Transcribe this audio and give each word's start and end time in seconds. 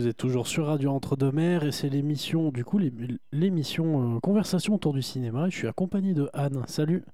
Vous 0.00 0.08
êtes 0.08 0.16
toujours 0.16 0.46
sur 0.46 0.64
Radio 0.68 0.92
Entre-deux-Mers 0.92 1.62
et 1.62 1.72
c'est 1.72 1.90
l'émission, 1.90 2.48
du 2.48 2.64
coup, 2.64 2.78
l'é- 2.78 2.90
l'émission 3.32 4.16
euh, 4.16 4.20
Conversation 4.20 4.76
autour 4.76 4.94
du 4.94 5.02
cinéma. 5.02 5.46
Et 5.46 5.50
je 5.50 5.58
suis 5.58 5.68
accompagné 5.68 6.14
de 6.14 6.30
Anne. 6.32 6.62
Salut. 6.68 7.04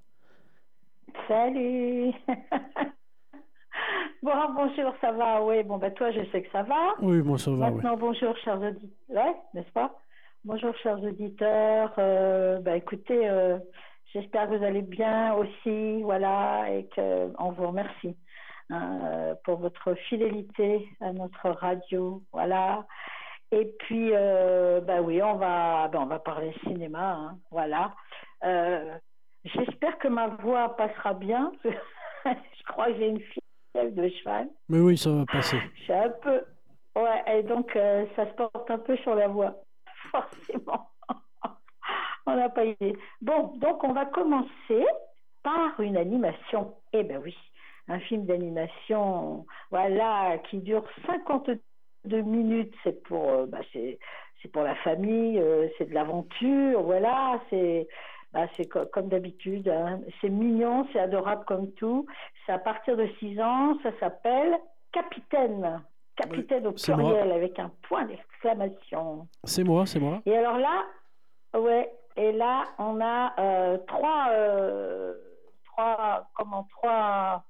Salut 1.26 2.12
Bon, 4.22 4.30
bonjour, 4.54 4.94
ça 5.00 5.10
va? 5.10 5.42
Oui, 5.44 5.64
bon, 5.64 5.78
bah 5.78 5.90
toi, 5.90 6.12
je 6.12 6.20
sais 6.30 6.42
que 6.42 6.50
ça 6.52 6.62
va. 6.62 6.94
Oui, 7.02 7.22
moi 7.22 7.38
ça 7.38 7.50
va, 7.50 7.56
oui. 7.70 7.74
Maintenant, 7.74 7.96
bonjour, 7.96 8.36
chers 8.44 8.62
auditeurs. 8.62 8.88
Ouais, 9.08 9.34
n'est-ce 9.54 9.72
pas? 9.72 9.98
Bonjour, 10.44 10.72
chers 10.76 11.02
auditeurs. 11.02 11.92
Euh, 11.98 12.60
bah, 12.60 12.76
écoutez, 12.76 13.28
euh, 13.28 13.58
j'espère 14.12 14.48
que 14.48 14.54
vous 14.58 14.64
allez 14.64 14.82
bien 14.82 15.34
aussi, 15.34 16.02
voilà, 16.04 16.70
et 16.72 16.88
qu'on 16.94 17.50
vous 17.50 17.66
remercie 17.66 18.16
euh, 18.70 19.34
pour 19.44 19.58
votre 19.58 19.94
fidélité 20.08 20.88
à 21.00 21.12
notre 21.12 21.50
radio, 21.50 22.22
voilà. 22.32 22.86
Et 23.52 23.66
puis, 23.78 24.10
euh, 24.12 24.80
bah 24.80 25.00
oui, 25.00 25.22
on 25.22 25.36
va, 25.36 25.88
bah, 25.88 25.98
on 26.00 26.06
va 26.06 26.18
parler 26.18 26.52
cinéma, 26.64 27.12
hein, 27.12 27.38
voilà. 27.50 27.94
Euh, 28.44 28.98
J'espère 29.54 29.98
que 29.98 30.08
ma 30.08 30.28
voix 30.28 30.76
passera 30.76 31.14
bien. 31.14 31.52
je 31.64 32.62
crois 32.68 32.86
que 32.86 32.96
j'ai 32.96 33.08
une 33.08 33.20
fièvre 33.20 33.94
de 33.94 34.08
cheval. 34.08 34.48
Mais 34.68 34.80
oui, 34.80 34.96
ça 34.96 35.10
va 35.10 35.24
passer. 35.26 35.58
Suis 35.84 35.92
un 35.92 36.10
peu. 36.22 36.42
Ouais, 36.96 37.22
et 37.38 37.42
donc 37.42 37.76
euh, 37.76 38.06
ça 38.16 38.26
se 38.26 38.32
porte 38.34 38.70
un 38.70 38.78
peu 38.78 38.96
sur 38.98 39.14
la 39.14 39.28
voix. 39.28 39.54
Forcément. 40.10 40.90
on 42.26 42.34
n'a 42.34 42.48
pas 42.48 42.64
idée. 42.64 42.96
Bon, 43.20 43.52
donc 43.58 43.84
on 43.84 43.92
va 43.92 44.06
commencer 44.06 44.84
par 45.42 45.78
une 45.78 45.96
animation. 45.96 46.74
Eh 46.92 47.04
ben 47.04 47.20
oui, 47.22 47.36
un 47.88 47.98
film 48.00 48.24
d'animation, 48.26 49.46
voilà, 49.70 50.38
qui 50.50 50.58
dure 50.58 50.84
52 51.06 52.20
minutes. 52.22 52.74
C'est 52.84 53.02
pour, 53.04 53.28
euh, 53.28 53.46
bah, 53.46 53.58
c'est, 53.72 53.98
c'est 54.42 54.48
pour 54.48 54.62
la 54.62 54.74
famille, 54.76 55.38
euh, 55.38 55.68
c'est 55.78 55.88
de 55.88 55.94
l'aventure, 55.94 56.82
voilà, 56.82 57.40
c'est. 57.50 57.86
Bah, 58.32 58.46
c'est 58.56 58.66
co- 58.68 58.84
comme 58.92 59.08
d'habitude, 59.08 59.68
hein. 59.68 60.00
c'est 60.20 60.28
mignon, 60.28 60.86
c'est 60.92 60.98
adorable 60.98 61.44
comme 61.46 61.72
tout. 61.72 62.06
C'est 62.44 62.52
à 62.52 62.58
partir 62.58 62.96
de 62.96 63.06
6 63.18 63.40
ans, 63.40 63.78
ça 63.82 63.90
s'appelle 63.98 64.58
Capitaine. 64.92 65.80
Capitaine 66.16 66.66
au 66.66 66.72
pluriel 66.72 67.30
avec 67.32 67.58
un 67.58 67.70
point 67.88 68.04
d'exclamation. 68.04 69.26
C'est 69.44 69.64
moi, 69.64 69.86
c'est 69.86 70.00
moi. 70.00 70.20
Et 70.26 70.36
alors 70.36 70.58
là, 70.58 70.84
ouais, 71.58 71.90
et 72.16 72.32
là, 72.32 72.64
on 72.78 73.00
a 73.00 73.32
euh, 73.38 73.78
trois, 73.86 74.26
euh, 74.32 75.14
trois, 75.66 76.26
comment, 76.36 76.66
trois, 76.76 77.44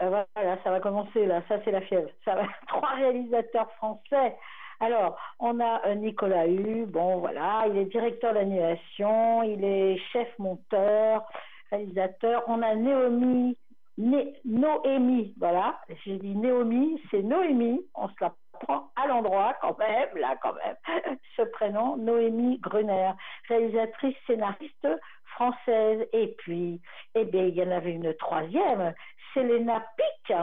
euh, 0.00 0.24
voilà, 0.34 0.58
ça 0.62 0.70
va 0.70 0.80
commencer 0.80 1.26
là, 1.26 1.42
ça 1.48 1.56
c'est 1.64 1.70
la 1.70 1.80
fièvre. 1.80 2.08
Ça 2.24 2.34
va, 2.34 2.42
trois 2.68 2.94
réalisateurs 2.94 3.70
français. 3.72 4.36
Alors, 4.80 5.18
on 5.40 5.58
a 5.58 5.86
euh, 5.86 5.94
Nicolas 5.96 6.46
Hu, 6.46 6.86
bon 6.86 7.18
voilà, 7.18 7.64
il 7.68 7.76
est 7.78 7.86
directeur 7.86 8.34
d'animation, 8.34 9.42
il 9.42 9.64
est 9.64 9.98
chef 10.12 10.28
monteur, 10.38 11.28
réalisateur. 11.70 12.44
On 12.46 12.62
a 12.62 12.76
Naomi, 12.76 13.56
Noémie, 13.98 15.34
voilà, 15.38 15.80
j'ai 16.04 16.18
dit 16.18 16.36
Naomi, 16.36 17.02
c'est 17.10 17.22
Noémie, 17.22 17.84
on 17.94 18.08
se 18.08 18.14
la 18.20 18.32
prend 18.60 18.90
à 18.96 19.08
l'endroit 19.08 19.54
quand 19.60 19.76
même, 19.78 20.08
là 20.16 20.36
quand 20.40 20.54
même, 20.54 20.76
ce 21.36 21.42
prénom, 21.42 21.96
Noémie 21.96 22.58
Gruner, 22.58 23.10
réalisatrice 23.48 24.16
scénariste 24.26 24.88
française. 25.34 26.06
Et 26.12 26.34
puis, 26.38 26.80
eh 27.14 27.28
il 27.32 27.54
y 27.56 27.62
en 27.62 27.70
avait 27.70 27.92
une 27.92 28.14
troisième, 28.14 28.94
Selena 29.34 29.84
Pic, 29.96 30.36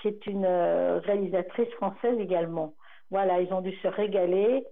qui 0.00 0.08
est 0.08 0.26
une 0.26 0.44
euh, 0.44 0.98
réalisatrice 0.98 1.70
française 1.74 2.18
également. 2.18 2.74
Voilà, 3.10 3.40
ils 3.40 3.52
ont 3.52 3.60
dû 3.60 3.74
se 3.76 3.88
régaler 3.88 4.64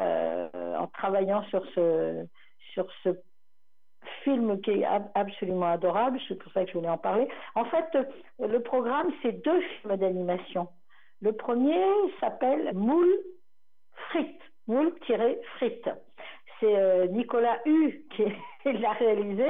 euh, 0.00 0.48
en 0.76 0.86
travaillant 0.88 1.42
sur 1.44 1.64
ce, 1.74 2.26
sur 2.72 2.86
ce 3.02 3.10
film 4.24 4.60
qui 4.60 4.70
est 4.72 4.84
ab- 4.84 5.10
absolument 5.14 5.66
adorable, 5.72 6.18
c'est 6.28 6.36
pour 6.38 6.52
ça 6.52 6.64
que 6.64 6.70
je 6.70 6.78
voulais 6.78 6.88
en 6.90 6.98
parler. 6.98 7.28
En 7.54 7.64
fait, 7.66 7.86
euh, 7.94 8.04
le 8.46 8.60
programme, 8.62 9.10
c'est 9.22 9.42
deux 9.44 9.60
films 9.60 9.96
d'animation. 9.96 10.68
Le 11.20 11.32
premier 11.32 11.82
s'appelle 12.20 12.72
Moule 12.74 13.18
Frites, 14.10 14.40
Moule-Frites. 14.66 15.88
C'est 16.60 16.76
euh, 16.76 17.06
Nicolas 17.08 17.58
Hu 17.66 18.04
qui 18.16 18.24
l'a 18.72 18.92
réalisé. 18.92 19.46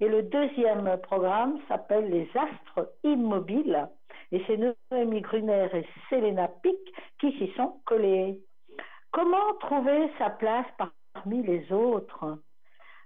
Et 0.00 0.08
le 0.08 0.22
deuxième 0.22 0.96
programme 1.02 1.58
s'appelle 1.68 2.10
Les 2.10 2.28
Astres 2.36 2.92
Immobiles. 3.04 3.88
Et 4.32 4.42
c'est 4.46 4.58
Noémie 4.90 5.20
Gruner 5.20 5.68
et 5.72 5.86
Selena 6.10 6.48
Pic 6.62 6.76
qui 7.20 7.32
s'y 7.38 7.52
sont 7.56 7.80
collés. 7.84 8.40
Comment 9.12 9.54
trouver 9.60 10.10
sa 10.18 10.30
place 10.30 10.66
parmi 11.14 11.42
les 11.42 11.72
autres? 11.72 12.38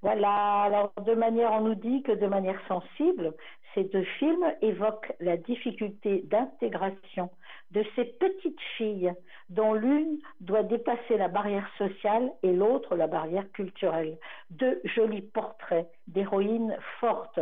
Voilà, 0.02 0.62
alors 0.62 0.92
de 1.04 1.14
manière, 1.14 1.52
on 1.52 1.60
nous 1.60 1.74
dit 1.74 2.02
que 2.02 2.12
de 2.12 2.26
manière 2.26 2.60
sensible, 2.68 3.34
ces 3.74 3.84
deux 3.84 4.04
films 4.18 4.52
évoquent 4.62 5.12
la 5.20 5.36
difficulté 5.36 6.22
d'intégration 6.24 7.30
de 7.70 7.84
ces 7.94 8.04
petites 8.04 8.60
filles 8.76 9.12
dont 9.48 9.74
l'une 9.74 10.18
doit 10.40 10.62
dépasser 10.62 11.16
la 11.16 11.28
barrière 11.28 11.68
sociale 11.78 12.32
et 12.42 12.52
l'autre 12.52 12.96
la 12.96 13.06
barrière 13.06 13.50
culturelle. 13.52 14.18
Deux 14.50 14.80
jolis 14.84 15.22
portraits 15.22 15.88
d'héroïnes 16.08 16.76
fortes. 16.98 17.40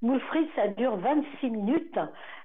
Moulfrid, 0.00 0.48
ça 0.56 0.68
dure 0.68 0.96
26 0.96 1.50
minutes. 1.50 1.98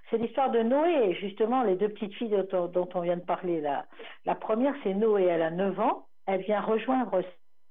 C'est 0.10 0.18
l'histoire 0.18 0.52
de 0.52 0.60
Noé, 0.60 1.16
justement, 1.16 1.64
les 1.64 1.76
deux 1.76 1.90
petites 1.90 2.14
filles 2.14 2.38
dont, 2.52 2.90
on 2.94 3.02
vient 3.02 3.18
de 3.18 3.22
parler 3.22 3.62
là. 3.62 3.86
La 4.26 4.36
première, 4.36 4.76
c'est 4.84 4.94
Noé, 4.94 5.24
elle 5.24 5.42
a 5.42 5.52
9 5.52 5.80
ans. 5.80 6.06
Elle 6.28 6.42
vient 6.42 6.62
rejoindre 6.62 7.24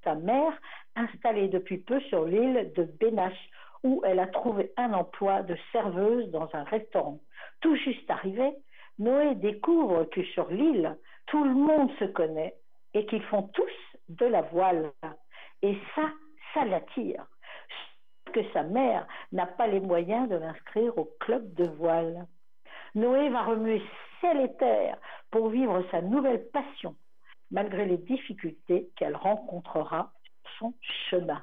sa 0.03 0.15
mère, 0.15 0.53
installée 0.97 1.49
depuis 1.49 1.79
peu 1.79 2.01
sur 2.01 2.25
l'île 2.25 2.73
de 2.75 2.85
Benache, 2.85 3.51
où 3.85 4.03
elle 4.05 4.19
a 4.19 4.27
trouvé 4.27 4.73
un 4.77 4.93
emploi 4.93 5.43
de 5.43 5.57
serveuse 5.71 6.31
dans 6.31 6.49
un 6.55 6.65
restaurant. 6.65 7.21
Tout 7.61 7.77
juste 7.77 8.11
arrivée, 8.11 8.53
Noé 8.99 9.35
découvre 9.37 10.05
que 10.05 10.25
sur 10.25 10.51
l'île, 10.51 10.97
tout 11.27 11.45
le 11.45 11.55
monde 11.55 11.91
se 11.99 12.05
connaît 12.05 12.55
et 12.95 13.07
qu'ils 13.07 13.23
font 13.25 13.43
tous 13.43 13.99
de 14.09 14.27
la 14.27 14.43
voile. 14.43 14.91
Et 15.63 15.77
ça, 15.95 16.11
ça 16.55 16.65
l'attire. 16.65 17.27
Que 18.33 18.41
sa 18.53 18.63
mère 18.63 19.07
n'a 19.33 19.47
pas 19.47 19.67
les 19.67 19.81
moyens 19.81 20.29
de 20.29 20.37
l'inscrire 20.37 20.97
au 20.99 21.05
club 21.21 21.55
de 21.55 21.69
voile. 21.69 22.27
Noé 22.95 23.29
va 23.29 23.45
remuer 23.45 23.83
ciel 24.21 24.41
et 24.41 24.57
terre 24.57 24.99
pour 25.31 25.51
vivre 25.51 25.85
sa 25.91 26.01
nouvelle 26.01 26.49
passion, 26.49 26.95
malgré 27.51 27.85
les 27.85 27.99
difficultés 27.99 28.89
qu'elle 28.97 29.17
rencontrera 29.17 30.13
son 30.59 30.75
chemin. 31.11 31.43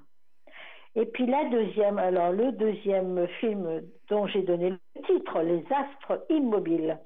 Et 0.95 1.05
puis 1.07 1.25
la 1.25 1.45
deuxième, 1.45 1.97
alors 1.97 2.31
le 2.31 2.51
deuxième 2.51 3.27
film 3.39 3.81
dont 4.09 4.27
j'ai 4.27 4.43
donné 4.43 4.69
le 4.69 4.79
titre, 5.07 5.41
Les 5.41 5.65
Astres 5.71 6.23
Immobiles, 6.29 6.99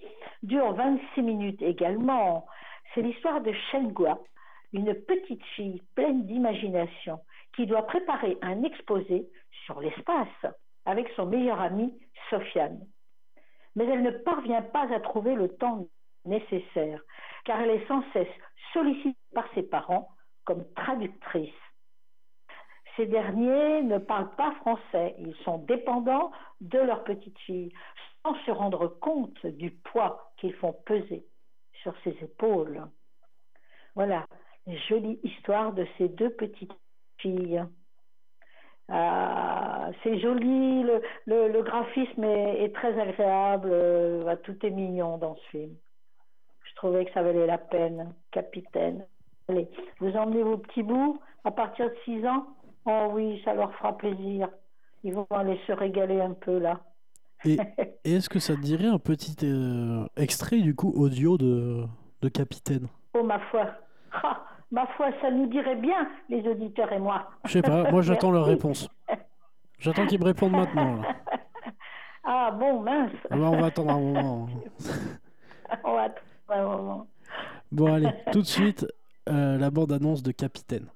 dure 0.44 0.74
26 0.74 1.22
minutes 1.22 1.62
également. 1.62 2.46
C'est 2.94 3.02
l'histoire 3.02 3.42
de 3.42 3.54
Shengua, 3.72 4.20
une 4.74 4.94
petite 4.94 5.44
fille 5.56 5.82
pleine 5.96 6.26
d'imagination 6.26 7.20
qui 7.56 7.66
doit 7.66 7.88
préparer 7.88 8.38
un 8.42 8.64
exposé 8.64 9.26
sur 9.66 9.80
l'espace 9.80 10.46
avec 10.86 11.08
son 11.16 11.26
meilleur 11.26 11.62
ami 11.62 11.98
Sofiane. 12.30 12.80
Mais 13.76 13.86
elle 13.86 14.04
ne 14.04 14.12
parvient 14.12 14.64
pas 14.64 14.94
à 14.94 15.00
trouver 15.00 15.36
le 15.36 15.48
temps 15.50 15.88
nécessaire 16.26 17.02
car 17.46 17.62
elle 17.62 17.72
est 17.72 17.88
sans 17.88 18.04
cesse 18.12 18.28
sollicitée 18.74 19.16
par 19.34 19.46
ses 19.56 19.64
parents 19.64 20.10
comme 20.44 20.66
traductrice. 20.74 21.50
Ces 22.98 23.06
derniers 23.06 23.84
ne 23.84 24.00
parlent 24.00 24.36
pas 24.36 24.52
français, 24.56 25.16
ils 25.20 25.36
sont 25.46 25.60
dépendants 25.60 26.32
de 26.62 26.80
leur 26.80 27.04
petite 27.04 27.38
fille, 27.40 27.72
sans 28.24 28.34
se 28.46 28.52
rendre 28.52 28.88
compte 28.88 29.46
du 29.46 29.70
poids 29.70 30.32
qu'ils 30.38 30.56
font 30.56 30.74
peser 30.86 31.24
sur 31.84 31.94
ses 32.04 32.18
épaules. 32.24 32.82
Voilà, 33.94 34.26
jolie 34.90 35.20
histoire 35.24 35.74
de 35.74 35.86
ces 35.98 36.10
deux 36.10 36.32
petites 36.32 36.74
filles. 37.20 37.64
Ah, 38.90 39.92
c'est 40.02 40.18
joli, 40.20 40.84
le, 41.26 41.62
graphisme 41.62 42.24
est, 42.24 42.64
est, 42.64 42.74
très 42.74 43.00
agréable, 43.00 43.70
euh, 43.72 44.36
tout 44.44 44.66
est 44.66 44.72
mignon 44.72 45.18
dans 45.18 45.36
ce 45.36 45.48
film. 45.50 45.76
Je 46.64 46.76
trouvais 46.76 47.06
que 47.06 47.12
ça 47.12 47.22
valait 47.22 47.46
la 47.46 47.58
peine, 47.58 48.14
capitaine. 48.32 49.06
Allez, 49.50 49.70
vous 50.00 50.16
emmenez 50.16 50.42
vos 50.42 50.58
petits 50.58 50.84
bouts 50.84 51.20
à 51.44 51.52
partir 51.52 51.90
de 51.90 51.96
6 52.06 52.26
ans? 52.26 52.48
Oh 52.90 53.10
oui, 53.12 53.42
ça 53.44 53.54
leur 53.54 53.74
fera 53.76 53.98
plaisir. 53.98 54.48
Ils 55.04 55.14
vont 55.14 55.28
aller 55.30 55.60
se 55.68 55.74
régaler 55.74 56.22
un 56.22 56.34
peu 56.34 56.58
là. 56.58 56.80
Et, 57.44 57.58
et 58.06 58.14
est-ce 58.14 58.30
que 58.30 58.40
ça 58.40 58.56
te 58.56 58.62
dirait 58.62 58.88
un 58.88 58.98
petit 58.98 59.36
euh, 59.44 60.06
extrait 60.16 60.60
du 60.60 60.74
coup 60.74 60.94
audio 60.96 61.38
de, 61.38 61.84
de 62.22 62.30
Capitaine? 62.30 62.88
Oh 63.14 63.24
ma 63.24 63.40
foi, 63.52 63.68
ah, 64.24 64.46
ma 64.72 64.88
foi, 64.96 65.10
ça 65.22 65.30
nous 65.30 65.48
dirait 65.48 65.76
bien 65.76 66.08
les 66.30 66.48
auditeurs 66.48 66.92
et 66.94 67.00
moi. 67.00 67.30
Je 67.46 67.52
sais 67.52 67.62
pas, 67.62 67.92
moi 67.92 68.02
j'attends 68.02 68.32
leur 68.32 68.46
réponse. 68.56 68.90
J'attends 69.80 70.06
qu'ils 70.08 70.20
me 70.20 70.26
répondent 70.26 70.54
maintenant. 70.54 70.96
Là. 70.96 71.04
Ah 72.24 72.52
bon, 72.52 72.82
mince. 72.82 73.12
Ah 73.30 73.38
bah, 73.38 73.50
on 73.52 73.60
va 73.60 73.68
attendre 73.68 73.92
un 73.92 74.00
moment. 74.00 74.50
on 75.84 75.94
va 75.94 76.02
attendre 76.04 76.24
un 76.50 76.78
moment. 76.78 77.08
Bon, 77.72 77.94
allez, 77.94 78.10
tout 78.32 78.42
de 78.42 78.48
suite, 78.48 78.88
euh, 79.30 79.58
la 79.58 79.70
bande-annonce 79.70 80.24
de 80.24 80.32
Capitaine. 80.32 80.88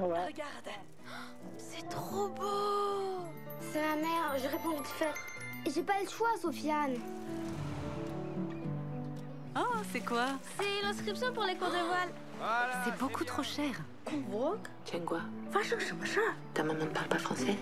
Ouais. 0.00 0.26
regarde. 0.26 0.70
C'est 1.58 1.88
trop 1.88 2.28
beau. 2.28 3.24
C'est 3.60 3.82
ma 3.82 3.96
mère, 3.96 4.36
je 4.38 4.48
réponds 4.48 4.76
vite 4.76 4.86
fait. 4.86 5.12
J'ai 5.70 5.82
pas 5.82 6.00
le 6.02 6.08
choix, 6.08 6.30
Sofiane. 6.40 6.96
Oh, 9.56 9.76
c'est 9.92 10.00
quoi? 10.00 10.26
C'est 10.58 10.82
l'inscription 10.86 11.32
pour 11.32 11.44
les 11.44 11.56
cours 11.56 11.68
de 11.68 11.86
voile. 11.86 12.08
C'est 12.84 12.96
beaucoup 12.98 13.24
trop 13.24 13.42
cher. 13.42 13.72
Chengua. 14.90 15.20
Ta 16.54 16.62
maman 16.62 16.84
ne 16.84 16.90
parle 16.90 17.08
pas 17.08 17.18
français? 17.18 17.56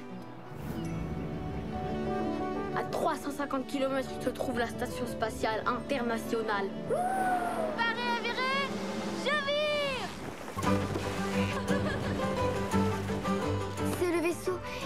À 2.77 2.85
350 2.85 3.67
km 3.67 4.09
se 4.23 4.31
trouve 4.31 4.59
la 4.59 4.69
station 4.69 5.07
spatiale 5.07 5.65
internationale. 5.67 6.69
Paré 6.89 8.07
à 8.17 8.21
virer, 8.23 8.69
je 9.25 9.31
vire 10.65 10.98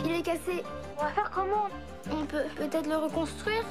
il 0.05 0.15
est 0.15 0.23
cassé. 0.23 0.65
On 0.99 1.03
va 1.03 1.11
faire 1.11 1.31
comment 1.31 1.69
On 2.11 2.25
peut 2.25 2.45
peut-être 2.57 2.89
le 2.89 2.97
reconstruire 2.97 3.65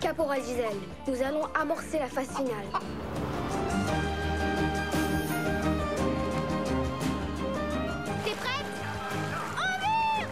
Caporal 0.00 0.42
Gisèle, 0.42 0.76
nous 1.08 1.22
allons 1.22 1.46
amorcer 1.58 1.98
la 1.98 2.08
phase 2.08 2.28
finale. 2.28 2.66
T'es 8.22 8.32
prête? 8.32 8.66
On 9.56 9.78
vire 9.80 10.28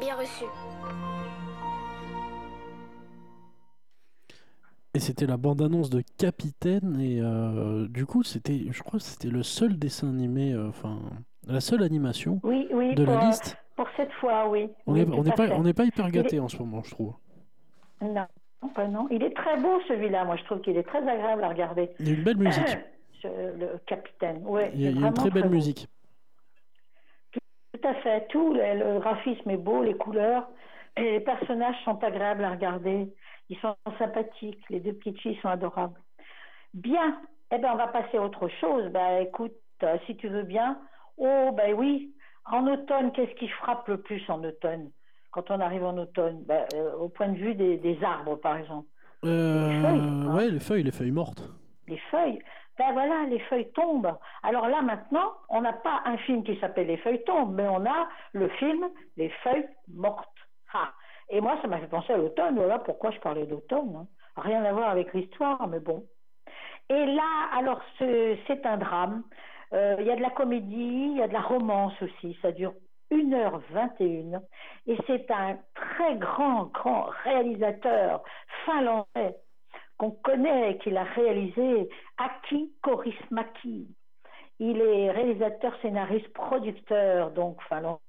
Bien 0.00 0.16
reçu. 0.16 0.46
Et 4.94 5.00
c'était 5.00 5.26
la 5.26 5.36
bande-annonce 5.38 5.88
de 5.90 6.02
Capitaine. 6.18 7.00
Et 7.00 7.18
euh, 7.20 7.88
du 7.88 8.04
coup, 8.04 8.22
c'était, 8.22 8.60
je 8.70 8.82
crois 8.82 8.98
que 8.98 9.04
c'était 9.04 9.28
le 9.28 9.42
seul 9.42 9.78
dessin 9.78 10.08
animé, 10.08 10.52
euh, 10.52 10.68
enfin, 10.68 10.98
la 11.46 11.60
seule 11.60 11.82
animation 11.82 12.40
Oui, 12.42 12.68
oui, 12.72 12.94
de 12.94 13.04
pour, 13.04 13.14
la 13.14 13.26
liste. 13.26 13.56
pour 13.76 13.88
cette 13.96 14.12
fois, 14.12 14.48
oui. 14.48 14.68
On 14.86 14.92
n'est 14.92 15.06
pas, 15.32 15.46
on 15.50 15.64
hyper 15.64 16.10
gâté 16.10 16.36
est- 16.36 16.40
en 16.40 16.48
ce 16.48 16.58
moment, 16.58 16.82
je 16.82 16.90
trouve. 16.90 17.14
Non, 18.02 18.26
pas 18.74 18.86
non. 18.88 19.06
Il 19.10 19.22
est 19.22 19.34
très 19.34 19.58
beau 19.60 19.80
celui-là. 19.88 20.24
Moi, 20.24 20.36
je 20.36 20.44
trouve 20.44 20.60
qu'il 20.60 20.76
est 20.76 20.82
très 20.82 20.98
agréable 21.08 21.42
à 21.44 21.48
regarder. 21.48 21.90
Il 22.00 22.08
y 22.08 22.10
a 22.10 22.14
une 22.14 22.24
belle 22.24 22.36
musique. 22.36 22.78
Le 23.24 23.78
capitaine. 23.86 24.42
Ouais, 24.44 24.72
Il 24.74 24.80
y 24.80 24.86
a, 24.86 24.90
c'est 24.90 24.96
il 24.96 25.00
y 25.00 25.04
a 25.04 25.06
une 25.06 25.14
très 25.14 25.30
belle 25.30 25.48
musique. 25.48 25.86
Tout 27.30 27.88
à 27.88 27.94
fait. 28.02 28.26
Tout 28.30 28.52
le, 28.52 28.94
le 28.94 28.98
graphisme 28.98 29.48
est 29.48 29.56
beau, 29.56 29.82
les 29.84 29.94
couleurs. 29.94 30.48
Et 30.96 31.02
les 31.12 31.20
personnages 31.20 31.76
sont 31.84 32.02
agréables 32.02 32.42
à 32.44 32.50
regarder. 32.50 33.14
Ils 33.48 33.58
sont 33.58 33.76
sympathiques. 33.98 34.62
Les 34.70 34.80
deux 34.80 34.92
petites 34.94 35.18
filles 35.20 35.38
sont 35.42 35.48
adorables. 35.48 35.98
Bien. 36.74 37.20
Eh 37.50 37.58
ben, 37.58 37.70
on 37.72 37.76
va 37.76 37.88
passer 37.88 38.16
à 38.16 38.22
autre 38.22 38.48
chose. 38.60 38.88
Ben, 38.90 39.22
écoute, 39.22 39.52
euh, 39.82 39.98
si 40.06 40.16
tu 40.16 40.28
veux 40.28 40.42
bien. 40.44 40.78
Oh, 41.18 41.50
ben 41.54 41.74
oui. 41.74 42.14
En 42.46 42.66
automne, 42.66 43.12
qu'est-ce 43.12 43.34
qui 43.34 43.48
frappe 43.48 43.86
le 43.88 44.00
plus 44.00 44.22
en 44.28 44.42
automne? 44.42 44.90
Quand 45.30 45.50
on 45.50 45.60
arrive 45.60 45.84
en 45.84 45.96
automne, 45.98 46.42
ben, 46.44 46.64
euh, 46.74 46.94
au 46.96 47.08
point 47.08 47.28
de 47.28 47.36
vue 47.38 47.54
des, 47.54 47.76
des 47.78 48.02
arbres, 48.02 48.36
par 48.36 48.56
exemple. 48.56 48.86
Euh, 49.24 49.68
Les 49.70 49.80
feuilles, 49.80 50.00
hein. 50.00 50.34
ouais, 50.34 50.48
les 50.50 50.60
feuilles, 50.60 50.82
les 50.82 50.90
feuilles 50.92 51.10
mortes. 51.12 51.42
les 51.86 51.98
feuilles. 52.10 52.40
Ben 52.78 52.90
voilà, 52.92 53.24
les 53.28 53.38
feuilles 53.40 53.70
tombent. 53.72 54.16
Alors 54.42 54.66
là 54.66 54.80
maintenant, 54.82 55.34
on 55.50 55.60
n'a 55.60 55.74
pas 55.74 56.00
un 56.06 56.16
film 56.16 56.42
qui 56.42 56.58
s'appelle 56.58 56.86
Les 56.86 56.96
feuilles 56.96 57.22
tombent, 57.24 57.54
mais 57.54 57.68
on 57.68 57.84
a 57.84 58.08
le 58.32 58.48
film 58.48 58.88
Les 59.18 59.28
feuilles 59.44 59.68
mortes. 59.94 60.26
Ah. 60.72 60.90
Et 61.30 61.40
moi, 61.40 61.58
ça 61.62 61.68
m'a 61.68 61.78
fait 61.78 61.86
penser 61.88 62.12
à 62.12 62.16
l'automne. 62.16 62.56
Voilà 62.56 62.78
pourquoi 62.78 63.10
je 63.10 63.20
parlais 63.20 63.46
d'automne. 63.46 63.94
hein. 63.96 64.06
Rien 64.36 64.64
à 64.64 64.72
voir 64.72 64.88
avec 64.90 65.12
l'histoire, 65.14 65.66
mais 65.68 65.80
bon. 65.80 66.06
Et 66.88 67.06
là, 67.06 67.48
alors 67.54 67.80
ce- 67.98 68.36
c'est 68.46 68.64
un 68.66 68.76
drame. 68.78 69.24
Euh, 69.72 69.96
Il 70.00 70.06
y 70.06 70.10
a 70.10 70.16
de 70.16 70.22
la 70.22 70.30
comédie, 70.30 71.12
il 71.12 71.16
y 71.18 71.22
a 71.22 71.28
de 71.28 71.32
la 71.32 71.40
romance 71.42 71.94
aussi. 72.02 72.36
Ça 72.42 72.52
dure 72.52 72.74
1h21. 73.10 74.42
Et 74.86 74.96
c'est 75.06 75.30
un 75.30 75.58
très 75.74 76.16
grand, 76.16 76.64
grand 76.66 77.04
réalisateur 77.24 78.22
finlandais 78.64 79.36
qu'on 79.98 80.10
connaît, 80.10 80.78
qu'il 80.78 80.96
a 80.96 81.04
réalisé, 81.04 81.88
Aki 82.18 82.72
Kaurismäki. 82.82 83.88
Il 84.58 84.80
est 84.80 85.10
réalisateur, 85.10 85.74
scénariste, 85.82 86.32
producteur, 86.32 87.30
donc 87.32 87.60
finlandais, 87.68 88.00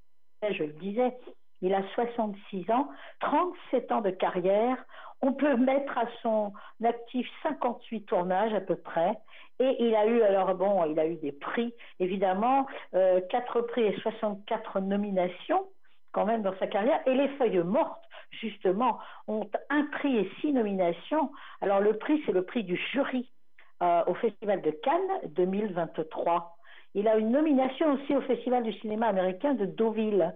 je 0.51 0.63
le 0.63 0.73
disais. 0.73 1.15
Il 1.63 1.73
a 1.73 1.81
66 1.95 2.69
ans, 2.71 2.89
37 3.21 3.91
ans 3.93 4.01
de 4.01 4.09
carrière. 4.09 4.77
On 5.21 5.31
peut 5.31 5.55
mettre 5.55 5.97
à 5.97 6.05
son 6.21 6.51
actif 6.83 7.25
58 7.41 8.01
tournages 8.01 8.53
à 8.53 8.59
peu 8.59 8.75
près. 8.75 9.13
Et 9.59 9.77
il 9.79 9.95
a 9.95 10.05
eu, 10.05 10.21
alors 10.23 10.53
bon, 10.55 10.83
il 10.85 10.99
a 10.99 11.07
eu 11.07 11.15
des 11.15 11.31
prix, 11.31 11.73
évidemment, 12.01 12.67
euh, 12.95 13.21
4 13.29 13.61
prix 13.61 13.83
et 13.83 13.97
64 14.01 14.81
nominations 14.81 15.65
quand 16.11 16.25
même 16.25 16.41
dans 16.41 16.53
sa 16.59 16.67
carrière. 16.67 16.99
Et 17.07 17.13
les 17.13 17.29
feuilles 17.37 17.63
mortes, 17.63 18.03
justement, 18.31 18.99
ont 19.27 19.49
un 19.69 19.85
prix 19.85 20.17
et 20.17 20.29
six 20.41 20.51
nominations. 20.51 21.31
Alors 21.61 21.79
le 21.79 21.97
prix, 21.97 22.21
c'est 22.25 22.33
le 22.33 22.43
prix 22.43 22.65
du 22.65 22.75
jury 22.91 23.31
euh, 23.81 24.03
au 24.07 24.15
Festival 24.15 24.61
de 24.61 24.71
Cannes 24.71 25.29
2023. 25.29 26.57
Il 26.95 27.07
a 27.07 27.15
une 27.15 27.31
nomination 27.31 27.93
aussi 27.93 28.13
au 28.13 28.21
Festival 28.21 28.63
du 28.63 28.73
cinéma 28.73 29.07
américain 29.07 29.53
de 29.53 29.65
Deauville 29.65 30.35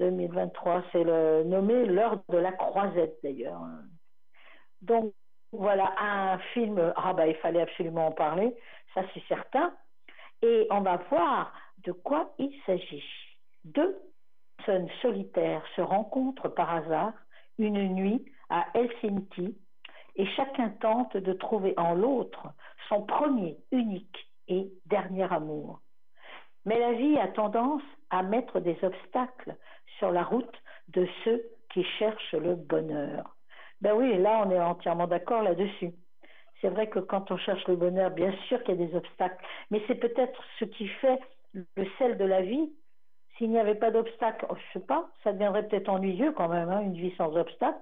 2023. 0.00 0.82
C'est 0.90 1.04
le 1.04 1.44
nommé 1.44 1.86
L'heure 1.86 2.20
de 2.28 2.38
la 2.38 2.52
croisette 2.52 3.16
d'ailleurs. 3.22 3.60
Donc 4.82 5.12
voilà 5.52 5.92
un 5.98 6.38
film. 6.54 6.92
Ah 6.96 7.12
bah 7.12 7.26
il 7.26 7.36
fallait 7.36 7.62
absolument 7.62 8.08
en 8.08 8.12
parler, 8.12 8.54
ça 8.94 9.02
c'est 9.14 9.22
certain. 9.28 9.72
Et 10.42 10.66
on 10.70 10.80
va 10.80 10.96
voir 11.10 11.52
de 11.84 11.92
quoi 11.92 12.32
il 12.38 12.52
s'agit. 12.66 13.04
Deux 13.64 13.96
personnes 14.56 14.88
solitaires 15.02 15.62
se 15.76 15.80
rencontrent 15.80 16.48
par 16.48 16.74
hasard 16.74 17.12
une 17.58 17.94
nuit 17.94 18.24
à 18.48 18.66
Helsinki 18.74 19.56
et 20.16 20.26
chacun 20.36 20.70
tente 20.80 21.16
de 21.16 21.32
trouver 21.34 21.74
en 21.76 21.94
l'autre 21.94 22.48
son 22.88 23.02
premier, 23.02 23.58
unique 23.70 24.28
et 24.48 24.72
dernier 24.86 25.30
amour. 25.32 25.80
Mais 26.64 26.78
la 26.78 26.92
vie 26.92 27.16
a 27.18 27.28
tendance 27.28 27.82
à 28.10 28.22
mettre 28.22 28.60
des 28.60 28.76
obstacles 28.82 29.56
sur 30.00 30.10
la 30.10 30.24
route 30.24 30.52
de 30.88 31.06
ceux 31.24 31.40
qui 31.72 31.84
cherchent 32.00 32.32
le 32.34 32.56
bonheur. 32.56 33.36
Ben 33.80 33.94
oui, 33.94 34.18
là 34.18 34.42
on 34.44 34.50
est 34.50 34.58
entièrement 34.60 35.06
d'accord 35.06 35.42
là-dessus. 35.42 35.92
C'est 36.60 36.68
vrai 36.68 36.88
que 36.90 36.98
quand 36.98 37.30
on 37.30 37.36
cherche 37.38 37.64
le 37.68 37.76
bonheur, 37.76 38.10
bien 38.10 38.32
sûr 38.48 38.62
qu'il 38.64 38.78
y 38.78 38.82
a 38.82 38.86
des 38.86 38.94
obstacles, 38.96 39.42
mais 39.70 39.80
c'est 39.86 39.94
peut-être 39.94 40.42
ce 40.58 40.64
qui 40.64 40.88
fait 40.88 41.18
le 41.54 41.86
sel 41.98 42.18
de 42.18 42.24
la 42.24 42.42
vie. 42.42 42.72
S'il 43.38 43.50
n'y 43.50 43.58
avait 43.58 43.76
pas 43.76 43.90
d'obstacles, 43.90 44.44
oh, 44.50 44.54
je 44.56 44.78
sais 44.78 44.84
pas, 44.84 45.08
ça 45.24 45.32
deviendrait 45.32 45.66
peut-être 45.68 45.88
ennuyeux 45.88 46.32
quand 46.32 46.48
même, 46.48 46.68
hein, 46.68 46.80
une 46.80 46.92
vie 46.92 47.14
sans 47.16 47.34
obstacles. 47.36 47.78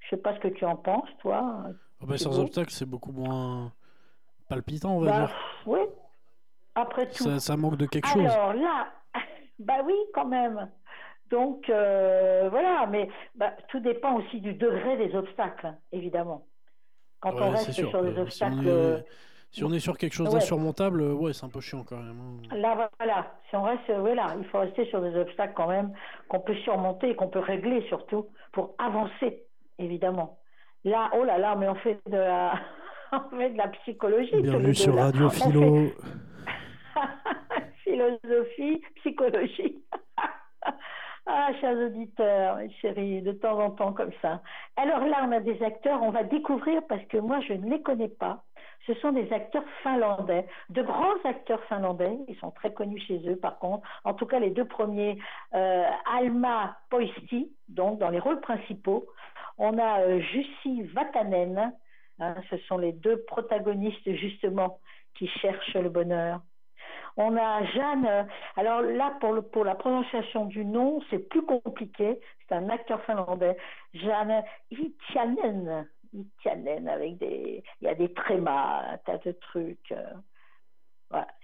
Je 0.00 0.08
sais 0.10 0.16
pas 0.16 0.34
ce 0.34 0.40
que 0.40 0.48
tu 0.48 0.64
en 0.64 0.74
penses, 0.74 1.08
toi. 1.20 1.62
Bah, 2.00 2.14
C'est 2.16 2.24
sans 2.24 2.30
beau. 2.30 2.40
obstacle, 2.42 2.70
c'est 2.72 2.88
beaucoup 2.88 3.12
moins 3.12 3.70
palpitant, 4.48 4.96
on 4.96 5.00
va 5.02 5.10
Bah, 5.12 5.18
dire. 5.26 5.36
oui, 5.66 5.80
après 6.74 7.06
tout. 7.08 7.22
Ça, 7.22 7.38
ça 7.38 7.56
manque 7.56 7.76
de 7.76 7.86
quelque 7.86 8.08
chose. 8.08 8.26
Alors 8.26 8.54
là, 8.54 8.88
bah 9.60 9.82
oui, 9.84 9.94
quand 10.14 10.26
même. 10.26 10.68
Donc 11.30 11.68
euh, 11.68 12.48
voilà, 12.50 12.86
mais 12.86 13.08
bah, 13.34 13.52
tout 13.68 13.80
dépend 13.80 14.14
aussi 14.16 14.40
du 14.40 14.54
degré 14.54 14.96
des 14.96 15.14
obstacles, 15.14 15.74
évidemment. 15.92 16.46
Quand 17.20 17.32
Ouais, 17.34 17.42
on 17.42 17.50
reste 17.50 17.72
sûr. 17.72 17.88
sur 17.90 18.02
les 18.02 18.10
Euh, 18.10 18.12
si, 18.14 18.18
on 18.18 18.22
obstacles, 18.22 18.66
est, 18.66 18.70
euh, 18.70 18.98
si 19.50 19.64
on 19.64 19.72
est 19.72 19.80
sur 19.80 19.98
quelque 19.98 20.12
chose 20.14 20.28
ouais. 20.28 20.34
d'insurmontable, 20.34 21.00
euh, 21.02 21.12
ouais, 21.12 21.32
c'est 21.32 21.44
un 21.44 21.48
peu 21.50 21.60
chiant 21.60 21.82
quand 21.84 21.96
même. 21.96 22.16
hein. 22.50 22.56
là 22.56 22.88
voilà, 22.98 23.34
si 23.50 23.56
on 23.56 23.62
reste, 23.62 23.90
voilà, 23.90 24.34
il 24.38 24.44
faut 24.46 24.60
rester 24.60 24.86
sur 24.86 25.02
des 25.02 25.14
obstacles 25.16 25.52
quand 25.56 25.68
même 25.68 25.92
qu'on 26.28 26.40
peut 26.40 26.54
surmonter 26.64 27.10
et 27.10 27.16
qu'on 27.16 27.28
peut 27.28 27.40
régler 27.40 27.82
surtout 27.88 28.28
pour 28.52 28.74
avancer, 28.78 29.42
évidemment. 29.78 30.38
Là, 30.84 31.10
oh 31.18 31.24
là 31.24 31.38
là, 31.38 31.56
mais 31.56 31.68
on 31.68 31.74
fait 31.74 31.98
de 32.06 32.16
la, 32.16 32.54
on 33.12 33.36
fait 33.36 33.50
de 33.50 33.58
la 33.58 33.68
psychologie. 33.68 34.40
Bienvenue 34.40 34.74
sur 34.74 34.94
là. 34.94 35.06
Radio 35.06 35.28
fait- 35.28 35.44
Philo. 35.44 35.88
Philosophie, 37.84 38.80
psychologie. 38.96 39.82
ah, 41.30 41.50
chers 41.60 41.76
auditeurs, 41.76 42.56
mes 42.56 42.70
chéris, 42.80 43.20
de 43.20 43.32
temps 43.32 43.60
en 43.60 43.70
temps 43.70 43.92
comme 43.92 44.12
ça. 44.22 44.40
Alors 44.76 45.00
là, 45.00 45.26
on 45.28 45.32
a 45.32 45.40
des 45.40 45.62
acteurs, 45.62 46.02
on 46.02 46.10
va 46.10 46.22
découvrir, 46.22 46.80
parce 46.88 47.04
que 47.04 47.18
moi, 47.18 47.40
je 47.40 47.52
ne 47.52 47.68
les 47.68 47.82
connais 47.82 48.08
pas. 48.08 48.44
ce 48.86 48.94
sont 48.94 49.12
des 49.12 49.30
acteurs 49.30 49.64
finlandais, 49.82 50.46
de 50.70 50.80
grands 50.80 51.20
acteurs 51.24 51.62
finlandais. 51.64 52.16
Ils 52.28 52.36
sont 52.38 52.50
très 52.50 52.72
connus 52.72 53.00
chez 53.00 53.20
eux, 53.28 53.36
par 53.36 53.58
contre. 53.58 53.86
En 54.04 54.14
tout 54.14 54.24
cas, 54.24 54.38
les 54.38 54.48
deux 54.48 54.64
premiers, 54.64 55.18
euh, 55.54 55.84
Alma 56.16 56.78
Poisti, 56.88 57.52
donc 57.68 57.98
dans 57.98 58.08
les 58.08 58.20
rôles 58.20 58.40
principaux. 58.40 59.06
On 59.58 59.76
a 59.76 60.00
euh, 60.00 60.20
Jussi 60.20 60.82
Vatanen. 60.94 61.74
Hein, 62.20 62.34
ce 62.48 62.56
sont 62.68 62.78
les 62.78 62.92
deux 62.92 63.22
protagonistes, 63.24 64.10
justement, 64.14 64.80
qui 65.14 65.28
cherchent 65.28 65.74
le 65.74 65.90
bonheur. 65.90 66.40
On 67.18 67.36
a 67.36 67.64
Jeanne. 67.64 68.06
Euh, 68.06 68.22
alors 68.56 68.80
là, 68.80 69.18
pour, 69.20 69.64
la 69.64 69.74
prononciation 69.74 70.46
du 70.46 70.64
nom, 70.64 71.02
c'est 71.10 71.18
plus 71.18 71.42
compliqué. 71.42 72.20
C'est 72.48 72.54
un 72.54 72.70
acteur 72.70 73.02
finlandais. 73.04 73.56
Jeanne 73.92 74.44
Itianen. 74.70 75.86
Itianen 76.14 76.88
avec 76.88 77.18
des. 77.18 77.64
Il 77.80 77.84
y 77.84 77.88
a 77.88 77.96
des 77.96 78.12
trémas, 78.14 78.92
un 78.92 78.98
tas 78.98 79.18
de 79.18 79.32
trucs. 79.32 79.92
Euh, 79.92 80.04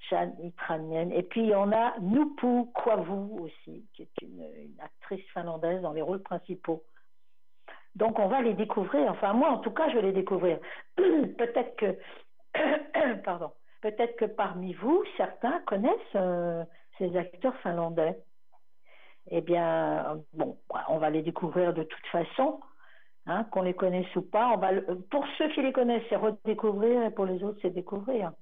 Jeanne 0.09 0.37
Itranen. 0.43 1.11
Et 1.13 1.25
puis 1.25 1.53
on 1.57 1.73
a 1.73 1.99
Nupu 1.99 2.71
Kwavu 2.73 3.41
aussi, 3.41 3.85
qui 3.95 4.03
est 4.03 4.23
une, 4.23 4.45
actrice 4.79 5.25
finlandaise 5.33 5.83
dans 5.83 5.93
les 5.93 6.03
rôles 6.03 6.23
principaux. 6.23 6.85
Donc 7.97 8.19
on 8.19 8.29
va 8.29 8.43
les 8.43 8.55
découvrir. 8.55 9.11
Enfin 9.11 9.33
moi 9.33 9.51
en 9.51 9.59
tout 9.59 9.71
cas 9.71 9.89
je 9.89 9.95
vais 9.97 10.03
les 10.03 10.13
découvrir. 10.13 10.59
Peut-être 10.97 11.77
que 11.77 11.99
pardon. 13.25 13.51
Peut-être 13.85 14.17
que 14.17 14.25
parmi 14.25 14.73
vous, 14.73 15.05
certains 15.19 15.61
connaissent 15.67 16.15
euh, 16.15 16.65
ces 16.97 17.15
acteurs 17.19 17.55
finlandais. 17.57 18.17
Eh 19.31 19.43
bien, 19.43 20.23
bon, 20.33 20.57
on 20.89 20.97
va 20.97 21.11
les 21.11 21.21
découvrir 21.21 21.75
de 21.75 21.83
toute 21.83 22.07
façon, 22.07 22.61
hein, 23.27 23.45
qu'on 23.51 23.61
les 23.61 23.75
connaisse 23.75 24.17
ou 24.17 24.23
pas. 24.23 24.55
On 24.55 24.57
va, 24.57 24.71
pour 25.11 25.27
ceux 25.37 25.51
qui 25.51 25.61
les 25.61 25.75
connaissent, 25.75 26.03
c'est 26.09 26.17
redécouvrir, 26.17 27.03
et 27.03 27.11
pour 27.11 27.27
les 27.27 27.45
autres, 27.45 27.59
c'est 27.61 27.75
découvrir. 27.75 28.33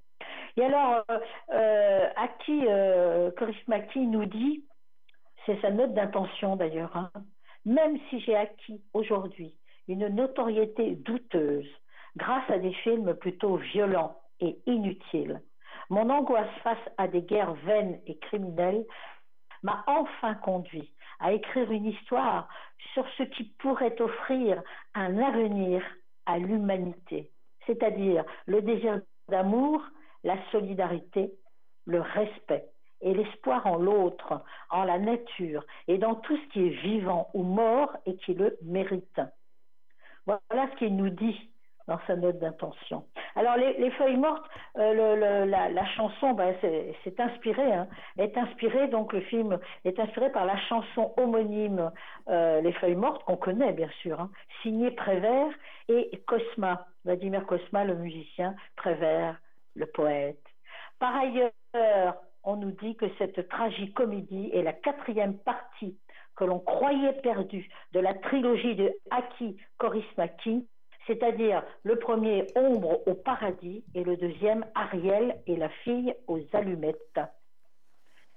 Et 0.57 0.63
alors, 0.63 1.03
euh, 1.11 1.19
euh 1.53 2.09
euh, 2.69 3.31
nous 3.97 4.27
dit, 4.27 4.65
c'est 5.45 5.61
sa 5.61 5.73
note 5.73 5.93
d'intention 5.93 6.55
d'ailleurs, 6.55 6.97
hein, 6.97 7.11
même 7.65 7.99
si 8.11 8.21
j'ai 8.21 8.37
acquis 8.37 8.81
aujourd'hui 8.95 9.57
une 9.89 10.07
notoriété 10.07 10.95
douteuse 10.95 11.69
grâce 12.15 12.49
à 12.49 12.59
des 12.59 12.75
films 12.75 13.15
plutôt 13.15 13.57
violents 13.57 14.22
et 14.43 14.59
inutile. 14.67 15.41
Mon 15.89 16.11
angoisse 16.11 16.51
face 16.63 16.91
à 16.99 17.09
des 17.09 17.23
guerres 17.23 17.55
vaines 17.65 18.01
et 18.07 18.19
criminelles 18.19 18.85
m'a 19.63 19.85
enfin 19.87 20.35
conduit 20.35 20.93
à 21.21 21.33
écrire 21.33 21.71
une 21.71 21.87
histoire 21.87 22.49
sur 22.93 23.07
ce 23.17 23.23
qui 23.23 23.45
pourrait 23.59 24.01
offrir 24.01 24.61
un 24.95 25.19
avenir 25.19 25.83
à 26.27 26.39
l'humanité, 26.39 27.31
c'est-à-dire 27.67 28.25
le 28.47 28.61
désir 28.61 29.01
d'amour, 29.29 29.83
la 30.25 30.37
solidarité, 30.51 31.33
le 31.87 32.01
respect 32.01 32.67
et 33.01 33.15
l'espoir 33.15 33.67
en 33.67 33.77
l'autre, 33.77 34.43
en 34.71 34.85
la 34.85 34.99
nature 34.99 35.65
et 35.89 35.99
dans 35.99 36.17
tout 36.17 36.37
ce 36.37 36.49
qui 36.53 36.67
est 36.67 36.83
vivant 36.83 37.29
ou 37.35 37.43
mort 37.43 37.97
et 38.07 38.17
qui 38.17 38.35
le 38.35 38.59
mérite. 38.63 39.21
Voilà 40.27 40.71
ce 40.71 40.77
qu'il 40.77 40.97
nous 40.97 41.11
dit 41.11 41.52
dans 41.89 41.99
sa 42.07 42.17
note 42.17 42.39
d'intention. 42.39 43.05
Alors 43.35 43.57
les, 43.57 43.91
feuilles 43.93 44.17
mortes, 44.17 44.45
euh, 44.79 45.47
la, 45.47 45.87
chanson, 45.87 46.33
ben, 46.33 46.55
c'est 46.61 47.21
inspiré, 47.21 47.73
hein, 47.73 47.89
est 48.19 48.37
inspiré 48.37 48.89
donc 48.89 49.13
le 49.13 49.21
film 49.23 49.59
est 49.85 49.99
inspiré 49.99 50.31
par 50.31 50.45
la 50.45 50.57
chanson 50.69 51.13
homonyme 51.17 51.91
euh, 52.29 52.61
Les 52.61 52.73
feuilles 52.73 52.97
mortes 52.97 53.25
qu'on 53.25 53.37
connaît 53.37 53.73
bien 53.73 53.91
sûr, 54.01 54.21
hein, 54.21 54.31
signée 54.63 54.91
Prévert 54.91 55.51
et 55.89 56.11
Cosma, 56.27 56.87
Vladimir 57.05 57.47
Cosma 57.47 57.85
le 57.85 57.95
musicien, 57.95 58.55
Prévert 58.77 59.41
le 59.75 59.87
poète. 59.87 60.43
Par 60.99 61.17
ailleurs, 61.17 61.51
on 62.45 62.57
nous 62.57 62.73
dit 62.73 62.97
que 62.97 63.07
cette 63.19 63.49
tragicomédie 63.49 64.51
est 64.53 64.63
la 64.63 64.73
quatrième 64.73 65.39
partie 65.39 65.97
que 66.37 66.45
l'on 66.45 66.61
croyait 66.61 67.13
perdue 67.23 67.69
de 67.93 68.01
la 68.01 68.15
trilogie 68.15 68.75
de 68.75 68.93
Aki 69.11 69.57
Korismaki 69.79 70.67
c'est-à-dire 71.07 71.63
le 71.83 71.99
premier 71.99 72.47
Ombre 72.55 73.07
au 73.09 73.15
paradis 73.15 73.85
et 73.95 74.05
le 74.05 74.17
deuxième 74.17 74.65
Ariel 74.75 75.41
et 75.47 75.57
la 75.57 75.69
fille 75.69 76.15
aux 76.27 76.41
allumettes. 76.53 77.21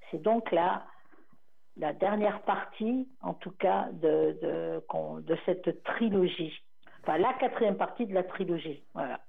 C'est 0.09 0.21
donc 0.21 0.51
la, 0.51 0.85
la 1.77 1.93
dernière 1.93 2.41
partie, 2.41 3.07
en 3.21 3.33
tout 3.33 3.51
cas, 3.51 3.89
de, 3.91 4.81
cette 5.45 5.83
trilogie. 5.83 6.53
Enfin, 7.03 7.17
la 7.17 7.33
quatrième 7.33 7.77
partie 7.77 8.05
de 8.05 8.13
la 8.13 8.23
trilogie. 8.23 8.83
Voilà. 8.93 9.19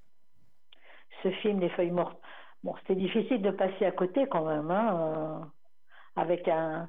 Ce 1.23 1.31
film, 1.31 1.61
Les 1.61 1.71
Feuilles 1.71 1.91
Mortes. 1.91 2.21
Bon, 2.63 2.75
c'était 2.81 2.95
difficile 2.95 3.43
de 3.43 3.51
passer 3.51 3.85
à 3.85 3.93
côté 3.93 4.27
quand 4.29 4.45
même, 4.45 4.71
hein, 4.71 5.43
euh, 5.43 6.21
avec 6.21 6.49
un 6.49 6.89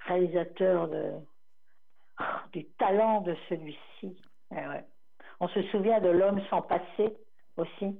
réalisateur 0.00 0.90
du 2.52 2.64
talent 2.78 3.22
de 3.22 3.34
celui-ci. 3.48 4.16
Eh. 4.52 4.56
On 5.40 5.48
se 5.48 5.62
souvient 5.64 6.00
de 6.00 6.08
L'homme 6.08 6.40
sans 6.48 6.62
passé 6.62 7.16
aussi, 7.56 7.98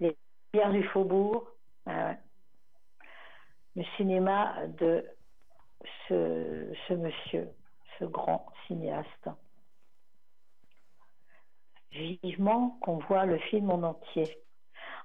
Les 0.00 0.16
pierres 0.52 0.72
du 0.72 0.82
faubourg, 0.84 1.46
euh, 1.88 2.12
le 3.76 3.84
cinéma 3.96 4.54
de 4.78 5.04
ce, 6.08 6.94
monsieur, 6.94 7.48
ce 7.98 8.04
grand 8.04 8.46
cinéaste. 8.66 9.28
Vivement 11.92 12.78
qu'on 12.80 12.98
voit 12.98 13.24
le 13.24 13.38
film 13.38 13.70
en 13.70 13.82
entier. 13.82 14.36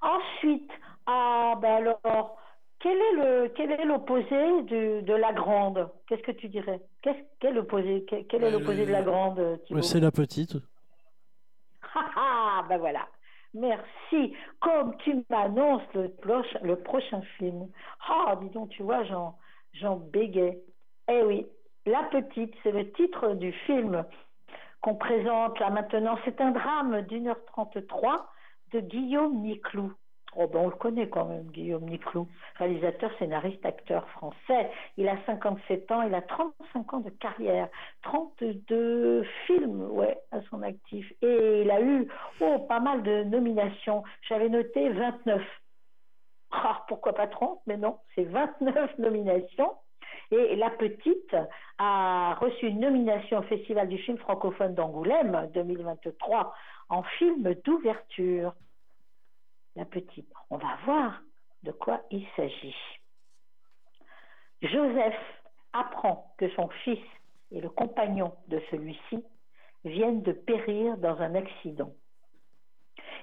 Ensuite, 0.02 0.72
ah 1.06 1.56
ben 1.62 1.88
alors, 2.04 2.38
quel 2.80 2.98
est 2.98 3.14
le 3.14 3.52
quel 3.56 3.72
est 3.72 3.86
l'opposé 3.86 4.64
de, 4.64 5.02
de 5.02 5.14
la 5.14 5.34
grande? 5.34 5.90
Qu'est-ce 6.08 6.24
que 6.24 6.32
tu 6.32 6.48
dirais? 6.48 6.82
Qu'est-ce 7.02 7.18
quel 7.40 7.54
quel, 8.28 8.44
est 8.44 8.52
l'opposé 8.52 8.86
de 8.86 8.92
la 8.92 9.04
grande 9.04 9.60
C'est 9.82 10.00
la 10.00 10.12
petite. 10.12 10.56
Ah, 12.16 12.64
ben 12.68 12.78
voilà. 12.78 13.08
Merci. 13.54 14.36
Comme 14.60 14.96
tu 14.98 15.24
m'annonces 15.30 15.82
le, 15.94 16.76
prochain 16.76 17.22
film. 17.38 17.68
Ah, 18.08 18.38
dis 18.42 18.50
donc, 18.50 18.70
tu 18.70 18.84
vois, 18.84 19.04
j'en, 19.06 19.36
j'en 19.74 19.96
bégais. 19.96 20.60
Eh 21.10 21.24
oui, 21.24 21.48
La 21.86 22.04
Petite, 22.04 22.54
c'est 22.62 22.72
le 22.72 22.92
titre 22.92 23.34
du 23.34 23.52
film 23.52 24.06
qu'on 24.82 24.96
présente 24.96 25.60
là 25.60 25.70
maintenant. 25.72 26.18
C'est 26.26 26.40
un 26.42 26.52
drame 26.52 27.02
d'une 27.04 27.28
heure 27.28 27.44
trente-trois 27.46 28.32
de 28.72 28.80
Guillaume 28.82 29.42
Niclou. 29.42 29.92
Oh 30.36 30.48
ben 30.48 30.60
on 30.60 30.68
le 30.68 30.76
connaît 30.76 31.10
quand 31.10 31.26
même, 31.26 31.48
Guillaume 31.48 31.90
Niclou, 31.90 32.28
réalisateur, 32.56 33.12
scénariste, 33.18 33.66
acteur 33.66 34.08
français. 34.10 34.70
Il 34.98 35.08
a 35.10 35.18
57 35.26 35.92
ans, 35.92 36.04
il 36.04 36.14
a 36.14 36.22
35 36.22 36.94
ans 36.94 37.00
de 37.00 37.10
carrière, 37.10 37.68
32 38.04 39.24
films 39.48 39.90
ouais, 39.92 40.20
à 40.32 40.42
son 40.50 40.62
actif. 40.62 41.12
Et 41.24 41.62
il 41.64 41.72
a 41.72 41.82
eu 41.82 42.08
oh, 42.42 42.60
pas 42.60 42.80
mal 42.80 43.02
de 43.02 43.24
nominations. 43.24 44.04
J'avais 44.28 44.50
noté 44.50 44.90
29. 44.90 45.42
Ah, 46.52 46.84
pourquoi 46.88 47.14
pas 47.14 47.28
30, 47.28 47.62
mais 47.66 47.78
non, 47.78 47.98
c'est 48.14 48.24
29 48.24 48.98
nominations. 49.00 49.74
Et 50.32 50.56
La 50.58 50.70
Petite 50.70 51.36
a 51.80 52.36
reçu 52.36 52.68
une 52.68 52.82
nomination 52.82 53.40
au 53.40 53.44
Festival 53.44 53.88
du 53.88 53.98
film 53.98 54.18
francophone 54.20 54.76
d'Angoulême 54.76 55.50
2023 55.56 56.54
en 56.90 57.02
film 57.04 57.56
d'ouverture 57.66 58.54
la 59.76 59.86
petite. 59.86 60.32
On 60.50 60.58
va 60.58 60.78
voir 60.86 61.22
de 61.64 61.72
quoi 61.72 62.02
il 62.12 62.26
s'agit. 62.36 62.76
Joseph 64.62 65.16
apprend 65.74 66.34
que 66.38 66.50
son 66.56 66.70
fils 66.84 67.04
et 67.52 67.62
le 67.62 67.70
compagnon 67.70 68.36
de 68.48 68.62
celui-ci 68.72 69.24
viennent 69.86 70.22
de 70.22 70.34
périr 70.34 70.98
dans 70.98 71.20
un 71.22 71.36
accident. 71.36 71.94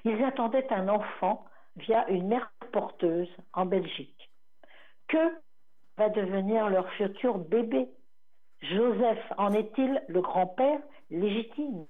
Ils 0.03 0.23
attendaient 0.23 0.71
un 0.71 0.87
enfant 0.89 1.45
via 1.75 2.07
une 2.09 2.27
mère 2.27 2.51
porteuse 2.71 3.29
en 3.53 3.65
Belgique. 3.65 4.31
Que 5.07 5.39
va 5.97 6.09
devenir 6.09 6.69
leur 6.69 6.91
futur 6.93 7.37
bébé? 7.37 7.89
Joseph 8.61 9.23
en 9.37 9.53
est-il 9.53 10.03
le 10.07 10.21
grand-père 10.21 10.79
légitime? 11.09 11.85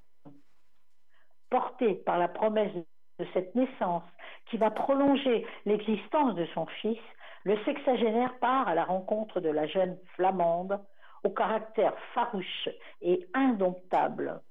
Porté 1.50 1.96
par 1.96 2.18
la 2.18 2.28
promesse 2.28 2.74
de 3.20 3.28
cette 3.34 3.56
naissance 3.56 4.04
qui 4.50 4.58
va 4.58 4.72
prolonger 4.72 5.46
l'existence 5.66 6.36
de 6.36 6.46
son 6.54 6.66
fils, 6.82 7.00
le 7.44 7.58
sexagénaire 7.64 8.38
part 8.40 8.68
à 8.68 8.76
la 8.76 8.84
rencontre 8.84 9.40
de 9.40 9.50
la 9.50 9.68
jeune 9.68 9.98
flamande 10.16 10.80
au 11.24 11.30
caractère 11.30 11.94
farouche 12.14 12.70
et 13.02 13.26
indomptable. 13.34 14.42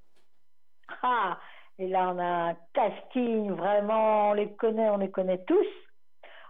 Ah, 1.02 1.38
et 1.78 1.88
là 1.88 2.12
on 2.14 2.18
a 2.18 2.50
un 2.50 2.56
casting, 2.72 3.50
vraiment, 3.52 4.30
on 4.30 4.32
les 4.34 4.52
connaît, 4.54 4.88
on 4.90 4.98
les 4.98 5.10
connaît 5.10 5.44
tous. 5.44 5.66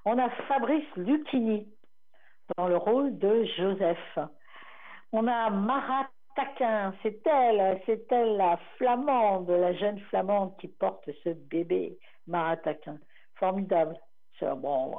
On 0.04 0.18
a 0.18 0.30
Fabrice 0.48 0.96
Lucchini 0.96 1.68
dans 2.56 2.68
le 2.68 2.76
rôle 2.76 3.18
de 3.18 3.44
Joseph. 3.56 4.18
On 5.12 5.26
a 5.26 5.50
Marat 5.50 6.08
Taquin, 6.36 6.94
c'est 7.02 7.26
elle, 7.26 7.80
c'est 7.86 8.10
elle 8.12 8.36
la 8.36 8.58
flamande, 8.76 9.50
la 9.50 9.72
jeune 9.74 9.98
flamande 10.10 10.56
qui 10.58 10.68
porte 10.68 11.08
ce 11.24 11.30
bébé, 11.30 11.98
Marat 12.26 12.58
Taquin 12.58 12.98
formidable. 13.36 13.96
Bon, 14.40 14.94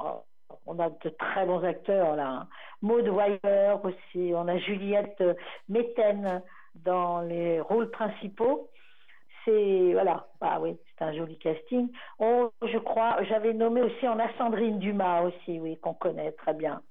on 0.66 0.78
a 0.78 0.90
de 0.90 1.08
très 1.10 1.46
bons 1.46 1.62
acteurs 1.62 2.16
là. 2.16 2.28
Hein. 2.28 2.48
Maud 2.82 3.06
Weiler 3.06 3.74
aussi, 3.82 4.32
on 4.34 4.48
a 4.48 4.58
Juliette 4.58 5.22
Méten 5.68 6.42
dans 6.74 7.20
les 7.20 7.60
rôles 7.60 7.90
principaux. 7.90 8.68
C'est 9.44 9.92
voilà, 9.92 10.26
ah 10.40 10.60
oui, 10.60 10.76
c'est 10.86 11.04
un 11.04 11.12
joli 11.12 11.38
casting. 11.38 11.88
Oh, 12.18 12.50
je 12.62 12.78
crois, 12.78 13.22
j'avais 13.24 13.52
nommé 13.52 13.82
aussi 13.82 14.06
on 14.06 14.18
Sandrine 14.36 14.78
Dumas 14.78 15.22
aussi, 15.22 15.58
oui, 15.60 15.78
qu'on 15.78 15.94
connaît 15.94 16.32
très 16.32 16.54
bien 16.54 16.82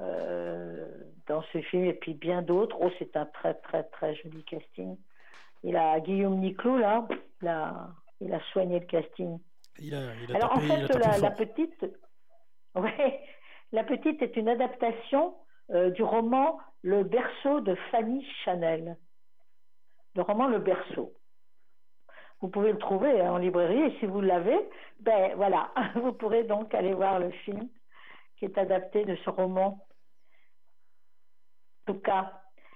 euh, 0.00 0.86
dans 1.26 1.42
ce 1.52 1.58
film 1.62 1.84
et 1.84 1.94
puis 1.94 2.14
bien 2.14 2.42
d'autres. 2.42 2.76
Oh, 2.80 2.90
c'est 2.98 3.16
un 3.16 3.26
très 3.26 3.54
très 3.54 3.84
très 3.84 4.14
joli 4.16 4.44
casting. 4.44 4.96
Il 5.62 5.76
a 5.76 5.98
Guillaume 6.00 6.38
Niclou 6.40 6.76
là, 6.78 7.06
il 7.42 7.50
il 8.20 8.32
a 8.32 8.40
soigné 8.52 8.80
le 8.80 8.86
casting. 8.86 9.38
Il 9.80 9.94
a, 9.94 10.10
Alors 10.34 10.52
en 10.52 10.60
fait, 10.60 10.88
la, 11.20 11.30
petite, 11.30 11.86
ouais, 12.74 13.20
la 13.72 13.84
petite 13.84 14.22
est 14.22 14.36
une 14.36 14.48
adaptation 14.48 15.34
euh, 15.70 15.90
du 15.90 16.02
roman 16.02 16.58
Le 16.82 17.04
berceau 17.04 17.60
de 17.60 17.74
Fanny 17.90 18.24
Chanel. 18.44 18.96
Le 20.14 20.22
roman 20.22 20.48
Le 20.48 20.58
berceau. 20.58 21.12
Vous 22.40 22.48
pouvez 22.48 22.72
le 22.72 22.78
trouver 22.78 23.20
hein, 23.20 23.32
en 23.32 23.38
librairie 23.38 23.82
et 23.82 23.98
si 23.98 24.06
vous 24.06 24.20
l'avez, 24.20 24.58
ben 25.00 25.34
voilà, 25.36 25.72
vous 25.94 26.12
pourrez 26.12 26.44
donc 26.44 26.74
aller 26.74 26.94
voir 26.94 27.18
le 27.18 27.30
film 27.30 27.68
qui 28.38 28.44
est 28.44 28.58
adapté 28.58 29.04
de 29.04 29.16
ce 29.16 29.30
roman. 29.30 29.86
En 31.86 31.92
tout 31.92 32.00
cas. 32.00 32.32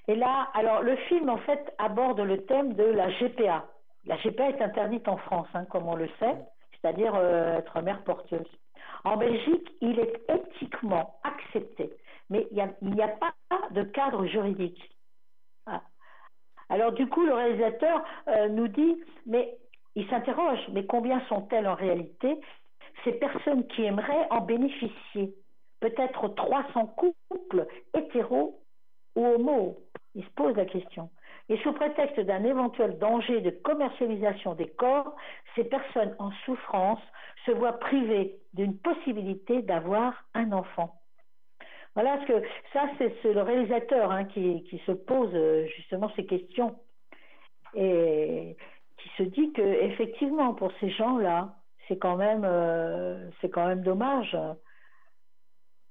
Et 0.09 0.15
là, 0.15 0.51
alors 0.55 0.83
le 0.83 0.97
film 0.97 1.29
en 1.29 1.39
fait 1.39 1.75
aborde 1.79 2.21
le 2.21 2.45
thème 2.47 2.73
de 2.75 2.85
la 2.85 3.11
GPA. 3.11 3.69
La 4.07 4.17
GPA 4.17 4.49
est 4.49 4.63
interdite 4.63 5.07
en 5.09 5.19
France, 5.19 5.49
hein, 5.55 5.67
comme 5.67 5.87
on 5.87 5.95
le 5.95 6.09
sait, 6.19 6.37
c'est-à-dire 6.81 7.15
euh, 7.15 7.59
être 7.59 7.81
mère 7.83 8.03
porteuse. 8.05 8.47
En 9.05 9.17
Belgique, 9.17 9.69
il 9.81 9.99
est 9.99 10.21
éthiquement 10.29 11.19
accepté, 11.23 11.91
mais 12.29 12.47
il 12.51 12.57
n'y 12.83 13.03
a, 13.03 13.09
pas 13.09 13.35
de 13.71 13.83
cadre 13.83 14.27
juridique. 14.27 14.81
Ah. 15.67 15.83
Alors 16.69 16.93
du 16.93 17.07
coup, 17.09 17.25
le 17.25 17.35
réalisateur 17.35 18.05
euh, 18.29 18.49
nous 18.49 18.69
dit, 18.69 19.03
mais 19.27 19.57
il 19.95 20.09
s'interroge, 20.09 20.61
mais 20.73 20.87
combien 20.87 21.21
sont-elles 21.29 21.67
en 21.67 21.75
réalité? 21.75 22.41
Ces 23.05 23.13
personnes 23.13 23.67
qui 23.69 23.85
aimeraient 23.85 24.27
en 24.31 24.43
bénéficier 24.43 25.35
Peut-être 25.81 26.29
300 26.29 26.87
couples 26.89 27.67
hétéros 27.95 28.61
ou 29.17 29.27
homo 29.27 29.79
Il 30.15 30.25
se 30.25 30.31
pose 30.31 30.55
la 30.55 30.67
question. 30.67 31.11
Et 31.51 31.59
sous 31.59 31.73
prétexte 31.73 32.21
d'un 32.21 32.45
éventuel 32.45 32.97
danger 32.99 33.41
de 33.41 33.51
commercialisation 33.51 34.55
des 34.55 34.69
corps, 34.69 35.17
ces 35.57 35.65
personnes 35.65 36.15
en 36.21 36.31
souffrance 36.45 37.01
se 37.45 37.51
voient 37.51 37.81
privées 37.81 38.37
d'une 38.55 38.79
possibilité 38.79 39.61
d'avoir 39.63 40.15
un 40.35 40.53
enfant. 40.53 40.95
Voilà, 41.95 42.21
ce 42.21 42.27
que 42.33 42.43
ça, 42.73 42.89
c'est 42.99 43.33
le 43.33 43.43
réalisateur 43.43 44.13
hein, 44.13 44.27
qui, 44.27 44.81
se 44.87 44.93
pose 44.93 45.31
euh, 45.35 45.67
justement 45.77 46.09
ces 46.15 46.25
questions 46.25 46.77
et 47.75 48.57
qui 48.99 49.09
se 49.19 49.25
dit 49.25 49.53
que 49.53 49.61
effectivement, 49.61 50.55
pour 50.55 50.71
ces 50.79 50.91
gens-là, 50.91 51.57
c'est 51.89 51.99
quand 51.99 52.17
même, 52.17 52.45
euh, 52.45 53.29
c'est 53.41 53.49
quand 53.49 53.67
même 53.67 53.83
dommage 53.83 54.39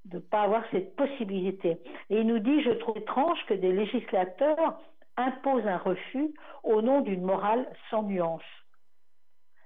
de 0.05 0.15
ne 0.15 0.21
pas 0.21 0.43
avoir 0.43 0.63
cette 0.71 0.95
possibilité. 0.95 1.79
Et 2.09 2.21
il 2.21 2.27
nous 2.27 2.39
dit, 2.39 2.63
je 2.63 2.71
trouve 2.71 2.97
étrange 2.97 3.39
que 3.47 3.53
des 3.53 3.73
législateurs 3.73 4.79
imposent 5.19 5.67
un 5.67 5.77
refus 5.77 6.33
au 6.63 6.81
nom 6.81 7.01
d'une 7.01 7.23
morale 7.23 7.67
sans 7.89 8.03
nuance. 8.03 8.43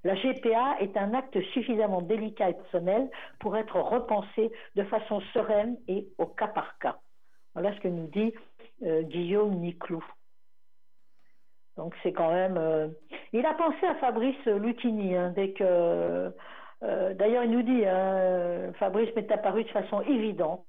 La 0.03 0.15
GPA 0.15 0.77
est 0.81 0.97
un 0.97 1.13
acte 1.13 1.39
suffisamment 1.53 2.01
délicat 2.01 2.49
et 2.49 2.53
personnel 2.53 3.09
pour 3.39 3.55
être 3.55 3.79
repensé 3.79 4.51
de 4.75 4.83
façon 4.83 5.21
sereine 5.33 5.77
et 5.87 6.07
au 6.17 6.25
cas 6.25 6.47
par 6.47 6.77
cas. 6.79 6.97
Voilà 7.53 7.73
ce 7.75 7.79
que 7.79 7.87
nous 7.87 8.07
dit 8.07 8.33
euh, 8.83 9.03
Guillaume 9.03 9.55
Niclou. 9.55 10.03
Donc 11.77 11.95
c'est 12.03 12.11
quand 12.11 12.31
même. 12.31 12.57
Euh, 12.57 12.89
il 13.31 13.45
a 13.45 13.53
pensé 13.53 13.85
à 13.85 13.95
Fabrice 13.95 14.45
Lucchini 14.45 15.15
hein, 15.15 15.31
dès 15.35 15.53
que. 15.53 16.33
Euh, 16.83 17.13
d'ailleurs, 17.13 17.45
il 17.45 17.51
nous 17.51 17.61
dit 17.61 17.85
hein, 17.85 18.73
Fabrice 18.73 19.15
m'est 19.15 19.31
apparu 19.31 19.63
de 19.63 19.69
façon 19.69 20.01
évidente 20.01 20.65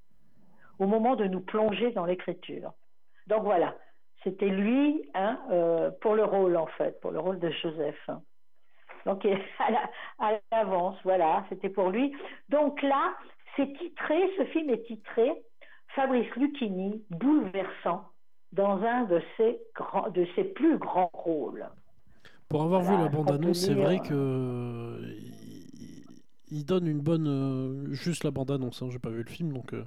au 0.78 0.86
moment 0.86 1.16
de 1.16 1.24
nous 1.24 1.40
plonger 1.40 1.90
dans 1.90 2.04
l'écriture. 2.04 2.72
Donc 3.26 3.42
voilà, 3.42 3.74
c'était 4.24 4.48
lui 4.48 5.02
hein, 5.14 5.38
pour 6.00 6.14
le 6.14 6.24
rôle 6.24 6.56
en 6.56 6.66
fait, 6.78 7.00
pour 7.00 7.12
le 7.12 7.20
rôle 7.20 7.38
de 7.38 7.50
Joseph. 7.50 8.10
Donc 9.06 9.26
à 10.18 10.38
l'avance, 10.50 10.96
voilà, 11.04 11.44
c'était 11.48 11.68
pour 11.68 11.90
lui. 11.90 12.12
Donc 12.48 12.82
là, 12.82 13.14
c'est 13.56 13.72
titré, 13.78 14.16
ce 14.38 14.44
film 14.46 14.70
est 14.70 14.84
titré 14.86 15.32
Fabrice 15.94 16.34
Lucchini, 16.36 17.04
bouleversant, 17.10 18.04
dans 18.52 18.82
un 18.82 19.04
de 19.04 19.22
ses, 19.36 19.58
grands, 19.74 20.10
de 20.10 20.26
ses 20.34 20.44
plus 20.44 20.78
grands 20.78 21.10
rôles. 21.12 21.66
Pour 22.48 22.62
avoir 22.62 22.82
vu 22.82 22.96
la 22.96 23.08
bande-annonce, 23.08 23.58
c'est 23.58 23.74
vrai 23.74 23.98
que 24.00 25.00
il, 26.50 26.64
donne 26.64 26.86
une 26.86 27.00
bonne, 27.00 27.26
euh, 27.26 27.92
juste 27.92 28.24
la 28.24 28.30
bande-annonce. 28.30 28.82
Hein, 28.82 28.88
j'ai 28.90 28.98
pas 28.98 29.10
vu 29.10 29.22
le 29.22 29.30
film, 29.30 29.52
donc, 29.52 29.72
euh, 29.72 29.84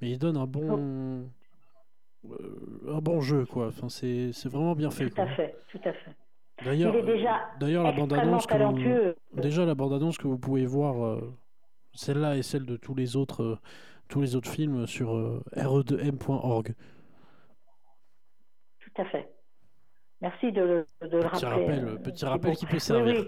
mais 0.00 0.10
il 0.10 0.18
donne 0.18 0.36
un 0.36 0.46
bon, 0.46 0.78
euh, 0.78 1.22
un 2.88 2.98
bon 2.98 3.20
jeu, 3.20 3.44
quoi. 3.46 3.68
Enfin, 3.68 3.88
c'est 3.88 4.48
vraiment 4.48 4.74
bien 4.74 4.90
fait. 4.90 5.10
Tout 5.10 5.20
à 5.20 5.26
fait, 5.26 5.56
tout 5.68 5.80
à 5.84 5.92
fait. 5.92 6.10
D'ailleurs, 6.64 6.94
d'ailleurs 7.60 7.84
la 7.84 7.92
bande-annonce 7.92 8.46
que 8.46 9.14
déjà 9.34 9.66
la 9.66 9.74
bande-annonce 9.74 10.16
que 10.16 10.26
vous 10.26 10.38
pouvez 10.38 10.64
voir, 10.64 11.20
celle-là 11.92 12.36
et 12.36 12.42
celle 12.42 12.64
de 12.64 12.76
tous 12.76 12.94
les 12.94 13.16
autres, 13.16 13.58
tous 14.08 14.22
les 14.22 14.36
autres 14.36 14.50
films 14.50 14.86
sur 14.86 15.42
re2m.org. 15.54 16.74
Tout 18.80 19.02
à 19.02 19.04
fait. 19.06 19.28
Merci 20.22 20.50
de 20.50 20.62
le, 20.62 20.86
de 21.02 21.20
petit 21.20 21.44
rappeler. 21.44 21.74
Rappel, 21.74 22.02
petit 22.02 22.24
rappel 22.24 22.56
qui 22.56 22.66
peut 22.66 22.78
servir. 22.78 23.26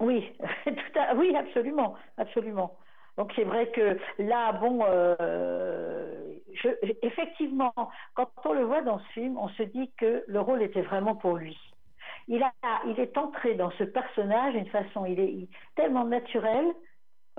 Oui, 0.00 0.34
oui. 1.16 1.36
absolument, 1.36 1.94
absolument. 2.16 2.76
Donc 3.16 3.32
c'est 3.34 3.44
vrai 3.44 3.70
que 3.70 3.98
là, 4.18 4.52
bon, 4.52 4.80
euh, 4.86 6.34
effectivement, 7.02 7.72
quand 8.14 8.30
on 8.44 8.52
le 8.52 8.64
voit 8.64 8.82
dans 8.82 8.98
ce 8.98 9.08
film, 9.12 9.38
on 9.38 9.48
se 9.50 9.62
dit 9.62 9.90
que 9.98 10.24
le 10.26 10.40
rôle 10.40 10.62
était 10.62 10.82
vraiment 10.82 11.16
pour 11.16 11.36
lui. 11.36 11.58
Il, 12.28 12.42
a, 12.42 12.52
il 12.86 12.98
est 12.98 13.16
entré 13.16 13.54
dans 13.54 13.70
ce 13.72 13.84
personnage 13.84 14.54
d'une 14.54 14.66
façon, 14.66 15.06
tellement 15.76 16.04
naturel 16.04 16.66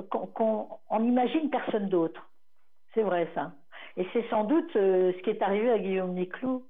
qu'on 0.10 1.04
imagine 1.04 1.50
personne 1.50 1.90
d'autre. 1.90 2.30
C'est 2.94 3.04
vrai 3.04 3.30
ça. 3.36 3.52
Et 3.98 4.08
c'est 4.14 4.28
sans 4.30 4.44
doute 4.44 4.76
euh, 4.76 5.12
ce 5.14 5.18
qui 5.24 5.32
est 5.32 5.42
arrivé 5.42 5.72
à 5.72 5.80
Guillaume 5.80 6.14
Niclou 6.14 6.64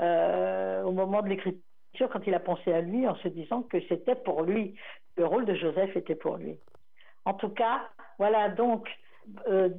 euh, 0.00 0.82
au 0.82 0.92
moment 0.92 1.22
de 1.22 1.28
l'écriture, 1.28 2.08
quand 2.10 2.26
il 2.26 2.34
a 2.34 2.40
pensé 2.40 2.72
à 2.72 2.80
lui, 2.80 3.06
en 3.06 3.14
se 3.16 3.28
disant 3.28 3.62
que 3.62 3.78
c'était 3.88 4.14
pour 4.14 4.42
lui, 4.42 4.74
le 5.16 5.26
rôle 5.26 5.44
de 5.44 5.54
Joseph 5.54 5.94
était 5.96 6.14
pour 6.14 6.36
lui. 6.36 6.58
En 7.24 7.34
tout 7.34 7.50
cas, 7.50 7.88
voilà 8.18 8.48
donc 8.48 8.88
euh, 9.48 9.70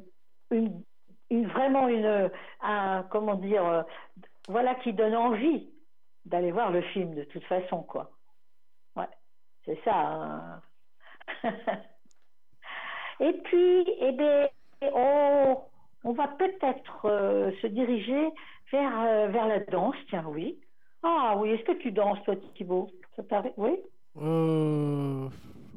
vraiment 1.32 1.88
une, 1.88 2.32
un, 2.62 3.04
comment 3.10 3.36
dire, 3.36 3.86
voilà 4.48 4.76
qui 4.76 4.94
donne 4.94 5.16
envie 5.16 5.70
d'aller 6.26 6.52
voir 6.52 6.72
le 6.72 6.82
film 6.82 7.16
de 7.16 7.24
toute 7.24 7.44
façon, 7.46 7.84
quoi. 7.84 8.12
Ouais, 8.96 9.10
c'est 9.66 9.80
ça. 9.84 9.96
Hein. 9.96 10.62
Et 13.20 13.34
puis, 13.34 13.86
eh 14.00 14.12
bien, 14.14 14.48
on, 14.94 16.14
va 16.14 16.28
peut-être 16.28 17.06
euh, 17.06 17.52
se 17.62 17.68
diriger 17.68 18.30
vers, 18.72 19.00
euh, 19.02 19.28
la 19.28 19.60
danse, 19.60 19.96
tiens, 20.10 20.26
oui. 20.28 20.60
Ah 21.04 21.36
oui, 21.38 21.52
est-ce 21.52 21.64
que 21.64 21.78
tu 21.82 21.92
danses, 21.92 22.22
toi, 22.24 22.36
Thibault 22.56 22.90
Ça 23.16 23.44
Oui? 23.58 23.78
Euh, 24.18 25.30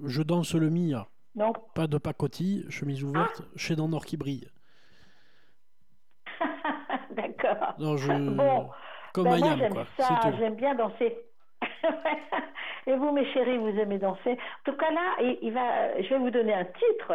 Je 0.05 0.22
danse 0.22 0.55
le 0.55 0.70
Mia. 0.70 1.07
Non. 1.35 1.53
Pas 1.75 1.87
de 1.87 1.99
pacotille, 1.99 2.64
chemise 2.70 3.03
ouverte, 3.03 3.42
ah. 3.42 3.49
chez 3.57 3.75
dans 3.75 3.88
Nord 3.88 4.05
qui 4.05 4.16
brille. 4.16 4.49
D'accord. 7.11 7.75
Non, 7.79 7.97
je... 7.97 8.12
Bon, 8.12 8.70
comme 9.12 9.25
ben 9.25 9.68
moi, 9.73 9.87
ça, 9.97 10.20
j'aime 10.38 10.57
bien 10.57 10.75
danser. 10.75 11.16
Et 12.87 12.94
vous, 12.97 13.12
mes 13.12 13.25
chéris, 13.33 13.59
vous 13.59 13.79
aimez 13.79 13.99
danser. 13.99 14.33
En 14.33 14.70
tout 14.70 14.77
cas, 14.77 14.90
là, 14.90 15.16
il, 15.40 15.53
va, 15.53 16.01
je 16.03 16.09
vais 16.09 16.18
vous 16.18 16.31
donner 16.31 16.53
un 16.53 16.64
titre, 16.64 17.14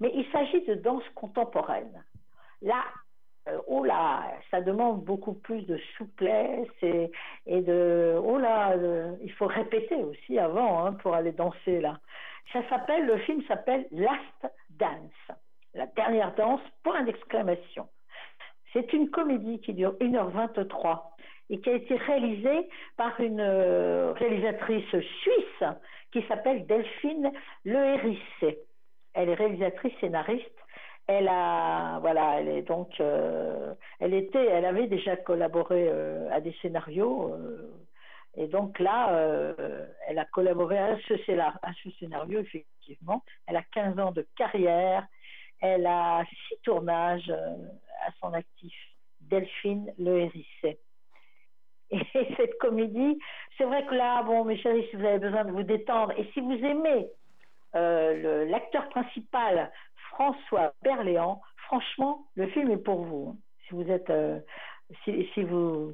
mais 0.00 0.12
il 0.14 0.26
s'agit 0.30 0.64
de 0.66 0.74
danse 0.74 1.04
contemporaine. 1.14 2.04
Là, 2.62 2.84
euh, 3.48 3.58
oh 3.66 3.84
là, 3.84 4.24
ça 4.50 4.60
demande 4.60 5.04
beaucoup 5.04 5.34
plus 5.34 5.62
de 5.62 5.78
souplesse 5.96 6.68
et, 6.82 7.10
et 7.46 7.60
de, 7.60 8.18
oh 8.22 8.38
là, 8.38 8.74
il 9.22 9.32
faut 9.32 9.46
répéter 9.46 9.96
aussi 9.96 10.38
avant 10.38 10.84
hein, 10.84 10.92
pour 10.94 11.14
aller 11.14 11.32
danser 11.32 11.80
là. 11.80 11.98
Ça 12.52 12.68
s'appelle, 12.68 13.06
le 13.06 13.18
film 13.18 13.42
s'appelle 13.48 13.86
Last 13.90 14.54
Dance, 14.70 15.38
la 15.74 15.86
dernière 15.86 16.34
danse, 16.34 16.60
point 16.82 17.02
d'exclamation. 17.02 17.88
C'est 18.72 18.92
une 18.92 19.10
comédie 19.10 19.60
qui 19.60 19.74
dure 19.74 19.94
1h23 20.00 21.02
et 21.50 21.60
qui 21.60 21.70
a 21.70 21.74
été 21.74 21.96
réalisée 21.96 22.68
par 22.96 23.18
une 23.20 23.40
euh, 23.40 24.12
réalisatrice 24.12 24.88
suisse 24.90 25.64
qui 26.12 26.22
s'appelle 26.28 26.66
Delphine 26.66 27.32
Le 27.64 27.94
Hérissé. 27.94 28.58
elle 29.14 29.30
est 29.30 29.34
réalisatrice 29.34 29.92
scénariste. 30.00 30.50
Elle 31.08 31.28
a, 31.28 32.00
voilà, 32.00 32.40
elle 32.40 32.48
est 32.48 32.62
donc, 32.62 33.00
euh, 33.00 33.74
elle 34.00 34.12
était, 34.12 34.44
elle 34.44 34.64
avait 34.64 34.88
déjà 34.88 35.16
collaboré 35.16 35.88
euh, 35.88 36.28
à 36.32 36.40
des 36.40 36.52
scénarios, 36.60 37.32
et 38.36 38.46
donc 38.48 38.78
là, 38.78 39.54
elle 40.06 40.18
a 40.18 40.24
collaboré 40.26 40.78
à 40.78 40.98
ce, 41.08 41.16
scénario 41.98 42.40
effectivement. 42.40 43.24
Elle 43.46 43.56
a 43.56 43.62
15 43.72 43.98
ans 43.98 44.12
de 44.12 44.26
carrière, 44.36 45.06
elle 45.60 45.86
a 45.86 46.24
six 46.48 46.58
tournages 46.62 47.30
à 47.30 48.12
son 48.20 48.32
actif. 48.34 48.74
Delphine 49.28 49.92
Le 49.98 50.20
Hérissé. 50.20 50.78
Et 51.90 52.00
cette 52.36 52.58
comédie, 52.58 53.18
c'est 53.56 53.64
vrai 53.64 53.84
que 53.86 53.94
là, 53.94 54.22
bon, 54.22 54.44
mes 54.44 54.56
chéris, 54.58 54.86
si 54.90 54.96
vous 54.96 55.04
avez 55.04 55.18
besoin 55.18 55.44
de 55.44 55.52
vous 55.52 55.62
détendre, 55.62 56.12
et 56.16 56.28
si 56.32 56.40
vous 56.40 56.52
aimez 56.52 57.08
euh, 57.74 58.44
l'acteur 58.46 58.88
principal, 58.88 59.70
François 60.10 60.72
Berléand, 60.82 61.40
franchement, 61.66 62.26
le 62.34 62.46
film 62.48 62.70
est 62.70 62.78
pour 62.78 63.04
vous. 63.04 63.38
Si 63.66 63.74
vous 63.74 63.88
êtes, 63.90 64.10
euh, 64.10 64.40
si, 65.04 65.42
vous, 65.42 65.92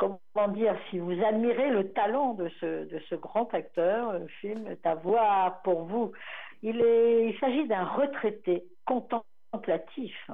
comment 0.00 0.48
dire, 0.48 0.74
si 0.88 0.98
vous 0.98 1.22
admirez 1.22 1.70
le 1.70 1.92
talent 1.92 2.34
de 2.34 2.48
ce, 2.60 3.14
grand 3.16 3.52
acteur, 3.52 4.18
film 4.40 4.66
est 4.66 4.86
à 4.86 4.94
voir 4.94 5.60
pour 5.62 5.84
vous. 5.84 6.12
Il 6.62 7.36
s'agit 7.38 7.68
d'un 7.68 7.84
retraité 7.84 8.64
contemplatif, 8.86 10.30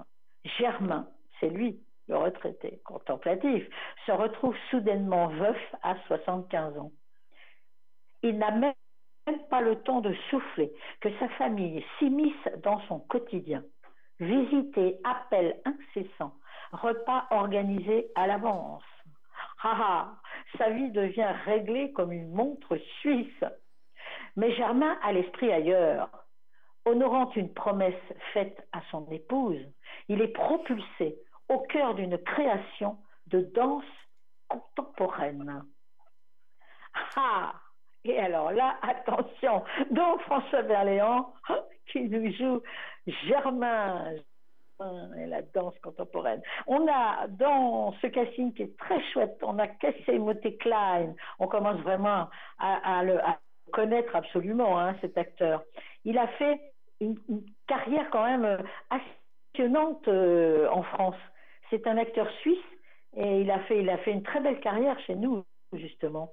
Germain, 0.58 1.08
c'est 1.40 1.48
lui, 1.48 1.80
le 2.08 2.16
retraité 2.16 2.80
contemplatif, 2.84 3.66
se 4.06 4.12
retrouve 4.12 4.56
soudainement 4.70 5.28
veuf 5.28 5.58
à 5.82 5.96
75 6.06 6.78
ans. 6.78 6.92
Il 8.22 8.38
n'a 8.38 8.52
même 8.52 8.74
pas 9.50 9.60
le 9.60 9.76
temps 9.82 10.00
de 10.00 10.14
souffler 10.30 10.72
que 11.00 11.08
sa 11.18 11.28
famille 11.30 11.84
s'immisce 11.98 12.48
dans 12.62 12.80
son 12.82 13.00
quotidien. 13.00 13.64
Visiter, 14.20 14.98
appels 15.04 15.60
incessants, 15.64 16.34
repas 16.72 17.26
organisés 17.30 18.08
à 18.14 18.26
l'avance. 18.26 18.82
Ah 19.62 19.78
ah, 19.80 20.16
sa 20.58 20.70
vie 20.70 20.90
devient 20.90 21.32
réglée 21.44 21.92
comme 21.92 22.12
une 22.12 22.32
montre 22.32 22.76
suisse. 23.00 23.44
Mais 24.36 24.54
Germain 24.54 24.98
a 25.02 25.12
l'esprit 25.12 25.52
ailleurs. 25.52 26.10
Honorant 26.84 27.32
une 27.32 27.52
promesse 27.52 27.94
faite 28.32 28.68
à 28.72 28.80
son 28.90 29.10
épouse, 29.10 29.60
il 30.08 30.20
est 30.20 30.28
propulsé 30.28 31.18
au 31.48 31.60
cœur 31.60 31.94
d'une 31.94 32.18
création 32.18 32.98
de 33.26 33.40
danse 33.40 33.84
contemporaine. 34.48 35.64
Ah 37.16 37.54
Et 38.04 38.18
alors 38.18 38.52
là, 38.52 38.78
attention, 38.82 39.64
donc 39.90 40.20
François 40.22 40.62
Berléand 40.62 41.34
qui 41.92 42.02
nous 42.02 42.32
joue 42.32 42.62
Germain 43.26 44.14
et 45.18 45.26
la 45.26 45.42
danse 45.42 45.78
contemporaine. 45.82 46.42
On 46.66 46.86
a 46.88 47.26
dans 47.28 47.92
ce 48.02 48.06
casting 48.06 48.52
qui 48.52 48.62
est 48.62 48.76
très 48.78 49.02
chouette, 49.12 49.38
on 49.42 49.58
a 49.58 49.66
Casey 49.66 50.18
Moté 50.18 50.56
Klein. 50.56 51.14
On 51.38 51.46
commence 51.46 51.80
vraiment 51.80 52.28
à, 52.58 53.02
le 53.02 53.18
connaître 53.72 54.14
absolument, 54.14 54.78
hein, 54.78 54.94
cet 55.00 55.18
acteur. 55.18 55.62
Il 56.04 56.18
a 56.18 56.28
fait 56.28 56.60
une, 57.00 57.16
carrière 57.66 58.08
quand 58.10 58.24
même 58.24 58.62
passionnante 58.88 60.06
euh, 60.08 60.68
en 60.70 60.82
France. 60.82 61.16
C'est 61.70 61.86
un 61.86 61.96
acteur 61.96 62.30
suisse 62.40 62.58
et 63.16 63.40
il 63.40 63.50
a 63.50 63.60
fait, 63.60 63.80
il 63.80 63.90
a 63.90 63.98
fait 63.98 64.12
une 64.12 64.22
très 64.22 64.40
belle 64.40 64.60
carrière 64.60 64.98
chez 65.00 65.16
nous, 65.16 65.44
justement. 65.72 66.32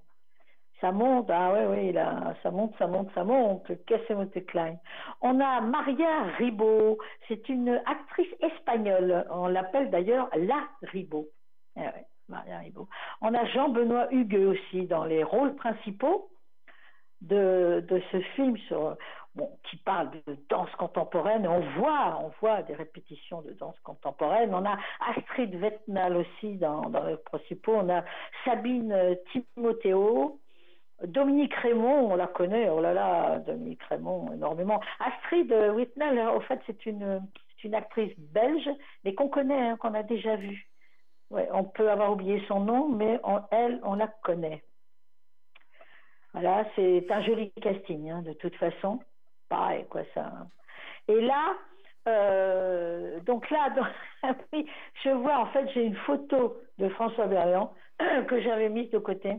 Ça 0.83 0.91
monte, 0.91 1.29
ah 1.29 1.53
ouais, 1.53 1.87
il 1.87 1.97
a, 1.97 2.35
ça 2.43 2.51
monte, 2.51 2.75
ça 2.77 2.87
monte, 2.87 3.09
ça 3.15 3.23
monte. 3.23 3.71
Cassemote 3.85 4.45
Klein? 4.47 4.75
On 5.21 5.39
a 5.39 5.61
Maria 5.61 6.23
Ribot, 6.37 6.97
c'est 7.29 7.47
une 7.47 7.81
actrice 7.85 8.27
espagnole. 8.41 9.25
On 9.29 9.47
l'appelle 9.47 9.89
d'ailleurs 9.91 10.27
La 10.35 10.67
Ribot. 10.81 11.29
Ouais, 11.77 12.05
Maria 12.27 12.57
Ribot. 12.57 12.89
On 13.21 13.33
a 13.33 13.45
Jean-Benoît 13.45 14.09
Hugues 14.11 14.45
aussi 14.45 14.85
dans 14.87 15.05
les 15.05 15.23
rôles 15.23 15.55
principaux 15.55 16.29
de, 17.21 17.85
de 17.87 18.01
ce 18.11 18.19
film 18.35 18.57
qui 19.63 19.77
parle 19.77 20.11
de 20.11 20.37
danse 20.49 20.71
contemporaine. 20.71 21.47
On 21.47 21.61
voit, 21.79 22.19
on 22.21 22.33
voit 22.41 22.61
des 22.63 22.75
répétitions 22.75 23.41
de 23.41 23.53
danse 23.53 23.79
contemporaine. 23.85 24.53
On 24.53 24.65
a 24.65 24.77
Astrid 25.15 25.55
Vetnal 25.55 26.17
aussi 26.17 26.57
dans, 26.57 26.89
dans 26.89 27.05
les 27.05 27.15
principaux. 27.15 27.75
On 27.75 27.89
a 27.89 28.03
Sabine 28.43 28.91
euh, 28.91 29.15
Timothéo. 29.31 30.41
Dominique 31.07 31.53
Raymond, 31.55 32.11
on 32.11 32.15
la 32.15 32.27
connaît, 32.27 32.69
oh 32.69 32.81
là 32.81 32.93
là, 32.93 33.39
Dominique 33.39 33.83
Raymond, 33.83 34.33
énormément. 34.33 34.81
Astrid 34.99 35.51
Whitnell, 35.51 36.19
au 36.29 36.39
fait, 36.41 36.59
c'est 36.65 36.85
une, 36.85 37.21
une 37.63 37.75
actrice 37.75 38.13
belge, 38.17 38.69
mais 39.03 39.13
qu'on 39.13 39.29
connaît, 39.29 39.69
hein, 39.69 39.77
qu'on 39.77 39.93
a 39.93 40.03
déjà 40.03 40.35
vue. 40.35 40.67
Ouais, 41.29 41.47
on 41.51 41.63
peut 41.63 41.89
avoir 41.89 42.11
oublié 42.11 42.43
son 42.47 42.59
nom, 42.59 42.89
mais 42.89 43.19
elle, 43.51 43.79
on 43.83 43.95
la 43.95 44.07
connaît. 44.07 44.63
Voilà, 46.33 46.65
c'est 46.75 47.09
un 47.11 47.21
joli 47.21 47.51
casting, 47.53 48.09
hein, 48.09 48.21
de 48.21 48.33
toute 48.33 48.55
façon. 48.55 48.99
Pareil, 49.49 49.85
quoi, 49.89 50.01
ça. 50.13 50.31
Et 51.07 51.21
là, 51.21 51.55
euh, 52.07 53.19
donc 53.21 53.49
là, 53.49 53.73
je 55.03 55.09
vois, 55.09 55.39
en 55.39 55.47
fait, 55.47 55.69
j'ai 55.73 55.85
une 55.85 55.95
photo 55.97 56.57
de 56.77 56.89
François 56.89 57.27
Berléand 57.27 57.73
que 58.27 58.41
j'avais 58.41 58.69
mise 58.69 58.89
de 58.91 58.97
côté, 58.97 59.35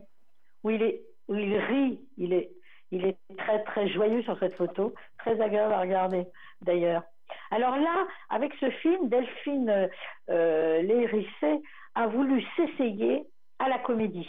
où 0.63 0.71
il, 0.71 0.83
est, 0.83 1.03
où 1.29 1.35
il 1.35 1.57
rit, 1.57 2.01
il 2.17 2.33
est, 2.33 2.51
il 2.91 3.05
est 3.07 3.17
très, 3.37 3.63
très 3.65 3.89
joyeux 3.89 4.23
sur 4.23 4.39
cette 4.39 4.55
photo, 4.55 4.95
très 5.19 5.41
agréable 5.41 5.73
à 5.73 5.81
regarder, 5.81 6.27
d'ailleurs. 6.61 7.03
Alors 7.51 7.77
là, 7.77 8.07
avec 8.31 8.53
ce 8.61 8.71
film, 8.71 9.09
Delphine 9.09 9.89
euh, 10.31 10.83
Lérissé 10.83 11.63
a 11.95 12.07
voulu 12.07 12.45
s'essayer 12.57 13.25
à 13.59 13.69
la 13.69 13.79
comédie. 13.79 14.29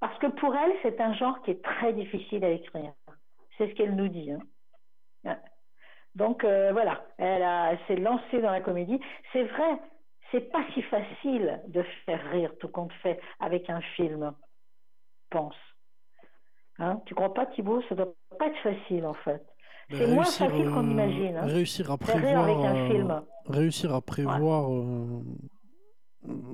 Parce 0.00 0.16
que 0.18 0.26
pour 0.26 0.54
elle, 0.54 0.72
c'est 0.82 1.00
un 1.00 1.12
genre 1.14 1.42
qui 1.42 1.52
est 1.52 1.62
très 1.62 1.92
difficile 1.92 2.44
à 2.44 2.50
écrire. 2.50 2.92
C'est 3.58 3.68
ce 3.68 3.74
qu'elle 3.74 3.96
nous 3.96 4.08
dit. 4.08 4.32
Hein. 4.32 5.36
Donc 6.14 6.44
euh, 6.44 6.72
voilà, 6.72 7.04
elle, 7.18 7.78
s'est 7.86 7.96
lancée 7.96 8.40
dans 8.40 8.50
la 8.50 8.60
comédie. 8.60 8.98
C'est 9.32 9.44
vrai, 9.44 9.78
c'est 10.30 10.50
pas 10.50 10.64
si 10.74 10.82
facile 10.82 11.60
de 11.68 11.82
faire 12.04 12.30
rire 12.30 12.52
tout 12.58 12.68
compte 12.68 12.92
fait 13.02 13.20
avec 13.38 13.68
un 13.70 13.80
film, 13.96 14.34
pense. 15.30 15.56
Hein 16.80 17.00
tu 17.06 17.14
crois 17.14 17.32
pas, 17.32 17.46
Thibault 17.46 17.82
Ça 17.88 17.94
doit 17.94 18.12
pas 18.38 18.46
être 18.46 18.58
facile 18.62 19.06
en 19.06 19.14
fait. 19.14 19.42
C'est 19.92 20.06
moins 20.06 20.24
facile 20.24 20.70
qu'on 20.70 20.86
euh, 20.86 20.90
imagine. 20.90 21.36
Hein. 21.36 21.46
Réussir 21.46 21.90
à 21.90 21.98
prévoir, 21.98 22.44
avec 22.44 22.56
un 22.56 22.88
film. 22.88 23.10
Euh, 23.10 23.20
réussir 23.48 23.94
à 23.94 24.00
prévoir, 24.00 24.70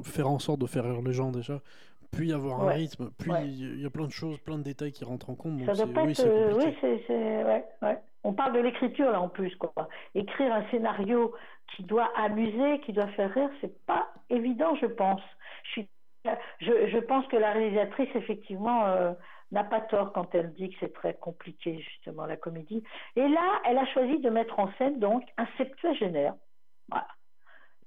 faire 0.05 0.29
en 0.29 0.39
sorte 0.39 0.61
de 0.61 0.67
faire 0.67 0.85
rire 0.85 1.03
les 1.05 1.13
gens 1.13 1.31
déjà, 1.31 1.61
puis 2.13 2.33
avoir 2.33 2.63
un 2.63 2.73
rythme, 2.73 3.11
puis 3.19 3.31
il 3.45 3.81
y 3.81 3.87
a 3.87 3.91
plein 3.91 4.07
de 4.07 4.13
choses, 4.13 4.39
plein 4.39 4.59
de 4.59 4.63
détails 4.63 4.93
qui 4.93 5.05
rentrent 5.05 5.31
en 5.31 5.35
compte. 5.35 5.61
Ça 5.67 5.75
doit 5.75 5.95
pas 5.95 6.05
oui, 6.05 6.13
être, 6.13 6.25
euh, 6.27 6.55
oui, 6.57 6.77
c'est, 6.81 7.45
ouais, 7.45 7.65
ouais. 7.83 7.99
On 8.25 8.33
parle 8.33 8.55
de 8.55 8.61
l'écriture 8.61 9.11
là 9.11 9.21
en 9.21 9.29
plus, 9.29 9.55
quoi. 9.57 9.73
Écrire 10.15 10.53
un 10.53 10.69
scénario 10.71 11.35
qui 11.75 11.83
doit 11.85 12.11
amuser, 12.17 12.81
qui 12.81 12.93
doit 12.93 13.09
faire 13.09 13.33
rire, 13.33 13.51
c'est 13.61 13.85
pas 13.87 14.09
évident, 14.31 14.75
je 14.81 14.87
pense. 14.87 15.21
Je, 15.75 15.83
je, 16.61 16.89
je 16.89 16.99
pense 16.99 17.27
que 17.29 17.37
la 17.37 17.53
réalisatrice, 17.53 18.09
effectivement, 18.15 18.87
euh, 18.87 19.13
n'a 19.53 19.65
pas 19.65 19.81
tort 19.81 20.13
quand 20.13 20.35
elle 20.35 20.53
dit 20.55 20.71
que 20.71 20.77
c'est 20.81 20.93
très 20.93 21.15
compliqué, 21.15 21.79
justement, 21.81 22.27
la 22.27 22.37
comédie. 22.37 22.83
Et 23.15 23.29
là, 23.29 23.61
elle 23.65 23.79
a 23.79 23.87
choisi 23.87 24.19
de 24.19 24.31
mettre 24.31 24.59
en 24.59 24.73
scène, 24.75 24.99
donc, 24.99 25.25
un 25.37 25.47
septuagénaire. 25.57 26.35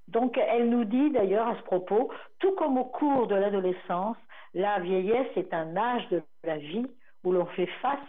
Donc 0.10 0.38
elle 0.38 0.70
nous 0.70 0.86
dit 0.86 1.12
d'ailleurs 1.12 1.48
à 1.48 1.56
ce 1.56 1.62
propos, 1.62 2.12
tout 2.40 2.52
comme 2.56 2.78
au 2.78 2.86
cours 2.86 3.28
de 3.28 3.36
l'adolescence, 3.36 4.18
la 4.56 4.80
vieillesse 4.80 5.30
est 5.36 5.54
un 5.54 5.78
âge 5.78 6.08
de 6.10 6.24
la 6.44 6.58
vie 6.58 6.88
où 7.24 7.32
l'on 7.32 7.46
fait 7.46 7.70
face 7.82 8.00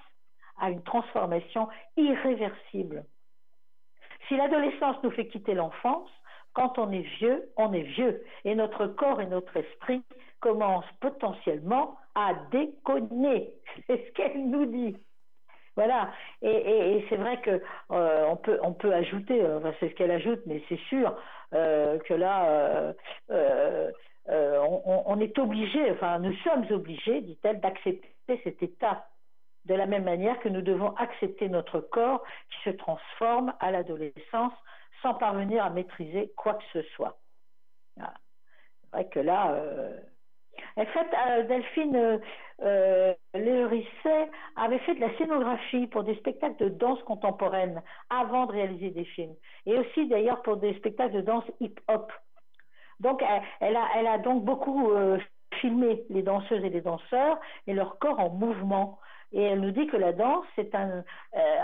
à 0.59 0.71
une 0.71 0.83
transformation 0.83 1.69
irréversible. 1.97 3.05
Si 4.29 4.37
l'adolescence 4.37 4.97
nous 5.03 5.11
fait 5.11 5.27
quitter 5.27 5.55
l'enfance, 5.55 6.11
quand 6.53 6.79
on 6.79 6.91
est 6.93 7.07
vieux, 7.19 7.49
on 7.57 7.73
est 7.73 7.83
vieux, 7.83 8.23
et 8.45 8.55
notre 8.55 8.87
corps 8.87 9.21
et 9.21 9.27
notre 9.27 9.57
esprit 9.57 10.03
commencent 10.41 10.91
potentiellement 11.01 11.97
à 12.15 12.35
déconner. 12.51 13.55
C'est 13.87 14.07
ce 14.07 14.13
qu'elle 14.13 14.49
nous 14.51 14.67
dit. 14.67 14.97
Voilà. 15.77 16.11
Et, 16.43 17.07
c'est 17.09 17.17
vrai 17.17 17.41
que 17.41 17.63
euh, 17.93 18.27
on 18.29 18.37
peut 18.37 18.59
on 18.63 18.73
peut 18.73 18.93
ajouter, 18.93 19.41
euh, 19.41 19.61
c'est 19.79 19.89
ce 19.89 19.95
qu'elle 19.95 20.11
ajoute, 20.11 20.41
mais 20.45 20.63
c'est 20.69 20.81
sûr 20.89 21.17
euh, 21.55 21.99
que 22.01 22.13
là 22.13 22.93
on, 24.29 25.03
on, 25.07 25.21
est 25.21 25.39
obligé, 25.39 25.91
enfin 25.93 26.19
nous 26.19 26.35
sommes 26.45 26.67
obligés, 26.71 27.21
dit-elle, 27.23 27.61
d'accepter 27.61 28.41
cet 28.45 28.63
état 28.63 29.07
de 29.67 29.75
la 29.75 29.87
même 29.87 30.05
manière 30.05 30.39
que 30.41 30.49
nous 30.49 30.61
devons 30.61 30.95
accepter 30.97 31.49
notre 31.49 31.81
corps 31.81 32.23
qui 32.51 32.71
se 32.71 32.77
transforme 32.77 33.55
à 33.61 33.71
l'adolescence 33.71 34.53
sans 35.03 35.15
parvenir 35.15 35.65
à 35.65 35.71
maîtriser 35.71 36.33
quoi 36.37 36.55
que 36.55 36.65
ce 36.73 36.83
soit. 36.95 37.19
C'est 37.97 38.91
vrai 38.93 39.09
que 39.09 39.21
là, 39.21 39.57
En 40.77 40.85
fait, 40.85 41.07
euh, 41.29 41.43
Delphine 41.45 41.97
euh, 41.97 42.19
euh 42.63 43.15
avait 44.57 44.79
fait 44.81 44.95
de 44.95 45.01
la 45.01 45.17
scénographie 45.17 45.87
pour 45.87 46.05
des 46.05 46.15
spectacles 46.17 46.65
de 46.65 46.69
danse 46.69 47.03
contemporaine 47.05 47.83
avant 48.11 48.47
de 48.47 48.53
réaliser 48.53 48.91
des 48.91 49.05
films. 49.05 49.35
Et 49.67 49.79
aussi 49.79 50.07
d'ailleurs 50.09 50.43
pour 50.43 50.57
des 50.57 50.75
spectacles 50.75 51.15
de 51.15 51.21
danse 51.23 51.45
hip-hop. 51.61 52.13
Donc 53.01 53.23
elle, 53.61 53.77
a, 53.77 54.19
donc 54.19 54.45
beaucoup 54.45 54.91
euh, 54.91 55.19
filmé 55.55 56.05
les 56.11 56.23
danseuses 56.23 56.65
et 56.65 56.69
les 56.69 56.83
danseurs 56.83 57.39
et 57.67 57.73
leur 57.73 57.99
corps 57.99 58.21
en 58.21 58.31
mouvement. 58.31 58.99
Et 59.33 59.43
elle 59.43 59.61
nous 59.61 59.71
dit 59.71 59.87
que 59.87 59.97
la 59.97 60.13
danse, 60.13 60.45
c'est 60.57 60.75
un, 60.75 61.05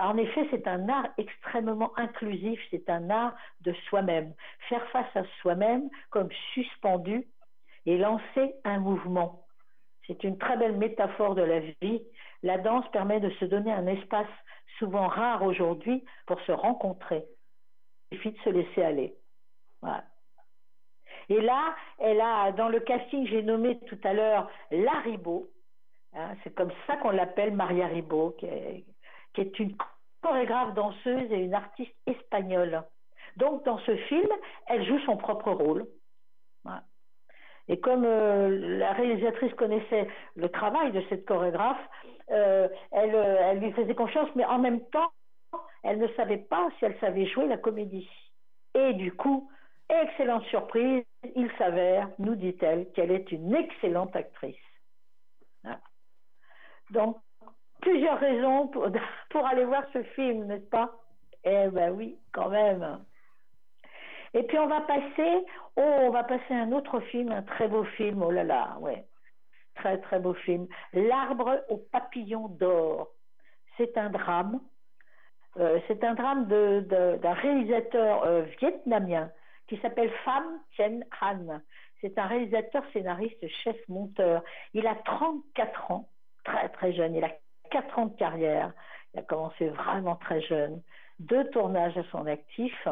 en 0.00 0.16
effet, 0.16 0.46
c'est 0.50 0.68
un 0.68 0.88
art 0.88 1.08
extrêmement 1.18 1.90
inclusif, 1.98 2.60
c'est 2.70 2.88
un 2.88 3.10
art 3.10 3.34
de 3.62 3.72
soi-même. 3.88 4.34
Faire 4.68 4.86
face 4.90 5.16
à 5.16 5.24
soi-même 5.40 5.90
comme 6.10 6.28
suspendu 6.54 7.26
et 7.84 7.98
lancer 7.98 8.54
un 8.64 8.78
mouvement. 8.78 9.46
C'est 10.06 10.22
une 10.22 10.38
très 10.38 10.56
belle 10.56 10.76
métaphore 10.76 11.34
de 11.34 11.42
la 11.42 11.60
vie. 11.60 12.02
La 12.42 12.58
danse 12.58 12.88
permet 12.92 13.18
de 13.18 13.30
se 13.30 13.44
donner 13.44 13.72
un 13.72 13.86
espace 13.88 14.28
souvent 14.78 15.08
rare 15.08 15.42
aujourd'hui 15.42 16.04
pour 16.26 16.40
se 16.42 16.52
rencontrer. 16.52 17.24
Il 18.10 18.18
suffit 18.18 18.32
de 18.32 18.38
se 18.38 18.50
laisser 18.50 18.82
aller. 18.82 19.16
Et 21.28 21.40
là, 21.40 21.74
elle 21.98 22.20
a, 22.20 22.52
dans 22.52 22.68
le 22.68 22.80
casting, 22.80 23.26
j'ai 23.26 23.42
nommé 23.42 23.80
tout 23.86 23.98
à 24.04 24.12
l'heure 24.12 24.48
La 24.70 25.00
Ribot. 25.00 25.48
Hein, 26.16 26.34
c'est 26.42 26.54
comme 26.54 26.72
ça 26.86 26.96
qu'on 26.96 27.10
l'appelle 27.10 27.52
Maria 27.54 27.86
Ribot, 27.88 28.30
qui 28.38 28.46
est, 28.46 29.58
une 29.58 29.76
chorégraphe 30.22 30.74
danseuse 30.74 31.30
et 31.30 31.36
une 31.36 31.54
artiste 31.54 31.94
espagnole. 32.06 32.82
Donc, 33.36 33.64
dans 33.64 33.78
ce 33.80 33.94
film, 33.96 34.28
elle 34.66 34.84
joue 34.86 34.98
son 35.00 35.16
propre 35.16 35.50
rôle. 35.52 35.86
Et 37.68 37.80
comme 37.80 38.04
euh, 38.04 38.78
la 38.78 38.92
réalisatrice 38.92 39.52
connaissait 39.54 40.08
le 40.36 40.48
travail 40.48 40.92
de 40.92 41.02
cette 41.08 41.26
chorégraphe, 41.26 41.84
euh, 42.30 42.68
euh, 42.94 43.36
elle, 43.40 43.58
lui 43.58 43.72
faisait 43.72 43.94
confiance, 43.94 44.30
mais 44.36 44.44
en 44.44 44.58
même 44.58 44.80
temps, 44.90 45.10
elle 45.82 45.98
ne 45.98 46.08
savait 46.14 46.38
pas 46.38 46.68
si 46.78 46.84
elle 46.84 46.98
savait 47.00 47.26
jouer 47.26 47.46
la 47.48 47.56
comédie. 47.56 48.08
Et 48.74 48.94
du 48.94 49.12
coup, 49.12 49.50
excellente 49.88 50.44
surprise, 50.44 51.04
il 51.34 51.50
s'avère, 51.58 52.08
nous 52.18 52.36
dit-elle, 52.36 52.90
qu'elle 52.92 53.10
est 53.10 53.30
une 53.32 53.54
excellente 53.54 54.14
actrice. 54.14 54.56
Donc, 56.90 57.18
plusieurs 57.80 58.18
raisons 58.18 58.68
pour, 58.68 58.88
pour 59.30 59.46
aller 59.46 59.64
voir 59.64 59.84
ce 59.92 60.02
film, 60.02 60.44
n'est-ce 60.46 60.68
pas? 60.68 60.90
Eh 61.44 61.68
ben 61.68 61.92
oui, 61.92 62.18
quand 62.32 62.48
même. 62.48 63.04
Et 64.34 64.42
puis 64.42 64.58
on 64.58 64.66
va 64.66 64.80
passer, 64.82 65.44
oh, 65.76 65.80
on 66.00 66.10
va 66.10 66.24
passer 66.24 66.52
un 66.52 66.72
autre 66.72 67.00
film, 67.00 67.30
un 67.32 67.42
très 67.42 67.68
beau 67.68 67.84
film, 67.84 68.22
oh 68.22 68.30
là 68.30 68.44
là, 68.44 68.76
ouais, 68.80 69.06
très 69.76 69.98
très 69.98 70.18
beau 70.18 70.34
film, 70.34 70.66
L'arbre 70.92 71.64
aux 71.68 71.78
papillons 71.78 72.48
d'or. 72.48 73.08
C'est 73.76 73.96
un 73.96 74.10
drame, 74.10 74.60
euh, 75.58 75.78
c'est 75.86 76.04
un 76.04 76.14
drame 76.14 76.46
d'un 76.46 77.32
réalisateur 77.32 78.24
euh, 78.24 78.42
vietnamien 78.60 79.30
qui 79.68 79.78
s'appelle 79.78 80.10
Pham 80.24 80.44
Thien 80.74 81.00
Han. 81.20 81.60
C'est 82.00 82.18
un 82.18 82.26
réalisateur, 82.26 82.82
scénariste, 82.92 83.46
chef 83.64 83.76
monteur. 83.88 84.42
Il 84.74 84.86
a 84.86 84.96
34 84.96 85.90
ans, 85.90 86.08
très 86.46 86.68
très 86.70 86.92
jeune. 86.92 87.14
Il 87.14 87.24
a 87.24 87.32
4 87.70 87.98
ans 87.98 88.06
de 88.06 88.16
carrière. 88.16 88.72
Il 89.12 89.20
a 89.20 89.22
commencé 89.22 89.68
vraiment 89.68 90.16
très 90.16 90.40
jeune 90.42 90.80
deux 91.18 91.48
tournages 91.50 91.96
à 91.96 92.04
son 92.10 92.26
actif. 92.26 92.88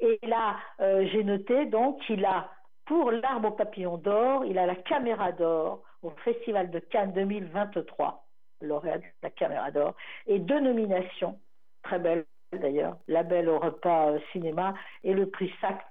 Et 0.00 0.18
là, 0.22 0.56
euh, 0.80 1.06
j'ai 1.12 1.24
noté 1.24 1.66
donc 1.66 2.00
qu'il 2.02 2.24
a, 2.24 2.50
pour 2.86 3.10
l'arbre 3.10 3.48
au 3.48 3.52
papillon 3.52 3.96
d'or, 3.96 4.44
il 4.44 4.58
a 4.58 4.66
la 4.66 4.76
caméra 4.76 5.32
d'or 5.32 5.82
au 6.02 6.10
Festival 6.24 6.70
de 6.70 6.78
Cannes 6.78 7.12
2023, 7.12 8.26
lauréat 8.60 8.98
de 8.98 9.04
la 9.22 9.30
caméra 9.30 9.70
d'or, 9.70 9.94
et 10.26 10.38
deux 10.38 10.60
nominations, 10.60 11.38
très 11.82 11.98
belles 11.98 12.24
d'ailleurs, 12.52 12.96
la 13.08 13.24
belle 13.24 13.48
au 13.48 13.58
repas 13.58 14.10
euh, 14.10 14.18
cinéma 14.30 14.74
et 15.02 15.12
le 15.12 15.28
prix 15.28 15.52
SACT 15.60 15.84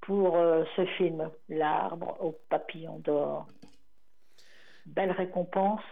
pour 0.00 0.36
euh, 0.36 0.64
ce 0.74 0.84
film, 0.84 1.30
L'arbre 1.48 2.16
au 2.20 2.32
papillon 2.48 2.98
d'or. 2.98 3.46
Belle 4.86 5.12
récompense. 5.12 5.82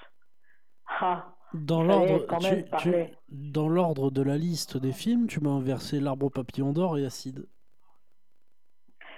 Ah, 1.01 1.37
dans 1.55 1.83
l'ordre, 1.83 2.27
dans 3.29 3.69
l'ordre 3.69 4.11
de 4.11 4.23
la 4.23 4.37
liste 4.37 4.77
des 4.77 4.93
films, 4.93 5.27
tu 5.27 5.41
m'as 5.41 5.51
inversé 5.51 6.01
L'arbre 6.01 6.29
papillon 6.29 6.73
d'or 6.73 6.99
et 6.99 7.05
Acide. 7.05 7.47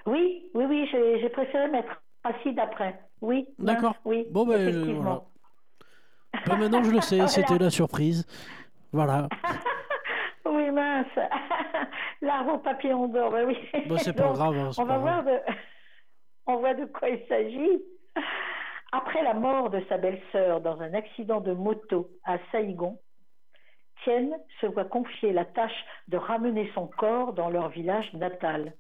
Oui, 0.07 0.51
oui, 0.55 0.65
oui, 0.69 0.89
j'ai 0.93 1.29
préféré 1.31 1.69
mettre 1.69 2.03
Acide 2.25 2.59
après. 2.59 2.99
Oui. 3.21 3.47
D'accord. 3.59 3.97
Oui. 4.05 4.27
Bon 4.31 4.47
ben 4.47 4.95
voilà. 4.95 5.23
Ben, 6.47 6.57
maintenant 6.57 6.83
je 6.83 6.91
le 6.91 7.01
sais, 7.01 7.27
c'était 7.29 7.59
la 7.59 7.71
surprise. 7.71 8.25
Voilà. 8.93 9.29
oui 10.47 10.71
mince. 10.71 11.07
L'arbre 12.23 12.61
papillon 12.63 13.09
d'or, 13.09 13.31
ben 13.31 13.47
oui. 13.47 13.57
Bon, 13.87 13.99
c'est 13.99 14.13
pas 14.13 14.33
grave. 14.33 14.57
Hein, 14.57 14.71
on 14.79 14.85
va 14.85 14.99
voir 14.99 15.25
de, 15.25 15.39
on 16.47 16.59
voit 16.59 16.75
de 16.75 16.85
quoi 16.87 17.09
il 17.09 17.27
s'agit. 17.29 17.83
Après 18.91 19.23
la 19.23 19.35
mort 19.35 19.69
de 19.69 19.85
sa 19.89 19.99
belle-sœur 19.99 20.63
dans 20.63 20.81
un 20.81 20.95
accident 20.95 21.41
de 21.41 21.53
moto 21.53 22.09
à 22.25 22.39
Saïgon, 22.51 22.99
Tien 24.03 24.31
se 24.61 24.67
voit 24.67 24.87
confier 24.87 25.33
la 25.33 25.45
tâche 25.45 25.85
de 26.09 26.17
ramener 26.17 26.71
son 26.75 26.87
corps 26.87 27.35
dans 27.35 27.51
leur 27.51 27.69
village 27.69 28.11
natal. 28.15 28.73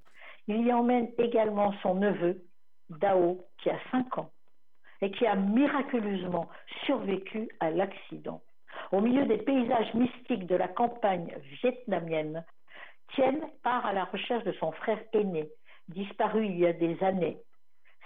Il 0.46 0.66
y 0.66 0.72
emmène 0.72 1.10
également 1.18 1.74
son 1.82 1.96
neveu, 1.96 2.42
Dao, 2.88 3.44
qui 3.58 3.68
a 3.68 3.78
5 3.90 4.18
ans 4.18 4.30
et 5.02 5.10
qui 5.10 5.26
a 5.26 5.34
miraculeusement 5.34 6.48
survécu 6.86 7.48
à 7.60 7.70
l'accident. 7.70 8.40
Au 8.92 9.00
milieu 9.00 9.26
des 9.26 9.38
paysages 9.38 9.92
mystiques 9.92 10.46
de 10.46 10.56
la 10.56 10.68
campagne 10.68 11.36
vietnamienne, 11.62 12.44
Tien 13.14 13.34
part 13.62 13.84
à 13.84 13.92
la 13.92 14.04
recherche 14.04 14.44
de 14.44 14.52
son 14.52 14.72
frère 14.72 15.00
aîné, 15.12 15.50
disparu 15.88 16.46
il 16.46 16.58
y 16.58 16.66
a 16.66 16.72
des 16.72 17.02
années 17.02 17.38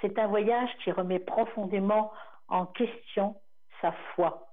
c'est 0.02 0.18
un 0.18 0.26
voyage 0.26 0.68
qui 0.84 0.90
remet 0.90 1.20
profondément 1.20 2.12
en 2.48 2.66
question 2.66 3.36
sa 3.80 3.92
foi. 4.14 4.52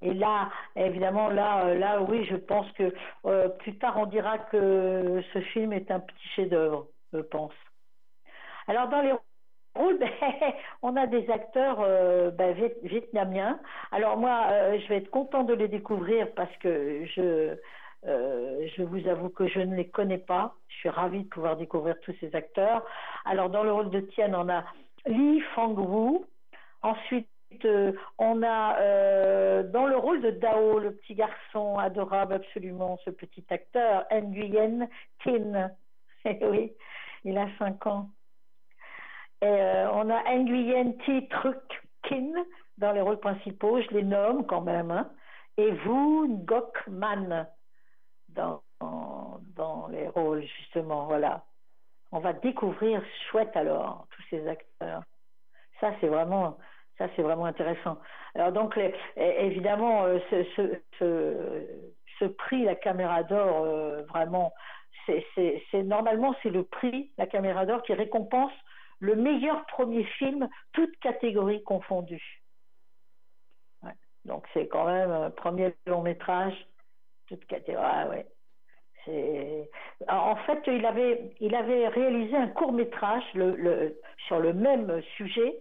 Et 0.00 0.14
là, 0.14 0.48
évidemment, 0.76 1.28
là, 1.28 1.66
euh, 1.66 1.74
là, 1.74 2.00
oui, 2.02 2.24
je 2.24 2.36
pense 2.36 2.70
que 2.72 2.94
euh, 3.26 3.48
plus 3.48 3.76
tard 3.78 3.94
on 3.96 4.06
dira 4.06 4.38
que 4.38 5.22
ce 5.32 5.40
film 5.40 5.72
est 5.72 5.90
un 5.90 6.00
petit 6.00 6.28
chef-d'œuvre, 6.36 6.86
je 7.12 7.18
pense. 7.18 7.52
Alors 8.68 8.88
dans 8.88 9.00
les 9.00 9.12
rôles, 9.74 9.98
ben, 9.98 10.10
on 10.82 10.94
a 10.96 11.06
des 11.06 11.28
acteurs 11.30 11.78
euh, 11.80 12.30
ben, 12.30 12.54
vietnamiens. 12.84 13.58
Alors 13.90 14.16
moi, 14.16 14.46
je 14.78 14.88
vais 14.88 14.98
être 14.98 15.10
content 15.10 15.42
de 15.42 15.54
les 15.54 15.68
découvrir 15.68 16.32
parce 16.34 16.56
que 16.58 17.04
je 17.06 17.56
euh, 18.06 18.66
je 18.76 18.82
vous 18.82 19.08
avoue 19.08 19.28
que 19.28 19.48
je 19.48 19.60
ne 19.60 19.74
les 19.74 19.88
connais 19.88 20.18
pas. 20.18 20.54
Je 20.68 20.76
suis 20.76 20.88
ravie 20.88 21.24
de 21.24 21.28
pouvoir 21.28 21.56
découvrir 21.56 21.98
tous 22.00 22.14
ces 22.20 22.34
acteurs. 22.34 22.84
Alors, 23.24 23.50
dans 23.50 23.62
le 23.62 23.72
rôle 23.72 23.90
de 23.90 24.00
Tien, 24.00 24.32
on 24.34 24.48
a 24.48 24.64
Lee 25.06 25.40
Fang-woo. 25.54 26.24
Ensuite, 26.82 27.28
euh, 27.64 27.92
on 28.18 28.42
a 28.42 28.78
euh, 28.78 29.62
dans 29.64 29.86
le 29.86 29.96
rôle 29.96 30.20
de 30.20 30.30
Dao, 30.30 30.78
le 30.78 30.94
petit 30.94 31.14
garçon 31.14 31.76
adorable 31.78 32.34
absolument, 32.34 32.98
ce 33.04 33.10
petit 33.10 33.44
acteur, 33.50 34.04
Nguyen 34.12 34.88
Tin. 35.24 35.70
Eh 36.24 36.44
oui, 36.44 36.72
il 37.24 37.38
a 37.38 37.46
5 37.58 37.86
ans. 37.86 38.10
Et, 39.40 39.46
on 39.46 40.10
a 40.10 40.34
Nguyen 40.34 40.92
Thi 41.04 41.28
Truc 41.28 41.56
Kin 42.02 42.32
dans 42.76 42.92
les 42.92 43.00
rôles 43.00 43.20
principaux, 43.20 43.80
je 43.80 43.88
les 43.94 44.02
nomme 44.02 44.44
quand 44.46 44.60
même. 44.60 44.90
Hein. 44.90 45.10
Et 45.56 45.70
vous, 45.70 46.26
Gok 46.44 46.86
Dans, 48.38 48.62
dans 49.56 49.88
les 49.88 50.08
rôles, 50.08 50.42
justement. 50.42 51.06
Voilà. 51.06 51.44
On 52.12 52.20
va 52.20 52.32
découvrir 52.32 53.02
chouette 53.28 53.56
alors 53.56 54.06
tous 54.10 54.22
ces 54.30 54.46
acteurs. 54.46 55.02
Ça, 55.80 55.92
c'est 56.00 56.06
vraiment, 56.06 56.56
ça, 56.96 57.08
c'est 57.16 57.22
vraiment 57.22 57.46
intéressant. 57.46 57.98
Alors 58.34 58.52
donc, 58.52 58.78
évidemment, 59.16 60.04
euh, 60.04 60.18
ce, 60.30 60.44
ce, 60.98 61.84
ce, 62.18 62.24
prix, 62.26 62.64
la 62.64 62.76
Caméra 62.76 63.22
d'Or, 63.24 63.64
euh, 63.64 64.02
vraiment, 64.04 64.52
c'est 65.06 65.82
normalement 65.82 66.34
c'est 66.42 66.50
le 66.50 66.64
prix, 66.64 67.12
la 67.18 67.26
Caméra 67.26 67.66
d'Or, 67.66 67.82
qui 67.82 67.94
récompense 67.94 68.52
le 69.00 69.16
meilleur 69.16 69.64
premier 69.66 70.04
film, 70.04 70.48
toutes 70.72 70.96
catégories 71.00 71.62
confondues. 71.64 72.42
Donc 74.24 74.46
c'est 74.52 74.68
quand 74.68 74.84
même 74.84 75.10
un 75.10 75.30
premier 75.30 75.74
long 75.86 76.02
métrage 76.02 76.54
toute 77.28 77.44
catégorie. 77.46 77.86
Ah 77.86 78.08
ouais. 78.08 78.26
En 80.08 80.36
fait, 80.36 80.60
il 80.66 80.84
avait, 80.84 81.34
il 81.40 81.54
avait 81.54 81.88
réalisé 81.88 82.36
un 82.36 82.48
court 82.48 82.72
métrage 82.72 83.24
le, 83.34 83.98
sur 84.26 84.38
le 84.38 84.52
même 84.52 85.00
sujet 85.16 85.58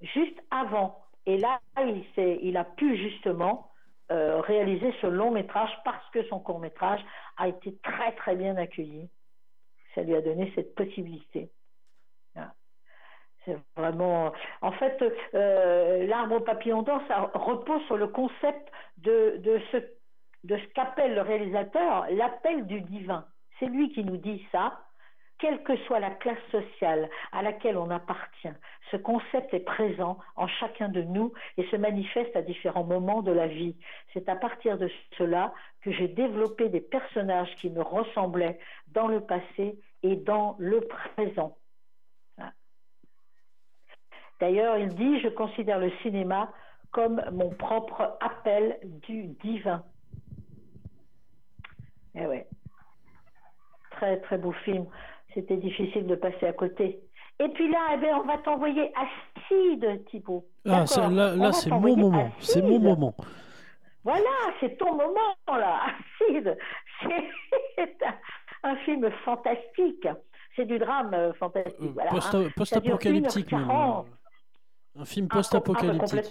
juste 0.00 0.38
avant. 0.50 1.04
Et 1.26 1.36
là, 1.36 1.60
il, 1.78 2.04
il 2.42 2.56
a 2.56 2.64
pu 2.64 2.96
justement 2.96 3.70
euh, 4.10 4.40
réaliser 4.40 4.92
ce 5.00 5.06
long 5.06 5.30
métrage 5.30 5.70
parce 5.84 6.08
que 6.10 6.24
son 6.24 6.40
court 6.40 6.58
métrage 6.58 7.00
a 7.36 7.46
été 7.46 7.76
très 7.82 8.12
très 8.12 8.34
bien 8.34 8.56
accueilli. 8.56 9.08
Ça 9.94 10.02
lui 10.02 10.16
a 10.16 10.20
donné 10.20 10.50
cette 10.54 10.74
possibilité. 10.74 11.50
C'est 13.44 13.56
vraiment. 13.76 14.32
En 14.60 14.72
fait, 14.72 15.02
euh, 15.34 16.06
l'arbre 16.06 16.40
papillon 16.40 16.82
d'or, 16.82 17.00
ça 17.08 17.30
repose 17.34 17.82
sur 17.86 17.96
le 17.96 18.08
concept 18.08 18.70
de, 18.98 19.36
de 19.38 19.60
ce, 19.72 19.78
de 20.44 20.56
ce 20.56 20.64
qu'appelle 20.74 21.14
le 21.14 21.22
réalisateur 21.22 22.06
l'appel 22.10 22.66
du 22.66 22.80
divin. 22.82 23.26
C'est 23.58 23.66
lui 23.66 23.90
qui 23.92 24.04
nous 24.04 24.16
dit 24.16 24.44
ça, 24.52 24.80
quelle 25.38 25.62
que 25.62 25.76
soit 25.84 26.00
la 26.00 26.10
classe 26.10 26.42
sociale 26.50 27.08
à 27.32 27.42
laquelle 27.42 27.76
on 27.76 27.90
appartient. 27.90 28.52
Ce 28.90 28.96
concept 28.96 29.54
est 29.54 29.60
présent 29.60 30.18
en 30.36 30.48
chacun 30.48 30.88
de 30.88 31.02
nous 31.02 31.32
et 31.56 31.64
se 31.68 31.76
manifeste 31.76 32.34
à 32.34 32.42
différents 32.42 32.84
moments 32.84 33.22
de 33.22 33.32
la 33.32 33.46
vie. 33.46 33.76
C'est 34.12 34.28
à 34.28 34.36
partir 34.36 34.78
de 34.78 34.90
cela 35.16 35.52
que 35.82 35.92
j'ai 35.92 36.08
développé 36.08 36.68
des 36.68 36.80
personnages 36.80 37.54
qui 37.56 37.70
me 37.70 37.82
ressemblaient 37.82 38.58
dans 38.88 39.06
le 39.06 39.20
passé 39.20 39.78
et 40.02 40.16
dans 40.16 40.56
le 40.58 40.80
présent. 40.80 41.56
D'ailleurs, 44.40 44.78
il 44.78 44.94
dit, 44.94 45.20
je 45.20 45.28
considère 45.28 45.78
le 45.78 45.90
cinéma 46.02 46.52
comme 46.92 47.22
mon 47.32 47.50
propre 47.50 48.16
appel 48.20 48.78
du 48.82 49.26
divin. 49.42 49.84
Eh 52.20 52.26
ouais. 52.26 52.46
Très, 53.92 54.20
très 54.20 54.38
beau 54.38 54.52
film. 54.64 54.86
C'était 55.34 55.56
difficile 55.56 56.06
de 56.06 56.14
passer 56.14 56.46
à 56.46 56.52
côté. 56.52 57.00
Et 57.40 57.48
puis 57.50 57.70
là, 57.70 57.78
eh 57.94 57.98
bien, 57.98 58.18
on 58.18 58.26
va 58.26 58.38
t'envoyer 58.38 58.92
Acide, 58.96 60.04
Thibault. 60.10 60.44
Ah, 60.66 60.84
là, 61.10 61.36
là 61.36 61.52
c'est 61.52 61.70
mon 61.70 61.96
moment. 61.96 62.30
C'est 62.40 62.62
mon 62.62 62.80
moment. 62.80 63.14
Voilà, 64.02 64.52
c'est 64.58 64.76
ton 64.78 64.92
moment, 64.92 65.36
là. 65.46 65.80
Acide. 65.86 66.56
C'est 67.02 67.98
un, 68.64 68.76
film 68.78 69.08
fantastique. 69.24 70.08
C'est 70.56 70.64
du 70.64 70.78
drame 70.78 71.14
euh, 71.14 71.32
fantastique. 71.34 71.96
Euh, 72.34 72.48
post-apocalyptique, 72.56 73.52
même. 73.52 73.70
Un 73.70 75.04
film 75.04 75.28
ah, 75.30 75.34
post-apocalyptique. 75.36 76.24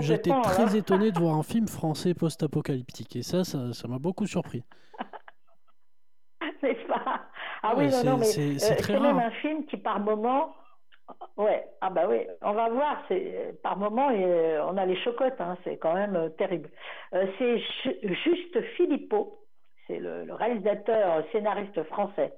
J'étais 0.00 0.30
très 0.42 0.76
étonné 0.76 1.12
de 1.12 1.18
voir 1.18 1.36
un 1.36 1.42
film 1.54 1.68
français 1.68 2.14
post-apocalyptique. 2.14 3.16
Et 3.16 3.22
ça, 3.22 3.44
ça 3.44 3.88
m'a 3.88 3.98
beaucoup 3.98 4.26
surpris. 4.26 4.64
N'est-ce 6.62 6.86
pas? 6.86 7.22
Ah 7.62 7.74
oui, 7.76 7.88
non, 7.88 8.04
non, 8.04 8.18
mais 8.18 8.24
c'est 8.24 8.90
euh, 8.90 9.00
même 9.00 9.18
un 9.18 9.30
film 9.30 9.64
qui, 9.66 9.76
par 9.76 9.98
moment. 10.00 10.54
Ouais, 11.36 11.64
ah 11.80 11.90
bah 11.90 12.06
oui, 12.08 12.18
on 12.42 12.52
va 12.52 12.68
voir. 12.68 13.02
C'est 13.08 13.58
par 13.62 13.76
moment, 13.76 14.10
euh, 14.10 14.62
on 14.66 14.76
a 14.76 14.84
les 14.84 14.96
chocottes. 15.02 15.40
Hein, 15.40 15.56
c'est 15.64 15.78
quand 15.78 15.94
même 15.94 16.16
euh, 16.16 16.28
terrible. 16.30 16.70
c'est 17.12 17.58
Juste 18.02 18.60
Philippot, 18.76 19.46
c'est 19.86 19.98
le, 19.98 20.24
le, 20.24 20.34
réalisateur, 20.34 21.24
scénariste 21.32 21.82
français. 21.84 22.34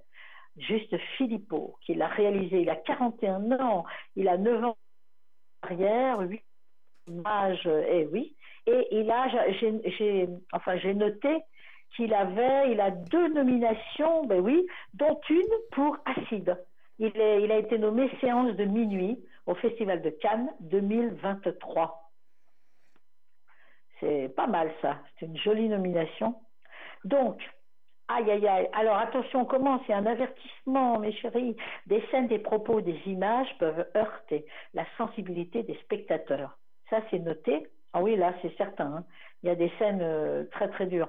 Juste 0.56 0.96
Philippot, 1.16 1.76
qui 1.84 1.94
l'a 1.94 2.08
réalisé. 2.08 2.62
Il 2.62 2.70
a 2.70 2.76
41 2.76 3.52
ans. 3.60 3.84
Il 4.14 4.28
a 4.28 4.36
9 4.36 4.64
ans 4.64 4.76
arrière, 5.62 6.20
8 6.20 6.42
et 7.08 7.86
eh 7.90 8.06
oui. 8.06 8.34
Et 8.66 8.88
il 8.90 9.10
a, 9.10 9.28
j'ai, 9.28 10.28
enfin, 10.52 10.76
noté 10.94 11.38
qu'il 11.94 12.12
avait, 12.12 12.72
il 12.72 12.80
a 12.80 12.90
deux 12.90 13.28
nominations, 13.32 14.26
ben 14.26 14.40
oui, 14.40 14.66
dont 14.94 15.20
une 15.30 15.44
pour 15.72 15.96
Acide. 16.04 16.56
Il, 16.98 17.12
il 17.14 17.52
a 17.52 17.58
été 17.58 17.78
nommé 17.78 18.10
séance 18.20 18.56
de 18.56 18.64
minuit 18.64 19.22
au 19.46 19.54
Festival 19.54 20.02
de 20.02 20.10
Cannes 20.10 20.50
2023. 20.60 22.10
C'est 24.00 24.34
pas 24.34 24.46
mal 24.46 24.70
ça, 24.82 24.98
c'est 25.18 25.26
une 25.26 25.38
jolie 25.38 25.68
nomination. 25.68 26.34
Donc, 27.04 27.40
aïe 28.08 28.30
aïe 28.30 28.46
aïe, 28.46 28.68
alors 28.72 28.96
attention, 28.96 29.42
on 29.42 29.44
commence, 29.44 29.80
il 29.88 29.92
y 29.92 29.94
a 29.94 29.98
un 29.98 30.06
avertissement, 30.06 30.98
mes 30.98 31.12
chéris, 31.12 31.56
des 31.86 32.02
scènes, 32.10 32.26
des 32.26 32.38
propos, 32.38 32.80
des 32.80 33.00
images 33.06 33.48
peuvent 33.58 33.86
heurter 33.96 34.44
la 34.74 34.84
sensibilité 34.98 35.62
des 35.62 35.76
spectateurs. 35.84 36.58
Ça, 36.90 37.00
c'est 37.10 37.18
noté. 37.18 37.66
Ah 37.92 38.02
oui, 38.02 38.16
là, 38.16 38.34
c'est 38.42 38.56
certain. 38.56 38.96
Hein. 38.96 39.04
Il 39.42 39.48
y 39.48 39.50
a 39.50 39.54
des 39.54 39.72
scènes 39.78 40.02
euh, 40.02 40.44
très 40.52 40.68
très 40.68 40.86
dures. 40.86 41.08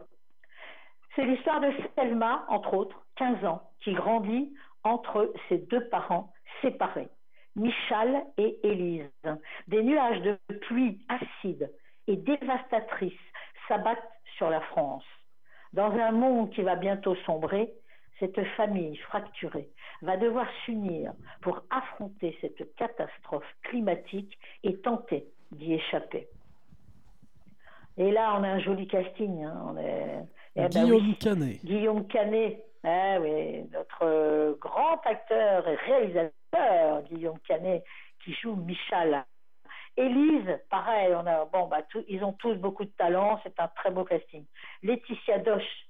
C'est 1.15 1.25
l'histoire 1.25 1.59
de 1.61 1.71
Selma, 1.95 2.45
entre 2.49 2.73
autres, 2.75 3.05
15 3.15 3.45
ans, 3.45 3.61
qui 3.83 3.93
grandit 3.93 4.53
entre 4.83 5.33
ses 5.49 5.57
deux 5.57 5.87
parents 5.89 6.31
séparés, 6.61 7.09
Michal 7.55 8.23
et 8.37 8.59
Élise. 8.63 9.09
Des 9.67 9.83
nuages 9.83 10.21
de 10.21 10.37
pluie 10.61 10.99
acide 11.09 11.71
et 12.07 12.15
dévastatrices 12.15 13.13
s'abattent 13.67 14.11
sur 14.37 14.49
la 14.49 14.61
France. 14.61 15.03
Dans 15.73 15.91
un 15.91 16.11
monde 16.11 16.51
qui 16.51 16.61
va 16.61 16.75
bientôt 16.75 17.15
sombrer, 17.25 17.73
cette 18.19 18.43
famille 18.55 18.95
fracturée 18.97 19.69
va 20.01 20.17
devoir 20.17 20.47
s'unir 20.63 21.13
pour 21.41 21.61
affronter 21.69 22.37
cette 22.41 22.75
catastrophe 22.75 23.45
climatique 23.63 24.37
et 24.63 24.79
tenter 24.81 25.27
d'y 25.51 25.73
échapper. 25.73 26.27
Et 27.97 28.11
là, 28.11 28.35
on 28.37 28.43
a 28.43 28.49
un 28.49 28.59
joli 28.59 28.87
casting. 28.87 29.43
Hein. 29.43 29.63
On 29.69 29.77
est 29.77 30.23
eh 30.55 30.61
ben 30.61 30.69
Guillaume 30.69 31.15
Canet. 31.15 31.65
Guillaume 31.65 32.07
Canet, 32.07 32.63
ah 32.83 33.19
oui, 33.19 33.63
notre 33.71 34.03
euh, 34.03 34.53
grand 34.59 34.99
acteur 35.05 35.67
et 35.67 35.75
réalisateur, 35.75 37.01
Guillaume 37.03 37.39
Canet, 37.47 37.83
qui 38.23 38.33
joue 38.33 38.55
Michal. 38.55 39.25
Élise, 39.95 40.59
pareil, 40.69 41.13
on 41.15 41.25
a, 41.25 41.45
bon, 41.45 41.67
bah, 41.67 41.81
ils 42.07 42.23
ont 42.23 42.33
tous 42.33 42.53
beaucoup 42.55 42.85
de 42.85 42.91
talent, 42.97 43.39
c'est 43.43 43.59
un 43.59 43.67
très 43.67 43.89
beau 43.89 44.03
casting. 44.03 44.45
Laetitia 44.83 45.39
Doche 45.39 45.87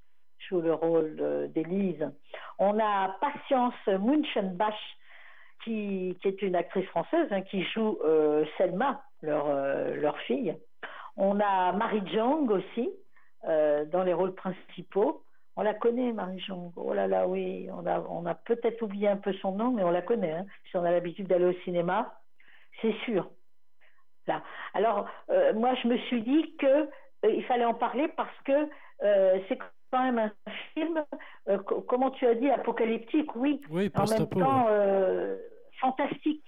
joue 0.47 0.61
le 0.61 0.73
rôle 0.73 1.51
d'Élise. 1.53 2.09
On 2.57 2.79
a 2.79 3.15
Patience 3.19 3.73
Munchenbach, 3.87 4.75
qui, 5.63 6.17
qui, 6.21 6.27
est 6.27 6.41
une 6.41 6.55
actrice 6.55 6.87
française, 6.87 7.27
hein, 7.31 7.41
qui 7.41 7.63
joue 7.63 7.99
euh, 8.05 8.45
Selma, 8.57 9.03
leur, 9.21 9.47
euh, 9.47 9.95
leur 9.95 10.17
fille. 10.19 10.55
On 11.15 11.39
a 11.39 11.71
Marie 11.71 12.07
Jong 12.13 12.49
aussi, 12.51 12.89
euh, 13.45 13.85
dans 13.85 14.03
les 14.03 14.13
rôles 14.13 14.35
principaux. 14.35 15.23
On 15.55 15.63
la 15.63 15.73
connaît, 15.73 16.11
Marie-Jean. 16.11 16.71
Oh 16.75 16.93
là 16.93 17.07
là, 17.07 17.27
oui, 17.27 17.67
on 17.73 17.85
a, 17.87 17.99
on 18.01 18.25
a 18.27 18.35
peut-être 18.35 18.81
oublié 18.83 19.07
un 19.07 19.17
peu 19.17 19.33
son 19.33 19.53
nom, 19.53 19.71
mais 19.71 19.83
on 19.83 19.89
la 19.89 20.03
connaît. 20.03 20.33
Hein. 20.33 20.45
Si 20.69 20.77
on 20.77 20.83
a 20.83 20.91
l'habitude 20.91 21.27
d'aller 21.27 21.45
au 21.45 21.59
cinéma, 21.63 22.19
c'est 22.81 22.93
sûr. 23.05 23.27
Là. 24.27 24.43
Alors, 24.75 25.07
euh, 25.31 25.53
moi, 25.53 25.73
je 25.81 25.87
me 25.87 25.97
suis 25.97 26.21
dit 26.21 26.55
que 26.57 26.67
euh, 26.67 27.31
il 27.31 27.43
fallait 27.45 27.65
en 27.65 27.73
parler 27.73 28.07
parce 28.09 28.37
que 28.45 28.69
c'est 28.99 29.57
quand 29.91 30.03
même 30.03 30.17
un 30.17 30.51
film, 30.73 31.05
comment 31.87 32.09
tu 32.09 32.25
as 32.25 32.33
dit, 32.33 32.49
apocalyptique, 32.49 33.35
oui. 33.35 33.61
Oui, 33.69 33.91
en 33.95 34.05
même 34.05 34.27
temps, 34.27 34.67
fantastique. 35.79 36.43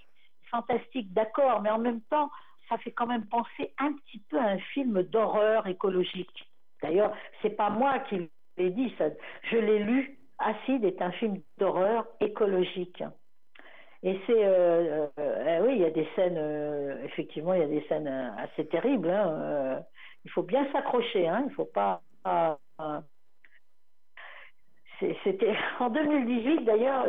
Fantastique, 0.50 1.12
d'accord, 1.12 1.62
mais 1.62 1.70
en 1.70 1.78
même 1.78 2.00
temps, 2.02 2.28
ça 2.70 2.78
fait 2.78 2.92
quand 2.92 3.06
même 3.06 3.26
penser 3.26 3.74
un 3.78 3.92
petit 3.92 4.20
peu 4.30 4.38
à 4.38 4.44
un 4.44 4.58
film 4.58 5.02
d'horreur 5.02 5.66
écologique. 5.66 6.48
D'ailleurs, 6.82 7.14
c'est 7.42 7.50
pas 7.50 7.68
moi 7.68 7.98
qui 8.08 8.30
l'ai 8.56 8.70
dit, 8.70 8.94
ça. 8.96 9.06
je 9.50 9.56
l'ai 9.56 9.80
lu. 9.80 10.16
Acide 10.38 10.84
est 10.84 11.02
un 11.02 11.12
film 11.12 11.42
d'horreur 11.58 12.06
écologique. 12.20 13.02
Et 14.02 14.18
c'est, 14.26 14.44
euh, 14.46 15.06
euh, 15.18 15.58
eh 15.58 15.62
oui, 15.62 15.74
il 15.74 15.82
y 15.82 15.84
a 15.84 15.90
des 15.90 16.08
scènes, 16.16 16.38
euh, 16.38 17.04
effectivement, 17.04 17.52
il 17.52 17.60
y 17.60 17.64
a 17.64 17.66
des 17.66 17.84
scènes 17.88 18.08
assez 18.38 18.66
terribles. 18.68 19.10
Hein, 19.10 19.82
il 20.24 20.30
faut 20.30 20.42
bien 20.42 20.66
s'accrocher, 20.72 21.28
hein, 21.28 21.44
il 21.46 21.52
faut 21.52 21.66
pas. 21.66 22.00
C'était 25.24 25.56
en 25.80 25.90
2018 25.90 26.64
d'ailleurs, 26.64 27.06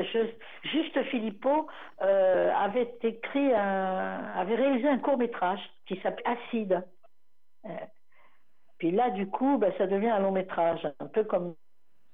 Juste 0.64 1.04
Philippot 1.04 1.68
avait 2.00 2.94
écrit, 3.04 3.54
avait 3.54 4.56
réalisé 4.56 4.88
un 4.88 5.00
court 5.00 5.18
métrage 5.18 5.60
qui 5.88 6.00
s'appelle 6.02 6.26
Acide. 6.26 6.84
Puis 8.82 8.90
là, 8.90 9.12
du 9.12 9.28
coup, 9.28 9.60
bah, 9.60 9.68
ça 9.78 9.86
devient 9.86 10.10
un 10.10 10.18
long 10.18 10.32
métrage, 10.32 10.88
un 11.00 11.06
peu 11.06 11.24
comme 11.24 11.54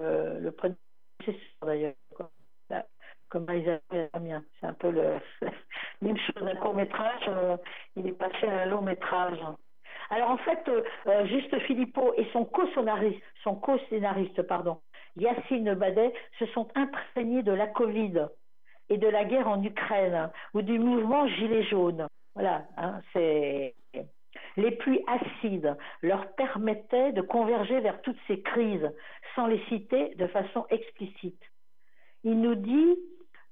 euh, 0.01 0.37
le 0.39 0.51
prédécesseur 0.51 1.37
d'ailleurs, 1.63 1.93
comme. 2.13 2.27
C'est 4.59 4.65
un 4.65 4.73
peu 4.73 4.91
le 4.91 5.15
même 6.01 6.17
chose, 6.17 6.45
un 6.45 6.55
court 6.57 6.75
métrage, 6.75 7.21
euh, 7.29 7.55
il 7.95 8.07
est 8.07 8.11
passé 8.11 8.47
à 8.47 8.63
un 8.63 8.65
long 8.65 8.81
métrage. 8.81 9.39
Alors 10.09 10.31
en 10.31 10.37
fait, 10.37 10.59
euh, 10.67 11.25
Juste 11.27 11.57
Philippot 11.59 12.13
et 12.17 12.27
son 12.33 12.43
co-scénariste, 12.43 13.23
son 13.43 13.55
co-scénariste, 13.55 14.41
pardon, 14.43 14.81
Yacine 15.17 15.73
Badet, 15.73 16.13
se 16.39 16.45
sont 16.47 16.67
imprégnés 16.75 17.43
de 17.43 17.51
la 17.51 17.67
Covid 17.67 18.27
et 18.89 18.97
de 18.97 19.07
la 19.07 19.25
guerre 19.25 19.47
en 19.47 19.61
Ukraine 19.61 20.29
ou 20.53 20.61
du 20.61 20.79
mouvement 20.79 21.27
Gilets 21.27 21.63
jaunes. 21.63 22.07
Voilà, 22.35 22.65
hein, 22.77 23.01
c'est 23.13 23.73
les 24.57 24.71
pluies 24.71 25.03
acides 25.07 25.75
leur 26.01 26.33
permettaient 26.33 27.11
de 27.11 27.21
converger 27.21 27.79
vers 27.79 28.01
toutes 28.01 28.17
ces 28.27 28.41
crises, 28.41 28.91
sans 29.35 29.47
les 29.47 29.63
citer 29.69 30.15
de 30.15 30.27
façon 30.27 30.65
explicite. 30.69 31.41
Il 32.23 32.41
nous 32.41 32.55
dit 32.55 32.97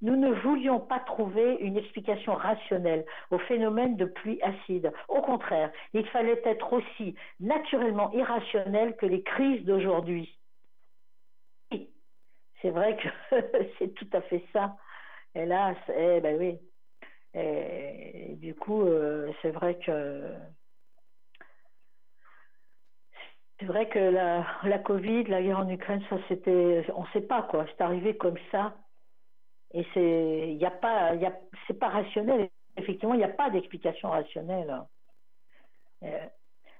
nous 0.01 0.17
ne 0.17 0.31
voulions 0.31 0.79
pas 0.79 0.99
trouver 0.99 1.57
une 1.61 1.77
explication 1.77 2.33
rationnelle 2.33 3.05
au 3.31 3.39
phénomène 3.39 3.95
de 3.95 4.05
pluie 4.05 4.39
acide. 4.41 4.91
Au 5.07 5.21
contraire, 5.21 5.71
il 5.93 6.05
fallait 6.07 6.41
être 6.43 6.73
aussi 6.73 7.15
naturellement 7.39 8.11
irrationnel 8.11 8.95
que 8.97 9.05
les 9.05 9.23
crises 9.23 9.63
d'aujourd'hui. 9.63 10.37
C'est 12.65 12.71
vrai 12.71 12.97
que 12.97 13.07
c'est 13.77 13.93
tout 13.93 14.07
à 14.11 14.21
fait 14.21 14.43
ça. 14.51 14.75
Hélas, 15.35 15.77
eh 15.95 16.19
ben 16.19 16.35
oui. 16.39 16.57
Et, 17.35 18.37
du 18.37 18.55
coup, 18.55 18.81
euh, 18.81 19.31
c'est 19.43 19.51
vrai 19.51 19.77
que 19.85 20.33
c'est 23.59 23.67
vrai 23.67 23.87
que 23.87 23.99
la, 23.99 24.47
la 24.63 24.79
Covid, 24.79 25.25
la 25.25 25.43
guerre 25.43 25.59
en 25.59 25.69
Ukraine, 25.69 26.01
ça 26.09 26.17
c'était, 26.27 26.83
on 26.95 27.03
ne 27.03 27.07
sait 27.13 27.21
pas 27.21 27.43
quoi, 27.43 27.67
c'est 27.67 27.83
arrivé 27.83 28.17
comme 28.17 28.39
ça. 28.51 28.75
Et 29.75 29.85
c'est, 29.93 30.55
il 30.55 30.65
a 30.65 30.71
pas, 30.71 31.13
y 31.13 31.25
a, 31.27 31.37
c'est 31.67 31.77
pas 31.77 31.89
rationnel. 31.89 32.49
Effectivement, 32.77 33.13
il 33.13 33.19
n'y 33.19 33.23
a 33.25 33.29
pas 33.29 33.51
d'explication 33.51 34.09
rationnelle. 34.09 34.75
Euh, 36.01 36.25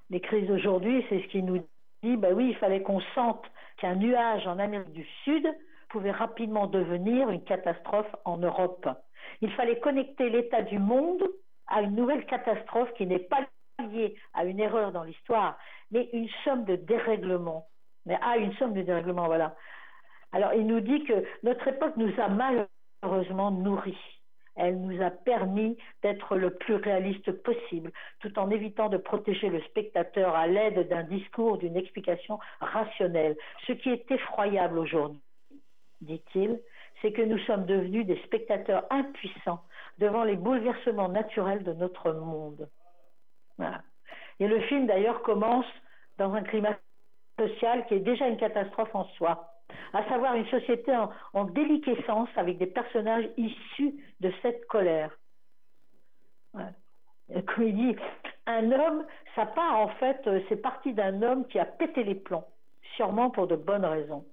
les 0.10 0.20
crises 0.20 0.48
d'aujourd'hui, 0.48 1.06
c'est 1.10 1.22
ce 1.22 1.28
qui 1.28 1.44
nous 1.44 1.64
dit, 2.02 2.18
bah 2.18 2.30
oui, 2.34 2.50
il 2.50 2.56
fallait 2.56 2.82
qu'on 2.82 3.02
sente 3.14 3.46
qu'un 3.78 3.96
nuage 3.98 4.48
en 4.48 4.58
Amérique 4.58 4.94
du 4.94 5.06
Sud 5.24 5.46
pouvait 5.90 6.12
rapidement 6.12 6.68
devenir 6.68 7.30
une 7.30 7.44
catastrophe 7.44 8.14
en 8.26 8.38
Europe. 8.38 8.88
Il 9.42 9.52
fallait 9.54 9.80
connecter 9.80 10.30
l'état 10.30 10.62
du 10.62 10.80
monde 10.80 11.24
à 11.68 11.82
une 11.82 11.96
nouvelle 11.96 12.26
catastrophe 12.26 12.94
qui 12.94 13.06
n'est 13.06 13.20
pas 13.20 13.46
liée 13.92 14.16
à 14.34 14.46
une 14.46 14.60
erreur 14.60 14.92
dans 14.92 15.04
l'histoire, 15.04 15.58
mais 15.92 16.10
une 16.14 16.30
somme 16.44 16.66
de 16.66 16.76
dérèglements. 16.76 17.68
Mais 18.06 18.18
à 18.22 18.38
une 18.38 18.54
somme 18.54 18.74
de 18.74 18.82
dérèglements, 18.82 19.26
voilà. 19.26 19.56
Alors, 20.32 20.54
il 20.54 20.68
nous 20.68 20.80
dit 20.80 21.04
que 21.06 21.26
notre 21.44 21.68
époque 21.68 21.98
nous 21.98 22.12
a 22.20 22.30
malheureusement 22.30 23.52
nourris. 23.52 23.98
Elle 24.56 24.80
nous 24.80 25.02
a 25.02 25.10
permis 25.10 25.78
d'être 26.02 26.38
le 26.38 26.52
plus 26.52 26.76
réaliste 26.76 27.32
possible, 27.44 27.92
tout 28.20 28.38
en 28.40 28.50
évitant 28.50 28.88
de 28.88 28.98
protéger 28.98 29.50
le 29.50 29.62
spectateur 29.64 30.34
à 30.34 30.48
l'aide 30.48 30.88
d'un 30.88 31.04
discours, 31.04 31.58
d'une 31.58 31.76
explication 31.76 32.40
rationnelle. 32.62 33.36
Ce 33.68 33.74
qui 33.74 33.90
est 33.90 34.10
effroyable 34.10 34.80
aujourd'hui, 34.80 35.22
dit-il, 36.06 36.60
c'est 37.02 37.12
que 37.12 37.22
nous 37.22 37.40
sommes 37.40 37.66
devenus 37.66 38.06
des 38.06 38.18
spectateurs 38.24 38.86
impuissants 38.90 39.62
devant 39.98 40.24
les 40.24 40.36
bouleversements 40.36 41.10
naturels 41.10 41.64
de 41.64 41.74
notre 41.74 42.12
monde. 42.12 42.70
Et 44.40 44.48
le 44.48 44.60
film, 44.62 44.88
d'ailleurs, 44.88 45.22
commence 45.22 45.66
dans 46.18 46.34
un 46.34 46.44
climat 46.44 46.78
social 47.40 47.86
qui 47.88 47.96
est 47.96 48.00
déjà 48.00 48.28
une 48.28 48.38
catastrophe 48.38 48.94
en 48.94 49.06
soi, 49.18 49.52
à 49.94 50.08
savoir 50.10 50.36
une 50.36 50.48
société 50.48 50.94
en, 51.34 51.46
déliquescence 51.46 52.30
avec 52.36 52.58
des 52.58 52.68
personnages 52.68 53.28
issus 53.38 53.96
de 54.20 54.32
cette 54.42 54.66
colère. 54.68 55.12
Comme 56.54 57.64
il 57.64 57.76
dit, 57.76 57.96
un 58.46 58.72
homme, 58.72 59.06
ça 59.36 59.46
part 59.46 59.80
en 59.80 59.88
fait, 59.90 60.22
euh, 60.28 60.40
c'est 60.48 60.62
parti 60.62 60.94
d'un 60.94 61.22
homme 61.24 61.48
qui 61.48 61.58
a 61.58 61.66
pété 61.66 62.04
les 62.04 62.16
plombs, 62.16 62.46
sûrement 62.96 63.32
pour 63.32 63.48
de 63.48 63.56
bonnes 63.56 63.86
raisons. 63.86 64.24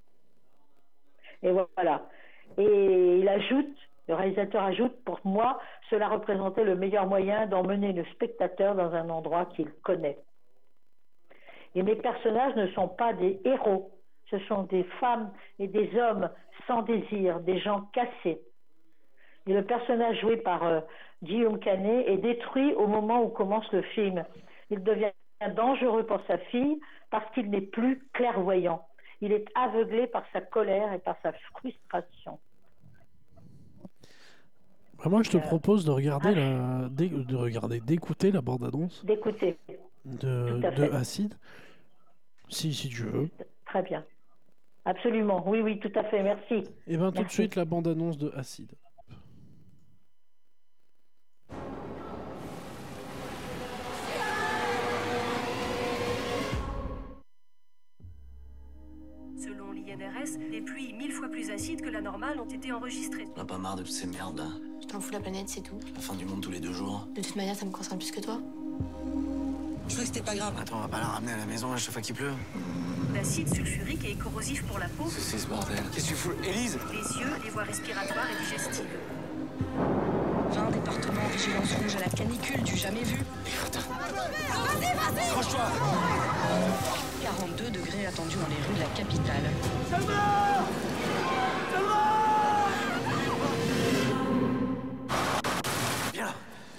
Et 1.43 1.51
voilà. 1.51 2.09
Et 2.59 3.19
il 3.19 3.29
ajoute, 3.29 3.77
le 4.09 4.15
réalisateur 4.15 4.63
ajoute, 4.63 4.95
pour 5.05 5.21
moi, 5.25 5.59
cela 5.91 6.09
représentait 6.09 6.65
le 6.65 6.77
meilleur 6.77 7.07
moyen 7.07 7.47
d'emmener 7.47 7.93
le 7.93 8.05
spectateur 8.07 8.75
dans 8.75 8.93
un 8.95 9.09
endroit 9.11 9.47
qu'il 9.47 9.71
connaît. 9.83 10.19
Et 11.75 11.83
mes 11.83 11.97
personnages 11.97 12.55
ne 12.57 12.67
sont 12.69 12.89
pas 12.89 13.13
des 13.15 13.41
héros, 13.45 13.91
ce 14.31 14.39
sont 14.41 14.65
des 14.65 14.85
femmes 15.01 15.31
et 15.59 15.69
des 15.69 15.91
hommes 15.99 16.29
sans 16.67 16.83
désir, 16.83 17.41
des 17.41 17.59
gens 17.59 17.83
cassés. 17.93 18.41
Et 19.47 19.53
le 19.53 19.65
personnage 19.65 20.21
joué 20.21 20.37
par 20.37 20.63
euh, 20.65 20.81
Guillaume 21.23 21.59
Canet 21.59 22.07
est 22.09 22.19
détruit 22.19 22.75
au 22.75 22.87
moment 22.87 23.23
où 23.23 23.29
commence 23.29 23.71
le 23.73 23.83
film. 23.83 24.25
Il 24.71 24.83
devient 24.83 25.11
dangereux 25.57 26.05
pour 26.07 26.21
sa 26.27 26.39
fille 26.39 26.81
parce 27.11 27.29
qu'il 27.33 27.51
n'est 27.51 27.61
plus 27.61 28.03
clairvoyant. 28.13 28.87
Il 29.23 29.33
est 29.33 29.47
aveuglé 29.55 30.09
par 30.09 30.25
sa 30.33 30.41
colère 30.41 30.93
et 30.93 30.99
par 30.99 31.17
sa 31.23 31.33
frustration. 31.33 32.39
Moi, 35.05 35.23
je 35.23 35.31
te 35.31 35.37
euh, 35.37 35.41
propose 35.41 35.85
de 35.85 35.91
regarder 35.91 36.31
ah. 36.37 36.83
la, 36.83 36.89
de 36.89 37.37
regarder, 37.37 37.81
d'écouter 37.81 38.33
la 38.33 38.41
bande-annonce. 38.41 39.05
D'écouter. 39.05 39.59
De, 40.05 40.59
de 40.59 40.91
Acide. 40.93 41.35
Si, 42.49 42.75
si 42.75 42.89
tu 42.89 43.05
veux. 43.05 43.31
Très 43.67 43.83
bien. 43.83 44.05
Absolument. 44.85 45.43
Oui, 45.47 45.61
oui, 45.61 45.79
tout 45.79 45.93
à 45.95 46.05
fait. 46.05 46.23
Merci. 46.23 46.55
Et 46.55 46.65
eh 46.89 46.97
bien, 46.97 47.13
tout 47.13 47.23
de 47.23 47.31
suite, 47.31 47.55
la 47.55 47.65
bande-annonce 47.65 48.19
de 48.19 48.33
Acide. 48.37 48.73
L'INRS, 60.03 60.51
des 60.51 60.61
pluies 60.61 60.93
mille 60.95 61.13
fois 61.13 61.29
plus 61.29 61.51
acides 61.51 61.81
que 61.81 61.89
la 61.89 62.01
normale 62.01 62.41
ont 62.41 62.49
été 62.49 62.73
enregistrées. 62.73 63.29
On 63.37 63.41
a 63.41 63.45
pas 63.45 63.59
marre 63.59 63.77
de 63.77 63.83
toutes 63.83 63.93
ces 63.93 64.07
merdes 64.09 64.39
là. 64.39 64.49
Je 64.81 64.87
t'en 64.87 65.01
fous 65.01 65.13
la 65.13 65.21
planète, 65.21 65.49
c'est 65.49 65.61
tout. 65.61 65.79
La 65.95 66.01
fin 66.01 66.15
du 66.15 66.25
monde 66.25 66.41
tous 66.41 66.51
les 66.51 66.59
deux 66.59 66.73
jours. 66.73 67.07
De 67.15 67.23
toute 67.23 67.37
manière, 67.37 67.55
ça 67.55 67.65
me 67.65 67.71
concerne 67.71 67.99
plus 67.99 68.11
que 68.11 68.21
toi. 68.21 68.41
Je 69.87 69.95
crois 69.95 70.01
que 70.01 70.07
c'était 70.07 70.23
pas 70.23 70.35
grave. 70.35 70.55
Attends, 70.61 70.79
on 70.79 70.81
va 70.81 70.89
pas 70.89 70.99
la 70.99 71.07
ramener 71.07 71.33
à 71.33 71.37
la 71.37 71.47
maison 71.47 71.73
à 71.73 71.77
chaque 71.77 71.93
fois 71.93 72.03
qu'il 72.03 72.17
pleut. 72.17 72.33
L'acide 73.15 73.55
sulfurique 73.55 74.05
est 74.05 74.19
corrosif 74.19 74.65
pour 74.65 74.79
la 74.79 74.89
peau. 74.89 75.05
C'est 75.09 75.39
ce 75.39 75.47
bordel. 75.47 75.79
Qu'est-ce 75.93 76.07
que 76.07 76.11
tu 76.11 76.17
fous 76.17 76.33
Élise? 76.43 76.79
Les 76.91 77.21
yeux, 77.21 77.31
les 77.45 77.51
voies 77.51 77.65
respiratoires 77.65 78.27
et 78.29 78.43
digestives. 78.43 78.87
20 80.51 80.71
départements 80.71 81.29
vigilance 81.33 81.73
rouge 81.75 81.97
à 81.97 82.01
la 82.01 82.11
canicule 82.11 82.63
du 82.63 82.77
jamais 82.77 83.05
vu. 83.05 83.19
Vas-y, 83.47 84.83
vas-y 84.83 85.29
Accroche-toi 85.29 85.61
42 87.43 87.71
degrés 87.71 88.07
attendus 88.07 88.37
dans 88.37 88.47
les 88.47 88.55
rues 88.55 88.75
de 88.75 88.79
la 88.79 88.87
capitale. 88.95 89.51
Salva 89.91 90.63
Salva 91.73 92.69
Viens 96.13 96.27
là 96.27 96.35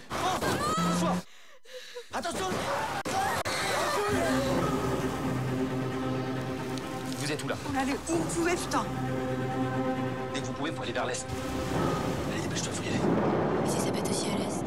Oh 0.10 1.08
Attention 2.14 2.46
Vous 7.20 7.32
êtes 7.32 7.44
où 7.44 7.48
là 7.50 7.56
On 7.70 7.78
allait 7.78 7.92
où? 7.92 8.14
Vous 8.14 8.24
pouvez, 8.36 8.56
putain 8.56 8.86
Dès 10.34 10.40
que 10.40 10.46
vous 10.46 10.54
pouvez, 10.54 10.72
faut 10.72 10.84
aller 10.84 10.94
vers 10.94 11.06
l'est. 11.06 11.28
Allez, 12.32 12.42
dépêche-toi, 12.42 12.72
faut 12.72 12.84
y 12.84 12.88
aller. 12.88 13.00
Mais 13.64 13.70
si 13.70 13.80
ça 13.82 13.92
pète 13.92 14.10
aussi 14.10 14.28
à 14.28 14.38
l'est 14.38 14.63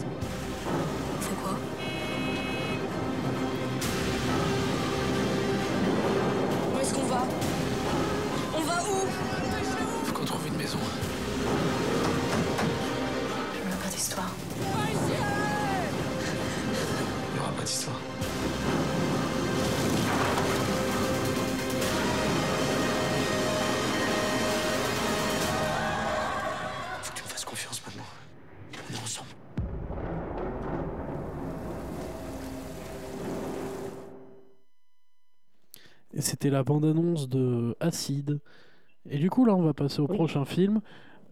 c'était 36.37 36.51
la 36.51 36.62
bande-annonce 36.64 37.30
de 37.30 37.74
Acide. 37.80 38.41
Et 39.09 39.16
du 39.16 39.30
coup, 39.30 39.47
là, 39.47 39.55
on 39.55 39.62
va 39.62 39.72
passer 39.72 40.01
au 40.03 40.07
prochain 40.07 40.45
film. 40.45 40.80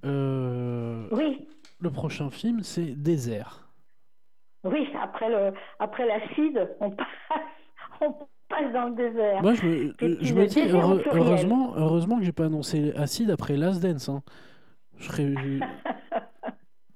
Euh, 0.06 1.06
Oui, 1.12 1.46
Le 1.78 1.90
prochain 1.90 2.30
film, 2.30 2.60
c'est 2.62 2.94
Désert. 2.94 3.68
oui, 4.64 4.88
après 4.98 5.28
le, 5.28 5.52
après 5.78 6.06
l'acide, 6.06 6.70
on 6.80 6.90
passe, 6.90 7.06
on 8.00 8.12
passe 8.48 8.72
dans 8.72 8.88
le 8.88 8.94
désert. 8.94 9.42
Moi, 9.42 9.52
je 9.52 9.66
me, 9.66 9.74
Et 10.02 10.24
je 10.24 10.34
me 10.34 10.46
dis, 10.46 10.62
heureusement, 11.12 11.74
heureusement 11.76 12.18
que 12.18 12.24
j'ai 12.24 12.32
pas 12.32 12.46
annoncé 12.46 12.94
Acide 12.96 13.30
après 13.30 13.58
Last 13.58 13.82
Dance. 13.82 14.08
hein. 14.08 14.22
Je 14.96 15.04
serais... 15.08 15.34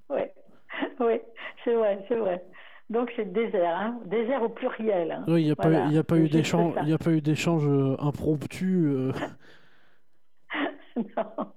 Oui, 0.08 0.22
oui, 1.00 1.20
c'est 1.62 1.74
vrai, 1.74 2.02
c'est 2.08 2.16
vrai. 2.16 2.42
Donc 2.90 3.12
c'est 3.16 3.30
désert, 3.32 3.76
hein, 3.76 4.00
désert 4.06 4.42
au 4.42 4.48
pluriel. 4.48 5.12
hein. 5.12 5.24
Oui, 5.28 5.42
il 5.42 5.44
n'y 5.46 5.50
a, 5.52 5.56
pas 5.56 5.68
Voilà, 5.68 5.90
eu- 5.92 5.98
a 5.98 6.04
pas 6.04 6.16
d'échange, 6.18 6.74
il 6.86 6.92
a 6.94 6.98
pas 6.98 7.10
eu 7.10 7.20
d'échange 7.20 7.66
euh, 7.66 7.96
impromptu. 8.00 8.86
euh. 8.88 9.12
Non. 10.96 11.52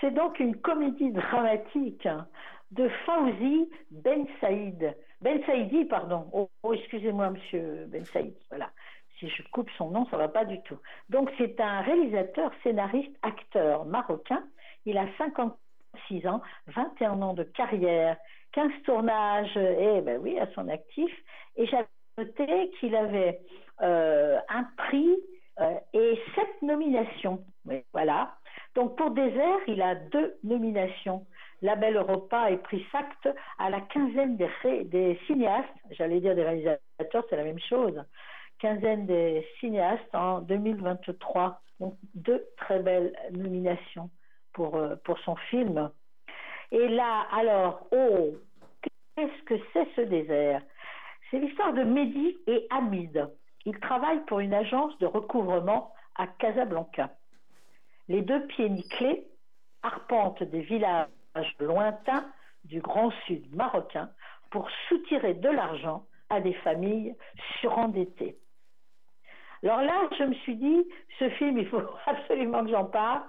C'est 0.00 0.10
donc 0.12 0.38
une 0.40 0.56
comédie 0.56 1.10
dramatique 1.12 2.06
de 2.72 2.88
Fauzi 3.06 3.70
Ben 3.90 4.26
Saïd. 4.40 4.94
Ben 5.22 5.40
Saïdi, 5.46 5.84
pardon. 5.86 6.28
Oh, 6.32 6.50
oh, 6.62 6.74
excusez-moi, 6.74 7.30
monsieur 7.30 7.86
Ben 7.88 8.04
Saïd. 8.06 8.34
Voilà. 8.50 8.70
Si 9.18 9.28
je 9.28 9.42
coupe 9.52 9.70
son 9.78 9.90
nom, 9.90 10.06
ça 10.10 10.16
va 10.18 10.28
pas 10.28 10.44
du 10.44 10.60
tout. 10.62 10.76
Donc, 11.08 11.30
c'est 11.38 11.58
un 11.60 11.80
réalisateur, 11.80 12.50
scénariste, 12.62 13.14
acteur 13.22 13.86
marocain. 13.86 14.42
Il 14.84 14.98
a 14.98 15.06
56 15.16 16.26
ans, 16.26 16.42
21 16.66 17.22
ans 17.22 17.32
de 17.32 17.44
carrière, 17.44 18.16
15 18.54 18.70
tournages, 18.84 19.56
et 19.56 20.00
ben 20.00 20.18
oui, 20.22 20.38
à 20.38 20.46
son 20.54 20.68
actif. 20.68 21.10
Et 21.56 21.66
j'avais 21.66 21.86
noté 22.18 22.70
qu'il 22.78 22.94
avait 22.94 23.40
euh, 23.82 24.38
un 24.48 24.64
prix 24.76 25.16
euh, 25.60 25.74
et 25.92 26.18
sept 26.34 26.62
nominations. 26.62 27.44
Voilà. 27.92 28.34
Donc 28.74 28.96
pour 28.96 29.10
Désert, 29.10 29.58
il 29.66 29.82
a 29.82 29.94
deux 29.94 30.36
nominations. 30.42 31.26
La 31.62 31.76
Belle 31.76 31.96
Europa 31.96 32.50
et 32.50 32.58
prix 32.58 32.84
SACT 32.92 33.28
à 33.58 33.70
la 33.70 33.80
quinzaine 33.80 34.36
des, 34.36 35.18
cinéastes, 35.26 35.68
j'allais 35.92 36.20
dire 36.20 36.34
des 36.34 36.42
réalisateurs, 36.42 37.24
c'est 37.30 37.36
la 37.36 37.44
même 37.44 37.60
chose, 37.60 38.04
quinzaine 38.58 39.06
des 39.06 39.46
cinéastes 39.60 40.14
en 40.14 40.40
2023. 40.40 41.60
Donc 41.80 41.96
deux 42.14 42.44
très 42.56 42.80
belles 42.80 43.12
nominations 43.32 44.10
pour, 44.52 44.76
euh, 44.76 44.96
pour 45.04 45.18
son 45.20 45.36
film. 45.36 45.90
Et 46.74 46.88
là, 46.88 47.24
alors, 47.30 47.86
oh, 47.92 48.32
qu'est-ce 48.82 49.42
que 49.44 49.54
c'est 49.72 49.86
ce 49.94 50.00
désert? 50.00 50.60
C'est 51.30 51.38
l'histoire 51.38 51.72
de 51.72 51.84
Mehdi 51.84 52.36
et 52.48 52.66
Hamid. 52.70 53.30
Ils 53.64 53.78
travaillent 53.78 54.24
pour 54.24 54.40
une 54.40 54.52
agence 54.52 54.98
de 54.98 55.06
recouvrement 55.06 55.94
à 56.16 56.26
Casablanca. 56.26 57.10
Les 58.08 58.22
deux 58.22 58.44
pieds 58.48 58.68
nickelés 58.68 59.24
arpentent 59.84 60.42
des 60.42 60.62
villages 60.62 61.06
lointains 61.60 62.26
du 62.64 62.80
Grand 62.80 63.12
Sud 63.26 63.54
marocain 63.54 64.10
pour 64.50 64.68
soutirer 64.88 65.34
de 65.34 65.48
l'argent 65.48 66.04
à 66.28 66.40
des 66.40 66.54
familles 66.54 67.14
surendettées. 67.60 68.36
Alors 69.62 69.80
là, 69.80 70.08
je 70.18 70.24
me 70.24 70.34
suis 70.34 70.56
dit, 70.56 70.88
ce 71.20 71.30
film, 71.30 71.56
il 71.56 71.68
faut 71.68 71.82
absolument 72.06 72.64
que 72.64 72.70
j'en 72.72 72.86
parle. 72.86 73.22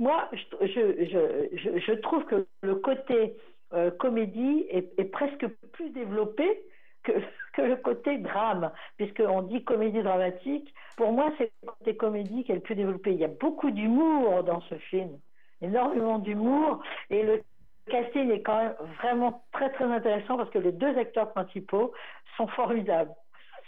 Moi, 0.00 0.30
je, 0.62 1.92
trouve 1.92 2.24
que 2.24 2.46
le 2.62 2.74
côté 2.76 3.36
euh, 3.74 3.90
comédie 3.90 4.66
est, 4.70 5.04
presque 5.12 5.46
plus 5.72 5.90
développé 5.90 6.62
que, 7.02 7.12
que 7.52 7.60
le 7.60 7.76
côté 7.76 8.16
drame, 8.16 8.72
puisqu'on 8.96 9.42
dit 9.42 9.62
comédie 9.62 10.02
dramatique. 10.02 10.72
Pour 10.96 11.12
moi, 11.12 11.30
c'est 11.36 11.52
le 11.62 11.68
côté 11.68 11.96
comédie 11.96 12.44
qui 12.44 12.52
est 12.52 12.54
le 12.54 12.62
plus 12.62 12.76
développé. 12.76 13.12
Il 13.12 13.20
y 13.20 13.24
a 13.24 13.28
beaucoup 13.28 13.70
d'humour 13.70 14.42
dans 14.42 14.62
ce 14.62 14.76
film, 14.76 15.18
énormément 15.60 16.18
d'humour, 16.18 16.82
et 17.10 17.22
le 17.22 17.42
casting 17.90 18.30
est 18.30 18.40
quand 18.40 18.56
même 18.56 18.74
vraiment 19.02 19.44
très 19.52 19.70
très 19.70 19.84
intéressant 19.84 20.38
parce 20.38 20.48
que 20.48 20.58
les 20.58 20.72
deux 20.72 20.96
acteurs 20.96 21.30
principaux 21.32 21.92
sont 22.38 22.46
formidables. 22.48 23.12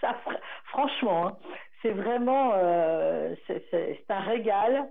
Ça, 0.00 0.16
franchement, 0.68 1.26
hein, 1.26 1.36
c'est 1.82 1.90
vraiment 1.90 2.52
euh, 2.54 3.34
c'est 3.46 4.04
un 4.08 4.20
régal 4.20 4.88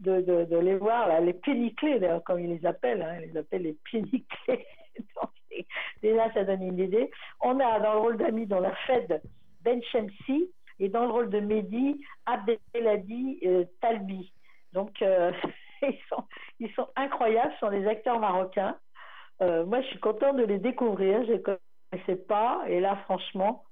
de, 0.00 0.20
de, 0.20 0.44
de, 0.44 0.56
les 0.56 0.76
voir, 0.76 1.08
là, 1.08 1.20
les 1.20 1.32
péniclés, 1.34 2.00
comme 2.24 2.40
ils 2.40 2.50
les 2.50 2.66
appellent, 2.66 3.02
hein, 3.02 3.18
ils 3.22 3.30
les 3.32 3.36
appellent 3.38 3.62
les 3.62 3.76
péniclés. 3.90 4.66
déjà, 6.02 6.32
ça 6.32 6.44
donne 6.44 6.62
une 6.62 6.78
idée. 6.78 7.10
On 7.40 7.58
a 7.60 7.80
dans 7.80 7.94
le 7.94 7.98
rôle 8.00 8.16
d'ami 8.16 8.46
dans 8.46 8.60
la 8.60 8.74
Fed 8.86 9.22
Ben 9.62 9.82
Shemsi 9.84 10.50
et 10.78 10.88
dans 10.88 11.04
le 11.04 11.10
rôle 11.10 11.30
de 11.30 11.40
Mehdi 11.40 12.00
Abdelhadi 12.26 13.40
euh, 13.44 13.64
Talbi. 13.80 14.32
Donc, 14.72 15.00
euh, 15.02 15.32
ils, 15.82 15.98
sont, 16.08 16.24
ils 16.60 16.72
sont 16.72 16.88
incroyables, 16.96 17.52
ce 17.54 17.58
sont 17.60 17.70
des 17.70 17.86
acteurs 17.86 18.18
marocains. 18.18 18.76
Euh, 19.42 19.64
moi, 19.64 19.80
je 19.82 19.86
suis 19.88 20.00
contente 20.00 20.36
de 20.36 20.44
les 20.44 20.58
découvrir, 20.58 21.24
je 21.26 21.32
ne 21.32 21.38
connaissais 21.38 22.16
pas, 22.16 22.62
et 22.68 22.80
là, 22.80 22.96
franchement. 23.04 23.64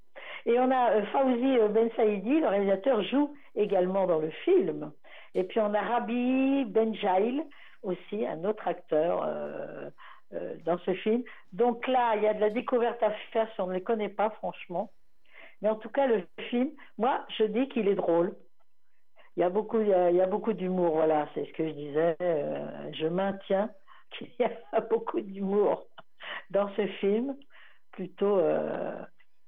Et 0.46 0.58
on 0.58 0.70
a 0.70 0.92
euh, 0.92 1.02
Fawzi 1.06 1.58
Ben 1.70 1.90
Saïdi, 1.96 2.40
le 2.40 2.48
réalisateur, 2.48 3.02
joue 3.04 3.34
également 3.54 4.06
dans 4.06 4.18
le 4.18 4.30
film. 4.44 4.92
Et 5.34 5.44
puis 5.44 5.60
on 5.60 5.74
a 5.74 5.80
Rabi 5.80 6.64
Benjail 6.66 7.42
aussi, 7.82 8.26
un 8.26 8.44
autre 8.44 8.66
acteur 8.68 9.22
euh, 9.24 9.90
euh, 10.34 10.54
dans 10.64 10.78
ce 10.78 10.94
film. 10.94 11.22
Donc 11.52 11.86
là, 11.86 12.14
il 12.16 12.22
y 12.22 12.26
a 12.26 12.34
de 12.34 12.40
la 12.40 12.50
découverte 12.50 13.02
à 13.02 13.10
faire 13.32 13.48
si 13.54 13.60
on 13.60 13.66
ne 13.66 13.74
les 13.74 13.82
connaît 13.82 14.08
pas, 14.08 14.30
franchement. 14.30 14.90
Mais 15.60 15.68
en 15.68 15.76
tout 15.76 15.88
cas, 15.88 16.06
le 16.06 16.26
film, 16.50 16.70
moi, 16.98 17.24
je 17.38 17.44
dis 17.44 17.68
qu'il 17.68 17.88
est 17.88 17.94
drôle. 17.94 18.34
Il 19.36 19.40
y 19.40 19.44
a 19.44 19.48
beaucoup, 19.48 19.82
beaucoup 20.28 20.52
d'humour, 20.52 20.94
voilà, 20.94 21.26
c'est 21.34 21.46
ce 21.46 21.52
que 21.52 21.66
je 21.66 21.72
disais. 21.72 22.16
Euh, 22.20 22.90
je 22.92 23.06
maintiens 23.06 23.70
qu'il 24.10 24.28
y 24.38 24.44
a 24.44 24.80
beaucoup 24.80 25.20
d'humour 25.20 25.86
dans 26.50 26.68
ce 26.76 26.86
film, 26.86 27.34
plutôt. 27.92 28.36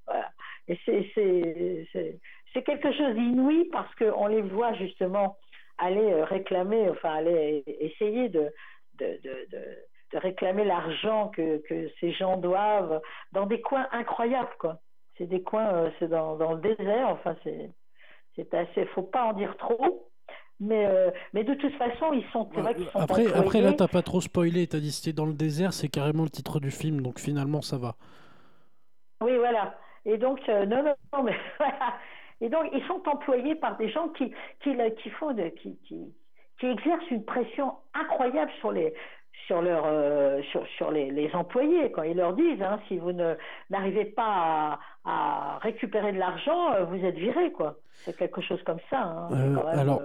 voilà. 0.07 0.31
Et 0.67 0.79
c'est 0.85 2.63
quelque 2.63 2.91
chose 2.91 3.13
d'inouï 3.13 3.65
parce 3.71 3.93
qu'on 3.95 4.27
les 4.27 4.41
voit 4.41 4.73
justement 4.73 5.37
aller 5.77 6.13
euh, 6.13 6.23
réclamer, 6.25 6.89
enfin 6.89 7.13
aller 7.13 7.63
essayer 7.79 8.29
de, 8.29 8.51
de, 8.95 9.19
de, 9.23 9.47
de, 9.51 10.17
réclamer 10.17 10.63
l'argent 10.63 11.29
que, 11.29 11.57
que, 11.67 11.89
ces 11.99 12.13
gens 12.13 12.37
doivent 12.37 13.01
dans 13.33 13.45
des 13.45 13.59
coins 13.59 13.87
incroyables, 13.91 14.55
quoi. 14.59 14.79
C'est 15.17 15.27
des 15.27 15.41
coins, 15.41 15.73
euh, 15.73 15.89
c'est 15.99 16.07
dans, 16.07 16.37
dans, 16.37 16.53
le 16.53 16.61
désert, 16.61 17.09
enfin 17.09 17.35
c'est 17.43 17.69
c'est 18.35 18.53
assez, 18.53 18.85
faut 18.87 19.01
pas 19.01 19.25
en 19.25 19.33
dire 19.33 19.55
trop. 19.57 20.09
Mais, 20.61 20.85
euh, 20.85 21.11
mais 21.33 21.43
de 21.43 21.53
toute 21.53 21.73
façon, 21.73 22.13
ils 22.13 22.25
sont, 22.31 22.45
vrai 22.53 22.75
sont 22.75 22.99
après, 22.99 23.27
après, 23.33 23.59
là, 23.59 23.73
t'as 23.73 23.89
pas 23.89 24.01
trop 24.01 24.21
spoilé. 24.21 24.67
T'as 24.67 24.79
dit 24.79 24.91
c'était 24.91 25.13
dans 25.13 25.25
le 25.25 25.33
désert, 25.33 25.73
c'est 25.73 25.89
carrément 25.89 26.23
le 26.23 26.29
titre 26.29 26.61
du 26.61 26.71
film, 26.71 27.01
donc 27.01 27.19
finalement, 27.19 27.61
ça 27.61 27.77
va. 27.77 27.95
Oui, 29.21 29.35
voilà. 29.35 29.77
Et 30.05 30.17
donc, 30.17 30.39
non, 30.47 30.83
non, 30.83 30.95
non, 31.11 31.23
mais 31.23 31.35
voilà. 31.59 31.97
Et 32.41 32.49
donc, 32.49 32.69
ils 32.73 32.83
sont 32.85 33.01
employés 33.07 33.55
par 33.55 33.77
des 33.77 33.89
gens 33.89 34.09
qui, 34.09 34.31
qui, 34.61 34.75
qui 35.01 35.09
font 35.11 35.33
de, 35.33 35.49
qui, 35.49 35.77
qui, 35.87 36.13
qui, 36.59 36.65
exercent 36.65 37.09
une 37.11 37.23
pression 37.23 37.73
incroyable 37.93 38.51
sur 38.59 38.71
les 38.71 38.93
sur 39.47 39.61
leur 39.61 39.83
euh, 39.85 40.41
sur, 40.51 40.65
sur 40.77 40.91
les, 40.91 41.11
les, 41.11 41.29
employés 41.33 41.91
quand 41.91 42.03
ils 42.03 42.15
leur 42.15 42.33
disent 42.33 42.61
hein, 42.61 42.79
si 42.87 42.97
vous 42.97 43.11
ne 43.11 43.35
n'arrivez 43.69 44.05
pas 44.05 44.23
à, 44.23 45.55
à, 45.55 45.57
récupérer 45.59 46.13
de 46.13 46.17
l'argent 46.17 46.71
euh, 46.73 46.85
vous 46.85 47.03
êtes 47.03 47.15
viré 47.15 47.51
quoi. 47.51 47.75
C'est 48.05 48.17
quelque 48.17 48.41
chose 48.41 48.61
comme 48.63 48.79
ça 48.89 49.01
hein. 49.01 49.29
euh, 49.33 49.57
alors 49.77 50.01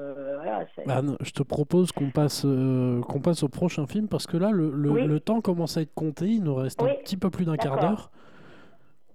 Anne, 0.88 1.16
je 1.20 1.30
te 1.30 1.42
propose 1.42 1.92
qu'on 1.92 2.10
passe 2.10 2.42
qu'on 2.42 3.20
passe 3.20 3.42
au 3.44 3.48
prochain 3.48 3.86
film 3.86 4.08
parce 4.08 4.26
que 4.26 4.36
là 4.36 4.50
le, 4.50 4.70
le, 4.72 5.06
le, 5.06 5.20
temps 5.20 5.40
commence 5.40 5.76
à 5.76 5.82
être 5.82 5.94
compté 5.94 6.26
il 6.26 6.42
nous 6.42 6.56
reste 6.56 6.82
un 6.82 6.86
petit 6.86 7.16
peu 7.16 7.30
plus 7.30 7.44
d'un 7.44 7.56
quart 7.56 7.78
d'heure 7.78 8.10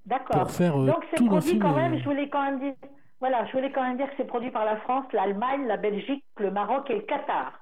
D'accord. 0.05 0.43
Pour 0.43 0.51
faire 0.51 0.77
Donc 0.77 1.03
c'est 1.09 1.17
tout 1.17 1.25
produit 1.25 1.57
quand 1.57 1.75
même, 1.75 1.97
je 1.97 2.03
voulais 2.03 2.29
quand 2.29 2.43
même 2.43 2.59
dire, 2.59 2.73
voilà, 3.19 3.45
je 3.45 3.51
voulais 3.53 3.71
quand 3.71 3.83
même 3.83 3.97
dire 3.97 4.09
que 4.09 4.15
c'est 4.17 4.27
produit 4.27 4.51
par 4.51 4.65
la 4.65 4.77
France, 4.77 5.05
l'Allemagne, 5.13 5.65
la 5.67 5.77
Belgique, 5.77 6.23
le 6.37 6.51
Maroc 6.51 6.89
et 6.89 6.95
le 6.95 7.01
Qatar, 7.01 7.53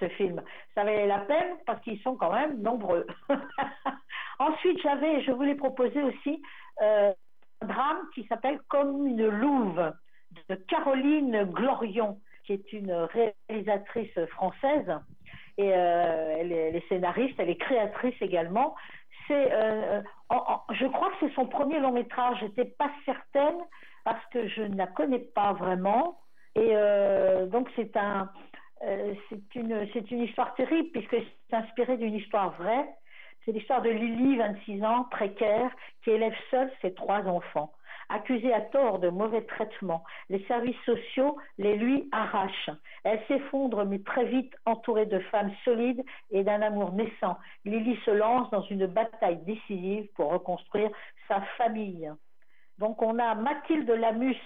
ce 0.00 0.08
film. 0.08 0.42
Ça 0.74 0.84
valait 0.84 1.06
la 1.06 1.20
peine 1.20 1.56
parce 1.66 1.80
qu'ils 1.82 2.00
sont 2.00 2.16
quand 2.16 2.32
même 2.32 2.60
nombreux. 2.62 3.06
Ensuite, 4.38 4.80
j'avais, 4.82 5.22
je 5.22 5.30
voulais 5.32 5.54
proposer 5.54 6.02
aussi 6.02 6.42
euh, 6.82 7.12
un 7.60 7.66
drame 7.66 7.98
qui 8.14 8.26
s'appelle 8.26 8.60
Comme 8.68 9.06
une 9.06 9.26
louve 9.26 9.92
de 10.48 10.54
Caroline 10.54 11.44
Glorion, 11.44 12.20
qui 12.44 12.54
est 12.54 12.72
une 12.72 12.92
réalisatrice 12.92 14.18
française. 14.30 14.90
Et 15.56 15.72
euh, 15.72 16.36
elle, 16.38 16.52
est, 16.52 16.88
scénariste, 16.88 17.34
elle 17.38 17.50
est 17.50 17.56
créatrice 17.56 18.20
également. 18.20 18.74
C'est, 19.28 19.52
euh, 19.52 20.02
je 20.72 20.86
crois 20.86 21.10
que 21.10 21.16
c'est 21.20 21.34
son 21.34 21.46
premier 21.46 21.78
long 21.78 21.92
métrage. 21.92 22.38
J'étais 22.40 22.64
pas 22.64 22.90
certaine 23.04 23.60
parce 24.04 24.24
que 24.26 24.48
je 24.48 24.62
ne 24.62 24.76
la 24.76 24.86
connais 24.86 25.18
pas 25.18 25.52
vraiment. 25.54 26.20
Et 26.54 26.70
euh, 26.72 27.46
donc 27.46 27.68
c'est 27.74 27.96
un, 27.96 28.30
euh, 28.82 29.14
une, 29.54 29.88
c'est 29.92 30.10
une 30.10 30.22
histoire 30.22 30.54
terrible 30.54 30.90
puisque 30.92 31.16
c'est 31.16 31.56
inspiré 31.56 31.96
d'une 31.96 32.14
histoire 32.14 32.52
vraie. 32.52 32.88
C'est 33.44 33.52
l'histoire 33.52 33.82
de 33.82 33.90
Lily, 33.90 34.36
26 34.36 34.84
ans, 34.84 35.04
précaire, 35.10 35.70
qui 36.02 36.10
élève 36.10 36.34
seule 36.50 36.70
ses 36.80 36.94
trois 36.94 37.22
enfants. 37.26 37.72
Accusée 38.08 38.52
à 38.52 38.60
tort 38.60 38.98
de 38.98 39.08
mauvais 39.08 39.42
traitements, 39.42 40.04
les 40.28 40.44
services 40.44 40.80
sociaux 40.84 41.38
les 41.58 41.76
lui 41.76 42.08
arrachent. 42.12 42.70
Elle 43.02 43.20
s'effondre, 43.28 43.84
mais 43.84 43.98
très 44.00 44.26
vite 44.26 44.54
entourée 44.66 45.06
de 45.06 45.18
femmes 45.18 45.52
solides 45.64 46.04
et 46.30 46.42
d'un 46.44 46.60
amour 46.62 46.92
naissant. 46.92 47.38
Lily 47.64 47.98
se 48.04 48.10
lance 48.10 48.50
dans 48.50 48.62
une 48.62 48.86
bataille 48.86 49.42
décisive 49.44 50.06
pour 50.14 50.30
reconstruire 50.32 50.90
sa 51.28 51.40
famille. 51.58 52.10
Donc 52.78 53.02
on 53.02 53.18
a 53.18 53.34
Mathilde 53.34 53.88
Lamus 53.88 54.36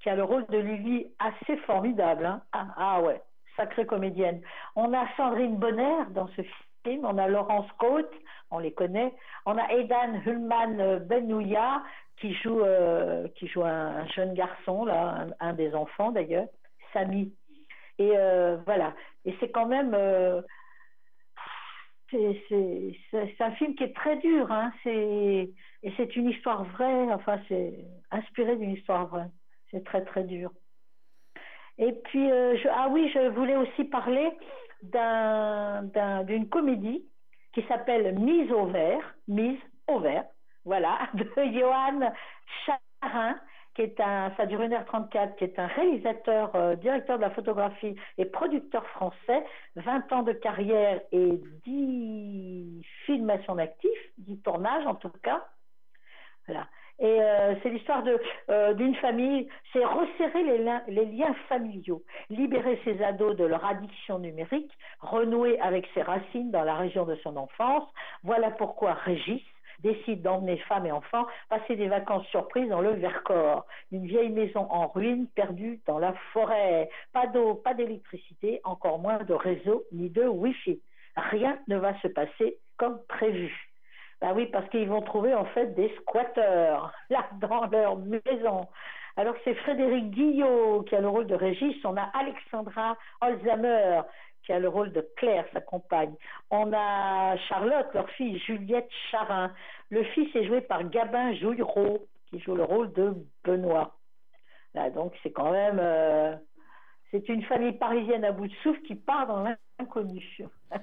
qui 0.00 0.10
a 0.10 0.16
le 0.16 0.24
rôle 0.24 0.46
de 0.46 0.58
Lily 0.58 1.06
assez 1.18 1.56
formidable. 1.58 2.26
Hein. 2.26 2.42
Ah, 2.52 2.66
ah, 2.76 3.00
ouais, 3.00 3.20
sacrée 3.56 3.86
comédienne. 3.86 4.40
On 4.74 4.92
a 4.92 5.06
Sandrine 5.16 5.56
Bonner 5.56 6.04
dans 6.10 6.28
ce 6.28 6.42
film, 6.84 7.04
on 7.04 7.18
a 7.18 7.28
Laurence 7.28 7.70
Cote, 7.78 8.12
on 8.50 8.58
les 8.58 8.72
connaît. 8.72 9.14
On 9.46 9.56
a 9.56 9.72
Aidan 9.72 10.20
Hulman 10.24 11.00
Benouya 11.06 11.82
qui 12.18 12.34
joue 12.34 12.60
euh, 12.60 13.28
qui 13.36 13.46
joue 13.48 13.62
un, 13.62 14.06
jeune 14.08 14.34
garçon 14.34 14.86
un, 15.40 15.52
des 15.52 15.74
enfants 15.74 16.12
d'ailleurs, 16.12 16.46
Samy. 16.92 17.32
Et 17.98 18.12
euh, 18.16 18.58
voilà. 18.66 18.94
Et 19.24 19.34
c'est 19.40 19.50
quand 19.50 19.66
même 19.66 19.92
euh, 19.94 20.42
c'est 22.10 23.40
un 23.40 23.50
film 23.52 23.74
qui 23.74 23.84
est 23.84 23.94
très 23.94 24.16
dur, 24.16 24.50
hein. 24.50 24.72
et 24.84 25.52
c'est 25.96 26.16
une 26.16 26.30
histoire 26.30 26.64
vraie, 26.64 27.12
enfin 27.12 27.38
c'est 27.48 27.74
inspiré 28.10 28.56
d'une 28.56 28.72
histoire 28.72 29.06
vraie. 29.06 29.30
C'est 29.70 29.84
très 29.84 30.04
très 30.04 30.24
dur. 30.24 30.50
Et 31.78 31.92
puis, 31.92 32.30
euh, 32.30 32.56
je, 32.56 32.68
ah 32.68 32.88
oui, 32.90 33.10
je 33.12 33.28
voulais 33.28 33.56
aussi 33.56 33.84
parler 33.84 34.30
d'une 34.82 36.48
comédie 36.48 37.04
qui 37.52 37.62
s'appelle 37.68 38.18
Mise 38.18 38.50
au 38.52 38.66
vert, 38.66 39.14
Mise 39.28 39.58
au 39.88 39.98
vert, 39.98 40.24
voilà, 40.64 40.98
de 41.14 41.28
Johan 41.52 42.12
Charin, 42.64 43.36
qui 43.76 43.82
est 43.82 44.00
un, 44.00 44.32
ça 44.38 44.46
dure 44.46 44.60
1h34, 44.62 45.36
qui 45.36 45.44
est 45.44 45.58
un 45.58 45.66
réalisateur, 45.66 46.50
euh, 46.56 46.74
directeur 46.76 47.18
de 47.18 47.22
la 47.22 47.30
photographie 47.30 47.94
et 48.16 48.24
producteur 48.24 48.84
français, 48.88 49.44
20 49.76 50.12
ans 50.14 50.22
de 50.22 50.32
carrière 50.32 51.00
et 51.12 51.38
10 51.66 52.82
films 53.04 53.30
à 53.30 53.42
son 53.44 53.58
actif, 53.58 53.90
10 54.18 54.40
tournages 54.40 54.86
en 54.86 54.94
tout 54.94 55.10
cas. 55.22 55.44
Voilà. 56.46 56.66
Et 56.98 57.20
euh, 57.20 57.54
c'est 57.62 57.68
l'histoire 57.68 58.02
de 58.02 58.18
euh, 58.48 58.72
d'une 58.72 58.94
famille, 58.96 59.46
c'est 59.74 59.84
resserrer 59.84 60.42
les, 60.44 60.58
liens- 60.64 60.82
les 60.88 61.04
liens 61.04 61.34
familiaux, 61.46 62.02
libérer 62.30 62.80
ses 62.84 63.02
ados 63.04 63.36
de 63.36 63.44
leur 63.44 63.62
addiction 63.66 64.18
numérique, 64.18 64.72
renouer 65.00 65.60
avec 65.60 65.86
ses 65.92 66.00
racines 66.00 66.50
dans 66.50 66.64
la 66.64 66.76
région 66.76 67.04
de 67.04 67.14
son 67.16 67.36
enfance. 67.36 67.84
Voilà 68.22 68.50
pourquoi 68.52 68.94
Régis 68.94 69.42
décide 69.80 70.22
d'emmener 70.22 70.58
femmes 70.68 70.86
et 70.86 70.92
enfants 70.92 71.26
passer 71.48 71.76
des 71.76 71.88
vacances 71.88 72.26
surprises 72.26 72.68
dans 72.68 72.80
le 72.80 72.90
Vercors, 72.90 73.66
une 73.92 74.06
vieille 74.06 74.30
maison 74.30 74.66
en 74.70 74.88
ruine 74.88 75.26
perdue 75.34 75.80
dans 75.86 75.98
la 75.98 76.14
forêt. 76.32 76.88
Pas 77.12 77.26
d'eau, 77.26 77.54
pas 77.54 77.74
d'électricité, 77.74 78.60
encore 78.64 78.98
moins 78.98 79.18
de 79.18 79.34
réseau 79.34 79.84
ni 79.92 80.10
de 80.10 80.26
Wi-Fi. 80.26 80.80
Rien 81.16 81.58
ne 81.68 81.76
va 81.76 81.98
se 82.00 82.08
passer 82.08 82.58
comme 82.76 83.00
prévu. 83.08 83.52
Ben 84.20 84.32
oui, 84.34 84.46
parce 84.46 84.68
qu'ils 84.70 84.88
vont 84.88 85.02
trouver 85.02 85.34
en 85.34 85.44
fait 85.46 85.74
des 85.74 85.94
squatteurs 86.00 86.92
là 87.10 87.26
dans 87.40 87.66
leur 87.66 87.96
maison. 87.96 88.66
Alors 89.18 89.34
c'est 89.44 89.54
Frédéric 89.54 90.10
Guillot 90.10 90.82
qui 90.82 90.94
a 90.94 91.00
le 91.00 91.08
rôle 91.08 91.26
de 91.26 91.34
Régis, 91.34 91.74
on 91.84 91.96
a 91.96 92.10
Alexandra 92.18 92.98
Holzamer 93.22 94.02
qui 94.46 94.52
a 94.52 94.60
le 94.60 94.68
rôle 94.68 94.92
de 94.92 95.06
Claire, 95.16 95.44
sa 95.52 95.60
compagne. 95.60 96.14
On 96.50 96.72
a 96.72 97.36
Charlotte, 97.48 97.88
leur 97.92 98.08
fille 98.10 98.38
Juliette 98.38 98.88
Charin. 99.10 99.52
Le 99.90 100.04
fils 100.04 100.34
est 100.36 100.46
joué 100.46 100.60
par 100.60 100.88
Gabin 100.88 101.34
Jouillereau 101.34 102.06
qui 102.30 102.40
joue 102.40 102.54
le 102.54 102.62
rôle 102.62 102.92
de 102.92 103.14
Benoît. 103.44 103.96
Là, 104.74 104.90
donc 104.90 105.12
c'est 105.22 105.32
quand 105.32 105.50
même 105.50 105.78
euh, 105.80 106.34
c'est 107.10 107.28
une 107.28 107.42
famille 107.44 107.72
parisienne 107.72 108.24
à 108.24 108.32
bout 108.32 108.46
de 108.46 108.54
souffle 108.62 108.80
qui 108.82 108.94
part 108.94 109.26
dans 109.26 109.42
l'inconnu. 109.78 110.24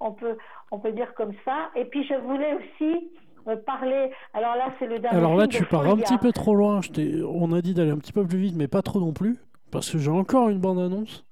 on 0.00 0.12
peut 0.12 0.36
on 0.70 0.78
peut 0.78 0.92
dire 0.92 1.14
comme 1.14 1.32
ça. 1.44 1.70
Et 1.76 1.86
puis 1.86 2.06
je 2.06 2.14
voulais 2.14 2.54
aussi 2.54 3.10
euh, 3.48 3.56
parler. 3.56 4.10
Alors 4.34 4.56
là, 4.56 4.72
c'est 4.78 4.86
le 4.86 4.98
dernier. 4.98 5.18
Alors 5.18 5.36
là, 5.36 5.46
tu 5.46 5.64
pars 5.64 5.86
un 5.86 5.96
petit 5.96 6.18
peu 6.18 6.32
trop 6.32 6.54
loin. 6.54 6.80
Je 6.82 7.24
On 7.24 7.52
a 7.52 7.62
dit 7.62 7.74
d'aller 7.74 7.90
un 7.90 7.98
petit 7.98 8.12
peu 8.12 8.26
plus 8.26 8.38
vite, 8.38 8.56
mais 8.56 8.68
pas 8.68 8.82
trop 8.82 9.00
non 9.00 9.12
plus. 9.12 9.36
Parce 9.70 9.90
que 9.90 9.98
j'ai 9.98 10.10
encore 10.10 10.48
une 10.48 10.60
bande-annonce. 10.60 11.25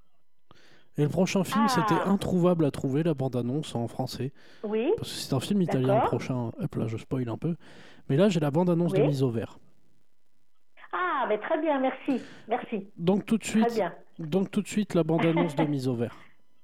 Et 0.97 1.03
le 1.03 1.09
prochain 1.09 1.43
film, 1.45 1.65
Ah. 1.67 1.69
c'était 1.69 2.01
introuvable 2.09 2.65
à 2.65 2.71
trouver, 2.71 3.03
la 3.03 3.15
bande-annonce 3.15 3.75
en 3.75 3.89
français. 3.89 4.33
Oui. 4.63 4.93
Parce 4.97 5.11
que 5.13 5.19
c'est 5.19 5.35
un 5.35 5.41
film 5.41 5.61
italien 5.63 6.01
le 6.01 6.07
prochain. 6.07 6.53
Hop 6.61 6.75
là, 6.77 6.87
je 6.87 6.97
spoil 6.97 7.29
un 7.29 7.37
peu. 7.39 7.57
Mais 8.09 8.17
là, 8.17 8.29
j'ai 8.29 8.39
la 8.41 8.51
bande-annonce 8.51 8.93
de 8.93 9.03
mise 9.03 9.23
au 9.23 9.31
vert. 9.31 9.59
Ah, 10.93 11.27
mais 11.29 11.39
très 11.39 11.61
bien, 11.61 11.81
merci, 11.81 12.23
merci. 12.49 12.87
Donc 12.97 13.27
tout 13.27 13.39
de 13.39 13.45
suite, 13.45 13.67
donc 14.21 14.51
tout 14.53 14.63
de 14.63 14.69
suite 14.69 14.95
la 14.95 15.03
bande-annonce 15.03 15.57
de 15.57 15.65
mise 15.65 15.89
au 15.89 15.95
vert. 15.95 16.15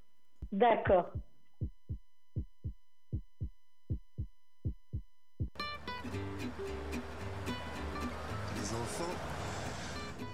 D'accord. 0.53 1.11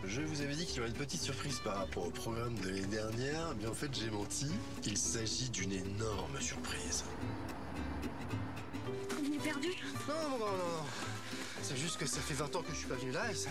Je 0.07 0.23
vous 0.23 0.41
avais 0.43 0.55
dit 0.55 0.67
qu'il 0.67 0.77
y 0.77 0.81
aurait 0.81 0.89
une 0.89 0.95
petite 0.95 1.21
surprise 1.21 1.59
par 1.61 1.77
rapport 1.77 2.07
au 2.07 2.11
programme 2.11 2.55
de 2.61 2.69
l'année 2.69 2.87
dernière, 2.87 3.55
mais 3.61 3.67
en 3.67 3.75
fait 3.75 3.93
j'ai 3.95 4.11
menti. 4.11 4.47
Il 4.85 4.97
s'agit 4.97 5.51
d'une 5.51 5.73
énorme 5.73 6.41
surprise. 6.41 7.05
On 9.21 9.33
est 9.35 9.43
perdu 9.43 9.69
Non, 10.09 10.15
non, 10.23 10.39
non, 10.39 10.39
non, 10.39 10.53
non. 10.57 10.85
C'est 11.63 11.77
juste 11.77 11.99
que 11.99 12.07
ça 12.07 12.21
fait 12.21 12.35
20 12.35 12.55
ans 12.57 12.63
que 12.63 12.73
je 12.73 12.77
suis 12.79 12.87
pas 12.87 12.95
venu 12.95 13.11
là 13.11 13.31
et 13.31 13.35
ça. 13.35 13.51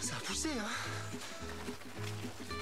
ça 0.00 0.16
a 0.16 0.20
poussé, 0.20 0.48
hein. 0.58 2.54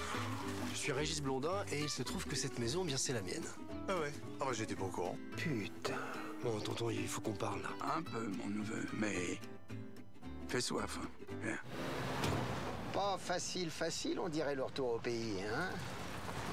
Je 0.72 0.78
suis 0.78 0.92
Régis 0.92 1.20
Blondin 1.22 1.64
et 1.72 1.80
il 1.80 1.90
se 1.90 2.02
trouve 2.02 2.24
que 2.26 2.34
cette 2.36 2.58
maison, 2.58 2.84
bien 2.84 2.96
c'est 2.96 3.12
la 3.12 3.22
mienne. 3.22 3.44
Ah 3.88 3.98
ouais 3.98 4.12
Ah 4.40 4.44
bah 4.46 4.52
j'étais 4.52 4.74
pas 4.74 4.84
au 4.84 4.88
courant. 4.88 5.16
Putain. 5.36 5.94
Bon, 6.42 6.58
tonton, 6.60 6.90
il 6.90 7.06
faut 7.06 7.20
qu'on 7.20 7.34
parle 7.34 7.60
là. 7.62 7.68
Un 7.96 8.02
peu, 8.02 8.26
mon 8.38 8.48
neveu, 8.48 8.86
mais... 8.94 9.38
Fais 10.48 10.60
soif. 10.60 10.98
hein. 11.02 11.06
Viens. 11.42 11.58
Pas 13.00 13.16
facile, 13.16 13.70
facile, 13.70 14.20
on 14.20 14.28
dirait 14.28 14.54
le 14.54 14.62
retour 14.62 14.96
au 14.96 14.98
pays, 14.98 15.42
hein 15.50 15.70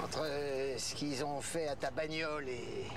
Entre 0.01 0.21
euh, 0.23 0.77
ce 0.77 0.95
qu'ils 0.95 1.21
ont 1.25 1.41
fait 1.41 1.67
à 1.67 1.75
ta 1.75 1.91
bagnole 1.91 2.47
et, 2.47 2.87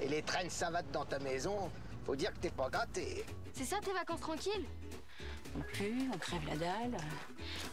et 0.00 0.08
les 0.08 0.22
traînes 0.22 0.48
savates 0.48 0.90
dans 0.90 1.04
ta 1.04 1.18
maison, 1.18 1.70
faut 2.06 2.16
dire 2.16 2.32
que 2.32 2.38
t'es 2.38 2.48
pas 2.48 2.70
gâté. 2.70 3.26
C'est 3.52 3.66
ça 3.66 3.76
tes 3.84 3.92
vacances 3.92 4.20
tranquilles? 4.20 4.64
On 5.58 5.60
pue, 5.60 6.08
on 6.10 6.16
crève 6.16 6.40
la 6.48 6.56
dalle, 6.56 6.96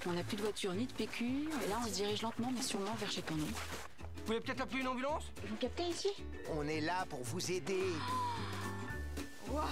on 0.07 0.11
n'a 0.11 0.23
plus 0.23 0.35
de 0.35 0.41
voiture 0.41 0.73
ni 0.73 0.85
de 0.85 0.91
PQ, 0.91 1.23
et 1.23 1.69
là 1.69 1.77
on 1.81 1.87
se 1.87 1.93
dirige 1.93 2.21
lentement 2.21 2.51
mais 2.53 2.61
sûrement 2.61 2.93
vers 2.95 3.09
chez 3.09 3.21
ton 3.21 3.35
oncle. 3.35 3.53
Vous 3.53 4.25
voulez 4.25 4.41
peut-être 4.41 4.59
appeler 4.59 4.81
une 4.81 4.89
ambulance? 4.89 5.31
Vous 5.47 5.55
captez 5.55 5.83
ici? 5.83 6.09
On 6.51 6.67
est 6.67 6.81
là 6.81 7.05
pour 7.09 7.23
vous 7.23 7.49
aider. 7.49 7.93
Waouh 9.49 9.63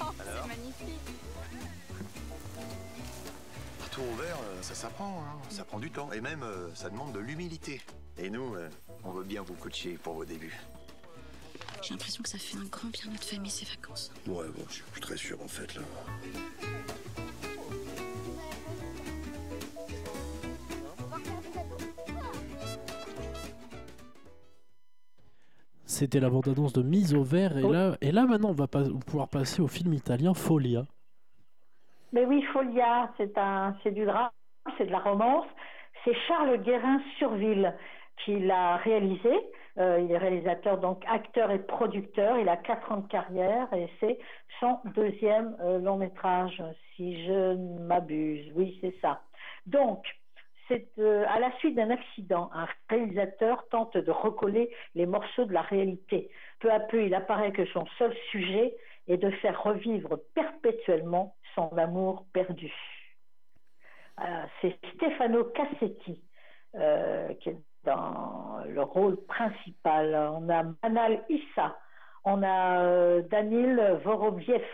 Oh, 0.00 0.04
Alors? 0.20 0.44
C'est 0.44 0.48
magnifique 0.48 1.00
Retour 3.90 4.04
au 4.12 4.16
vert, 4.16 4.36
euh, 4.42 4.60
ça 4.62 4.74
s'apprend, 4.74 5.22
hein. 5.22 5.38
ça 5.48 5.64
prend 5.64 5.78
du 5.78 5.90
temps. 5.90 6.12
Et 6.12 6.20
même, 6.20 6.42
euh, 6.42 6.68
ça 6.74 6.90
demande 6.90 7.12
de 7.12 7.20
l'humilité. 7.20 7.80
Et 8.18 8.28
nous, 8.28 8.54
euh, 8.54 8.68
on 9.02 9.12
veut 9.12 9.24
bien 9.24 9.40
vous 9.42 9.54
coacher 9.54 9.98
pour 10.02 10.12
vos 10.14 10.24
débuts. 10.26 10.54
J'ai 11.82 11.90
l'impression 11.94 12.22
que 12.22 12.28
ça 12.28 12.36
fait 12.38 12.58
un 12.58 12.64
grand 12.64 12.88
bien 12.88 13.04
à 13.06 13.10
notre 13.12 13.24
famille 13.24 13.50
ces 13.50 13.64
vacances. 13.64 14.10
Ouais, 14.26 14.46
bon, 14.54 14.64
je 14.68 14.74
suis 14.74 15.00
très 15.00 15.16
sûr 15.16 15.40
en 15.42 15.48
fait 15.48 15.74
là. 15.74 15.82
C'était 25.86 26.20
la 26.20 26.28
bande-annonce 26.28 26.74
de 26.74 26.82
mise 26.82 27.14
au 27.14 27.22
vert. 27.22 27.56
Et 27.56 27.62
Oh. 27.62 27.72
là, 27.72 27.96
et 28.02 28.12
là 28.12 28.26
maintenant, 28.26 28.50
on 28.50 28.54
va 28.54 28.68
pas, 28.68 28.84
pouvoir 29.06 29.28
passer 29.28 29.62
au 29.62 29.66
film 29.66 29.94
italien 29.94 30.34
Folia. 30.34 30.84
Mais 32.12 32.24
oui, 32.24 32.42
Folia, 32.52 33.10
c'est 33.16 33.92
du 33.92 34.04
drame, 34.04 34.30
c'est 34.76 34.86
de 34.86 34.92
la 34.92 34.98
romance. 34.98 35.46
C'est 36.04 36.14
Charles 36.26 36.58
Guérin-Surville 36.62 37.74
qui 38.24 38.38
l'a 38.38 38.76
réalisé. 38.76 39.30
Euh, 39.78 40.00
il 40.00 40.10
est 40.10 40.18
réalisateur, 40.18 40.78
donc 40.78 41.04
acteur 41.06 41.50
et 41.50 41.58
producteur. 41.58 42.38
Il 42.38 42.48
a 42.48 42.56
quatre 42.56 42.90
ans 42.90 42.98
de 42.98 43.08
carrière 43.08 43.72
et 43.72 43.88
c'est 44.00 44.18
son 44.58 44.78
deuxième 44.94 45.56
euh, 45.60 45.78
long 45.78 45.96
métrage, 45.96 46.62
si 46.96 47.24
je 47.26 47.54
ne 47.54 47.78
m'abuse. 47.80 48.50
Oui, 48.56 48.76
c'est 48.80 48.94
ça. 49.00 49.22
Donc, 49.66 50.04
c'est 50.66 50.88
euh, 50.98 51.24
à 51.28 51.38
la 51.38 51.52
suite 51.58 51.76
d'un 51.76 51.90
accident, 51.90 52.50
un 52.52 52.66
réalisateur 52.90 53.66
tente 53.68 53.96
de 53.96 54.10
recoller 54.10 54.70
les 54.94 55.06
morceaux 55.06 55.44
de 55.44 55.52
la 55.52 55.62
réalité. 55.62 56.30
Peu 56.60 56.72
à 56.72 56.80
peu, 56.80 57.04
il 57.04 57.14
apparaît 57.14 57.52
que 57.52 57.66
son 57.66 57.86
seul 57.98 58.14
sujet 58.30 58.74
est 59.06 59.16
de 59.16 59.30
faire 59.30 59.62
revivre 59.62 60.18
perpétuellement 60.34 61.34
son 61.58 61.76
amour 61.76 62.24
perdu. 62.32 62.72
Euh, 64.20 64.44
c'est 64.60 64.78
Stefano 64.94 65.44
Cassetti 65.44 66.22
euh, 66.76 67.34
qui 67.34 67.50
est 67.50 67.58
dans 67.84 68.58
le 68.66 68.82
rôle 68.82 69.16
principal. 69.26 70.14
On 70.14 70.48
a 70.48 70.64
Manal 70.82 71.24
Issa, 71.28 71.76
on 72.24 72.42
a 72.42 72.80
euh, 72.80 73.22
Danil 73.22 74.00
Vorobiev 74.04 74.64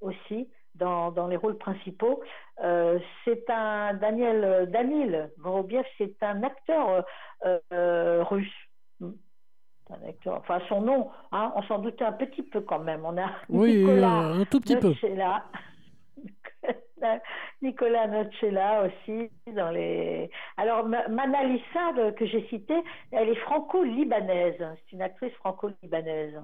aussi 0.00 0.48
dans, 0.74 1.10
dans 1.10 1.28
les 1.28 1.36
rôles 1.36 1.58
principaux. 1.58 2.22
Euh, 2.62 2.98
c'est 3.24 3.48
un 3.50 3.94
Daniel 3.94 4.70
Danil 4.70 5.30
Vorobiev, 5.38 5.84
c'est 5.98 6.16
un 6.22 6.42
acteur 6.42 7.04
russe. 8.30 8.54
Un 9.90 10.08
acteur, 10.08 10.36
enfin 10.38 10.60
son 10.68 10.80
nom, 10.80 11.10
hein, 11.32 11.52
on 11.54 11.62
s'en 11.64 11.78
doutait 11.78 12.04
un 12.04 12.12
petit 12.12 12.42
peu 12.42 12.62
quand 12.62 12.78
même. 12.78 13.04
On 13.04 13.18
a 13.18 13.28
Oui, 13.50 13.76
Nicolas 13.76 14.08
un 14.08 14.44
tout 14.44 14.60
petit 14.60 14.76
peu. 14.76 14.94
Nicolas 17.62 18.06
Nocella 18.06 18.84
aussi 18.84 19.30
dans 19.48 19.70
les. 19.70 20.30
Alors 20.56 20.86
Ma- 20.86 21.08
Manalissa 21.08 21.92
de- 21.96 22.10
que 22.12 22.26
j'ai 22.26 22.46
citée, 22.48 22.80
elle 23.10 23.28
est 23.28 23.34
franco-libanaise. 23.36 24.56
C'est 24.58 24.92
une 24.92 25.02
actrice 25.02 25.32
franco-libanaise. 25.34 26.40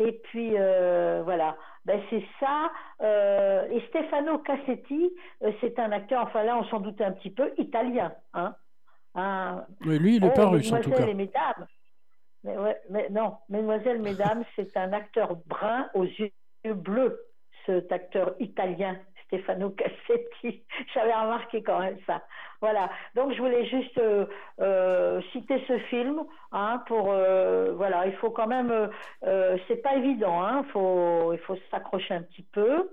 Et 0.00 0.12
puis 0.24 0.54
euh, 0.56 1.22
voilà, 1.24 1.56
ben, 1.84 2.00
c'est 2.10 2.24
ça. 2.40 2.70
Euh, 3.00 3.68
et 3.70 3.80
Stefano 3.88 4.38
Cassetti, 4.38 5.14
euh, 5.44 5.52
c'est 5.60 5.78
un 5.78 5.92
acteur. 5.92 6.22
Enfin 6.24 6.42
là, 6.42 6.56
on 6.58 6.64
s'en 6.64 6.80
doutait 6.80 7.04
un 7.04 7.12
petit 7.12 7.30
peu 7.30 7.52
italien, 7.58 8.12
hein. 8.32 8.56
Un- 9.14 9.64
Mais 9.86 9.98
lui, 9.98 10.16
il 10.16 10.24
est 10.24 10.34
pas 10.34 10.46
russe 10.48 10.72
en 10.72 10.80
tout 10.80 10.90
mesdemoiselles 10.90 11.04
cas. 11.06 11.10
et 11.12 11.14
mesdames. 11.14 11.66
Mais, 12.42 12.58
ouais, 12.58 12.80
mais 12.90 13.08
non, 13.10 13.36
mesdemoiselles, 13.48 14.02
mesdames, 14.02 14.44
c'est 14.56 14.76
un 14.76 14.92
acteur 14.92 15.36
brun 15.46 15.88
aux 15.94 16.02
yeux 16.02 16.32
bleus, 16.64 17.20
cet 17.66 17.90
acteur 17.92 18.34
italien, 18.40 18.98
Stefano 19.26 19.70
Cassetti. 19.70 20.64
J'avais 20.94 21.14
remarqué 21.14 21.62
quand 21.62 21.80
même 21.80 21.98
ça. 22.06 22.22
Voilà. 22.60 22.90
Donc 23.14 23.32
je 23.32 23.38
voulais 23.38 23.66
juste 23.66 23.98
euh, 23.98 24.26
euh, 24.60 25.20
citer 25.32 25.62
ce 25.66 25.78
film, 25.90 26.24
hein, 26.52 26.82
pour 26.86 27.10
euh, 27.10 27.74
voilà, 27.74 28.06
il 28.06 28.14
faut 28.16 28.30
quand 28.30 28.46
même, 28.46 28.90
c'est 29.22 29.82
pas 29.82 29.96
évident, 29.96 30.42
hein, 30.42 30.64
faut, 30.72 31.32
il 31.32 31.38
faut 31.40 31.56
s'accrocher 31.70 32.14
un 32.14 32.22
petit 32.22 32.42
peu. 32.44 32.90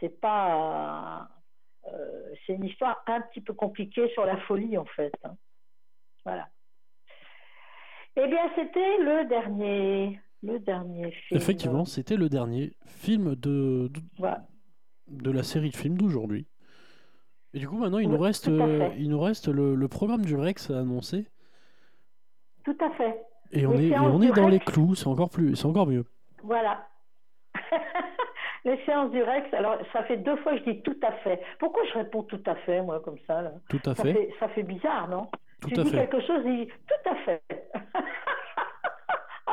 C'est 0.00 0.20
pas 0.20 1.28
c'est 2.46 2.52
une 2.54 2.64
histoire 2.64 3.02
un 3.06 3.20
petit 3.22 3.40
peu 3.40 3.52
compliquée 3.52 4.08
sur 4.10 4.24
la 4.24 4.36
folie, 4.38 4.78
en 4.78 4.84
fait. 4.84 5.12
hein. 5.24 5.34
Voilà. 6.24 6.48
Eh 8.16 8.26
bien, 8.26 8.50
c'était 8.54 8.98
le 8.98 9.24
dernier, 9.28 10.20
le 10.42 10.58
dernier 10.58 11.10
film. 11.10 11.38
Effectivement, 11.40 11.84
c'était 11.84 12.16
le 12.16 12.28
dernier 12.28 12.72
film 12.86 13.34
de, 13.34 13.88
de, 13.88 14.00
Voilà. 14.18 14.46
de 15.08 15.30
la 15.30 15.42
série 15.42 15.70
de 15.70 15.76
films 15.76 15.96
d'aujourd'hui. 15.98 16.46
Et 17.52 17.58
du 17.58 17.68
coup, 17.68 17.76
maintenant, 17.78 17.98
il 17.98 18.06
Oui, 18.06 18.12
nous 18.12 18.18
reste, 18.22 18.48
euh, 18.48 18.90
fait. 18.90 18.96
il 18.98 19.10
nous 19.10 19.20
reste 19.20 19.48
le, 19.48 19.74
le 19.74 19.88
programme 19.88 20.24
du 20.24 20.36
Rex 20.36 20.70
à 20.70 20.78
annoncer. 20.80 21.26
Tout 22.64 22.76
à 22.80 22.90
fait. 22.92 23.20
Et 23.52 23.66
on 23.66 23.72
Les 23.72 23.86
est, 23.86 23.90
et 23.90 23.98
on 23.98 24.22
est 24.22 24.30
dans 24.32 24.48
les 24.48 24.60
clous, 24.60 24.94
c'est 24.94 25.08
encore 25.08 25.30
plus, 25.30 25.56
c'est 25.56 25.66
encore 25.66 25.86
mieux. 25.88 26.04
Voilà. 26.44 26.86
Les 28.64 28.78
séances 28.84 29.10
du 29.10 29.22
Rex, 29.22 29.52
alors 29.54 29.78
ça 29.92 30.04
fait 30.04 30.18
deux 30.18 30.36
fois 30.38 30.52
que 30.52 30.58
je 30.66 30.70
dis 30.72 30.82
tout 30.82 30.96
à 31.02 31.12
fait. 31.24 31.40
Pourquoi 31.58 31.82
je 31.86 31.94
réponds 31.98 32.22
tout 32.24 32.42
à 32.46 32.54
fait, 32.56 32.82
moi, 32.82 33.00
comme 33.00 33.16
ça 33.26 33.40
là? 33.40 33.52
Tout 33.70 33.80
à 33.86 33.94
ça 33.94 34.02
fait. 34.02 34.30
Ça 34.38 34.48
fait 34.50 34.62
bizarre, 34.62 35.08
non? 35.08 35.28
Tout 35.62 35.70
Tu 35.70 35.80
à 35.80 35.82
dis 35.84 35.90
fait. 35.90 35.96
quelque 36.06 36.20
chose, 36.26 36.44
dis 36.44 36.66
tout 36.66 37.10
à 37.10 37.14
fait. 37.24 37.42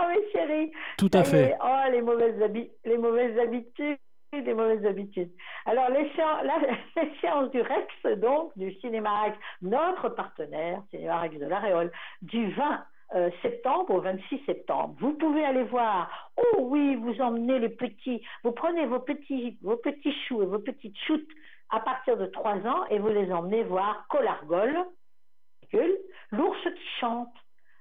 mes 0.09 0.31
chéris. 0.31 0.71
Tout 0.97 1.11
à 1.13 1.23
fait. 1.23 1.51
est. 1.51 1.57
Oh, 1.63 1.91
les 1.91 2.01
mauvaises, 2.01 2.39
habi- 2.41 2.71
les 2.85 2.97
mauvaises 2.97 3.37
habitudes. 3.39 3.97
Les 4.33 4.53
mauvaises 4.53 4.85
habitudes. 4.85 5.31
Alors, 5.65 5.89
séances 7.21 7.49
du 7.51 7.61
Rex, 7.61 8.19
donc, 8.19 8.51
du 8.57 8.73
Cinéma 8.75 9.23
Rex, 9.23 9.37
notre 9.61 10.09
partenaire, 10.09 10.81
Cinéma 10.91 11.21
Rex 11.21 11.37
de 11.39 11.45
l'Aréole, 11.45 11.91
du 12.21 12.51
20 12.51 12.83
euh, 13.15 13.29
septembre 13.41 13.91
au 13.95 14.01
26 14.01 14.41
septembre. 14.45 14.95
Vous 14.99 15.13
pouvez 15.13 15.45
aller 15.45 15.63
voir. 15.63 16.29
Oh 16.35 16.57
oui, 16.59 16.95
vous 16.95 17.21
emmenez 17.21 17.57
les 17.59 17.69
petits, 17.69 18.21
vous 18.43 18.51
prenez 18.51 18.85
vos 18.85 18.99
petits, 18.99 19.57
vos 19.61 19.77
petits 19.77 20.13
choux 20.27 20.43
et 20.43 20.45
vos 20.45 20.59
petites 20.59 20.97
choutes 21.07 21.29
à 21.69 21.79
partir 21.79 22.17
de 22.17 22.25
3 22.25 22.55
ans 22.67 22.85
et 22.89 22.99
vous 22.99 23.07
les 23.09 23.31
emmenez 23.31 23.63
voir 23.63 24.05
Colargol, 24.09 24.75
l'ours 26.31 26.63
qui 26.63 26.87
chante. 26.99 27.33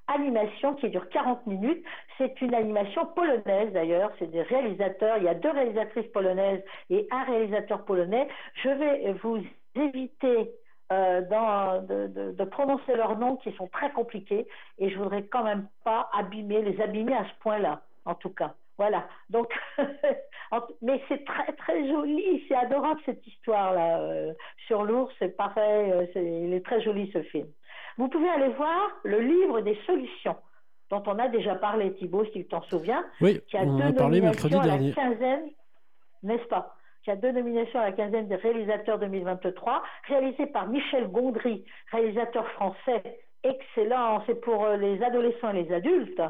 Animation 0.08 0.74
qui 0.76 0.88
dure 0.90 1.08
40 1.08 1.46
minutes. 1.46 1.84
C'est 2.18 2.40
une 2.40 2.54
animation 2.54 3.06
polonaise 3.06 3.72
d'ailleurs. 3.72 4.12
C'est 4.18 4.30
des 4.30 4.42
réalisateurs. 4.42 5.16
Il 5.18 5.24
y 5.24 5.28
a 5.28 5.34
deux 5.34 5.50
réalisatrices 5.50 6.06
polonaises 6.12 6.62
et 6.90 7.08
un 7.10 7.24
réalisateur 7.24 7.84
polonais. 7.84 8.28
Je 8.54 8.68
vais 8.68 9.12
vous 9.22 9.38
éviter 9.74 10.52
euh, 10.92 11.20
de, 11.22 12.32
de- 12.32 12.44
prononcer 12.44 12.94
leurs 12.94 13.18
noms 13.18 13.36
qui 13.36 13.52
sont 13.52 13.66
très 13.68 13.90
compliqués 13.92 14.46
et 14.78 14.88
je 14.90 14.96
voudrais 14.98 15.24
quand 15.26 15.42
même 15.42 15.68
pas 15.84 16.08
abîmer, 16.12 16.62
les 16.62 16.80
abîmer 16.80 17.14
à 17.14 17.24
ce 17.24 17.34
point-là, 17.40 17.82
en 18.04 18.14
tout 18.14 18.30
cas. 18.30 18.54
Voilà. 18.78 19.08
Donc, 19.30 19.52
mais 20.82 21.02
c'est 21.08 21.24
très 21.24 21.52
très 21.54 21.88
joli, 21.88 22.44
c'est 22.48 22.54
adorable 22.54 23.00
cette 23.06 23.26
histoire-là 23.26 24.00
euh, 24.00 24.32
sur 24.66 24.84
l'ours. 24.84 25.12
C'est 25.18 25.36
pareil, 25.36 25.90
euh, 25.90 26.06
c'est- 26.12 26.24
il 26.42 26.52
est 26.54 26.64
très 26.64 26.80
joli 26.80 27.10
ce 27.12 27.22
film. 27.24 27.48
Vous 27.98 28.08
pouvez 28.08 28.28
aller 28.28 28.48
voir 28.48 28.90
le 29.04 29.20
livre 29.20 29.60
des 29.60 29.78
solutions 29.86 30.36
dont 30.90 31.02
on 31.06 31.18
a 31.18 31.28
déjà 31.28 31.56
parlé, 31.56 31.94
Thibault, 31.94 32.24
si 32.26 32.32
tu 32.32 32.46
t'en 32.46 32.62
souviens, 32.62 33.04
Oui, 33.20 33.40
qui 33.48 33.56
a 33.56 33.62
on 33.62 33.70
en 33.70 33.76
deux 33.78 33.84
a 33.84 33.92
parlé 33.92 34.20
nominations 34.20 34.48
mercredi 34.50 34.54
à 34.54 34.58
la 34.58 34.64
dernier. 34.66 34.92
quinzaine, 34.92 35.50
n'est-ce 36.22 36.44
pas 36.44 36.76
Qui 37.02 37.10
a 37.10 37.16
deux 37.16 37.32
nominations 37.32 37.80
à 37.80 37.84
la 37.86 37.92
quinzaine 37.92 38.28
des 38.28 38.36
réalisateurs 38.36 38.98
2023, 39.00 39.82
réalisé 40.06 40.46
par 40.46 40.68
Michel 40.68 41.08
Gondry, 41.08 41.64
réalisateur 41.90 42.46
français 42.52 43.02
excellent. 43.42 44.22
C'est 44.26 44.40
pour 44.40 44.64
euh, 44.64 44.76
les 44.76 45.02
adolescents 45.02 45.50
et 45.50 45.62
les 45.64 45.72
adultes. 45.72 46.22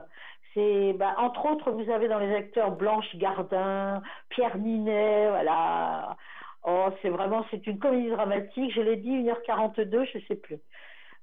C'est, 0.55 0.95
bah, 0.95 1.15
entre 1.19 1.45
autres, 1.51 1.71
vous 1.71 1.91
avez 1.91 2.09
dans 2.09 2.19
les 2.19 2.35
acteurs 2.35 2.71
Blanche 2.71 3.15
Gardin, 3.17 4.03
Pierre 4.31 4.57
Ninet, 4.57 5.29
voilà. 5.29 6.17
Oh, 6.65 6.89
c'est 7.03 7.11
vraiment, 7.11 7.45
c'est 7.51 7.67
une 7.67 7.79
comédie 7.79 8.11
dramatique. 8.11 8.73
Je 8.75 8.81
l'ai 8.81 8.97
dit, 8.97 9.23
1h42, 9.23 10.07
je 10.13 10.19
ne 10.19 10.23
sais 10.25 10.37
plus. 10.37 10.57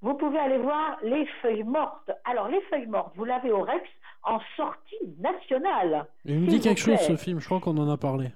Vous 0.04 0.12
pouvez 0.14 0.38
aller 0.38 0.58
voir 0.58 0.98
Les 1.02 1.24
Feuilles 1.40 1.62
Mortes. 1.64 2.10
Alors, 2.26 2.48
Les 2.48 2.60
Feuilles 2.68 2.86
Mortes, 2.86 3.14
vous 3.16 3.24
l'avez 3.24 3.50
au 3.50 3.62
Rex 3.62 3.88
en 4.22 4.38
sortie 4.54 4.98
nationale. 5.18 6.04
Il 6.26 6.40
me 6.40 6.46
dit 6.46 6.60
quelque 6.60 6.78
chose 6.78 6.98
ce 7.00 7.16
film, 7.16 7.40
je 7.40 7.46
crois 7.46 7.58
qu'on 7.58 7.78
en 7.78 7.88
a 7.90 7.96
parlé. 7.96 8.26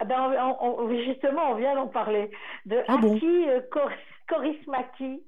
Ah 0.00 0.04
ben, 0.04 0.20
on- 0.20 0.56
on- 0.60 0.80
on- 0.80 1.04
justement, 1.04 1.52
on 1.52 1.54
vient 1.54 1.76
d'en 1.76 1.86
parler. 1.86 2.32
De 2.66 2.82
Ah 2.88 2.96
bon 2.96 3.14
Aki 3.16 3.48
euh, 3.48 3.60
Kor- 3.70 3.90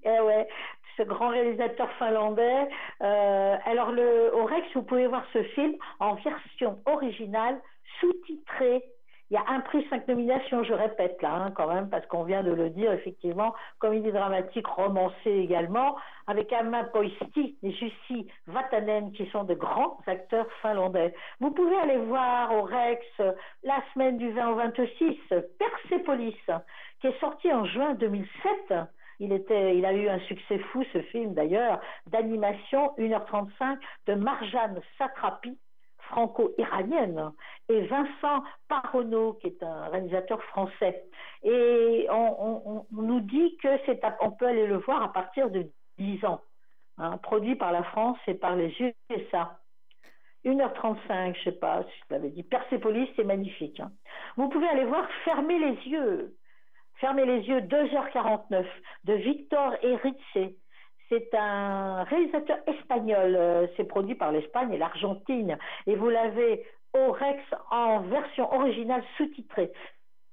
eh 0.04 0.20
ouais, 0.20 0.48
ce 0.96 1.02
grand 1.04 1.28
réalisateur 1.28 1.88
finlandais. 1.92 2.68
Euh, 3.02 3.56
alors, 3.64 3.92
le, 3.92 4.34
au 4.34 4.44
Rex, 4.44 4.66
vous 4.74 4.82
pouvez 4.82 5.06
voir 5.06 5.24
ce 5.32 5.42
film 5.54 5.74
en 6.00 6.14
version 6.16 6.80
originale, 6.86 7.60
sous-titrée. 8.00 8.82
Il 9.30 9.34
y 9.34 9.36
a 9.36 9.44
un 9.46 9.60
prix, 9.60 9.86
cinq 9.88 10.08
nominations, 10.08 10.64
je 10.64 10.72
répète 10.72 11.22
là, 11.22 11.34
hein, 11.34 11.52
quand 11.52 11.72
même, 11.72 11.88
parce 11.88 12.04
qu'on 12.06 12.24
vient 12.24 12.42
de 12.42 12.50
le 12.50 12.68
dire, 12.68 12.90
effectivement, 12.90 13.54
comédie 13.78 14.10
dramatique 14.10 14.66
romancée 14.66 15.30
également, 15.30 15.94
avec 16.26 16.52
Amma 16.52 16.82
Poisti 16.84 17.56
et 17.62 17.70
Jussi 17.70 18.26
Vatanen, 18.48 19.12
qui 19.12 19.26
sont 19.30 19.44
de 19.44 19.54
grands 19.54 19.98
acteurs 20.08 20.50
finlandais. 20.60 21.14
Vous 21.38 21.52
pouvez 21.52 21.76
aller 21.76 21.98
voir 21.98 22.52
au 22.52 22.62
Rex 22.62 23.06
euh, 23.20 23.32
la 23.62 23.80
semaine 23.94 24.16
du 24.16 24.32
20 24.32 24.50
au 24.50 24.54
26, 24.56 25.16
Persepolis, 25.60 26.36
qui 27.00 27.06
est 27.06 27.20
sorti 27.20 27.52
en 27.52 27.64
juin 27.66 27.94
2007. 27.94 28.74
Il, 29.20 29.32
il 29.32 29.84
a 29.84 29.92
eu 29.92 30.08
un 30.08 30.18
succès 30.20 30.58
fou, 30.58 30.82
ce 30.92 31.02
film 31.02 31.34
d'ailleurs, 31.34 31.80
d'animation, 32.08 32.94
1h35, 32.98 33.78
de 34.08 34.14
Marjane 34.14 34.80
Satrapi, 34.98 35.56
franco-iranienne, 36.10 37.32
et 37.68 37.82
Vincent 37.86 38.42
Paronneau, 38.68 39.34
qui 39.34 39.48
est 39.48 39.62
un 39.62 39.88
réalisateur 39.88 40.42
français. 40.44 41.04
Et 41.42 42.06
on, 42.10 42.86
nous 42.90 43.20
dit 43.20 43.56
que 43.62 43.68
c'est 43.86 44.00
on 44.20 44.30
peut 44.30 44.46
aller 44.46 44.66
le 44.66 44.78
voir 44.78 45.02
à 45.02 45.12
partir 45.12 45.50
de 45.50 45.66
10 45.98 46.24
ans, 46.24 46.40
hein, 46.98 47.16
produit 47.18 47.56
par 47.56 47.72
la 47.72 47.82
France 47.84 48.18
et 48.26 48.34
par 48.34 48.56
les 48.56 48.74
USA. 49.10 49.58
1h35, 50.44 51.36
je 51.36 51.44
sais 51.44 51.52
pas 51.52 51.82
si 51.82 51.90
je 52.08 52.14
l'avais 52.14 52.30
dit. 52.30 52.42
Persepolis, 52.42 53.08
c'est 53.14 53.24
magnifique. 53.24 53.78
hein. 53.80 53.92
Vous 54.36 54.48
pouvez 54.48 54.68
aller 54.68 54.84
voir 54.84 55.06
Fermez 55.24 55.58
les 55.58 55.88
yeux. 55.88 56.34
Fermez 56.96 57.24
les 57.26 57.40
yeux, 57.48 57.60
2h49, 57.60 58.64
de 59.04 59.14
Victor 59.14 59.74
Erice. 59.82 60.54
C'est 61.10 61.34
un 61.34 62.04
réalisateur 62.04 62.58
espagnol. 62.66 63.34
euh, 63.36 63.66
C'est 63.76 63.84
produit 63.84 64.14
par 64.14 64.30
l'Espagne 64.32 64.72
et 64.72 64.78
l'Argentine. 64.78 65.58
Et 65.86 65.96
vous 65.96 66.08
l'avez 66.08 66.64
au 66.94 67.12
Rex 67.12 67.42
en 67.70 68.00
version 68.00 68.52
originale 68.54 69.02
sous-titrée. 69.16 69.72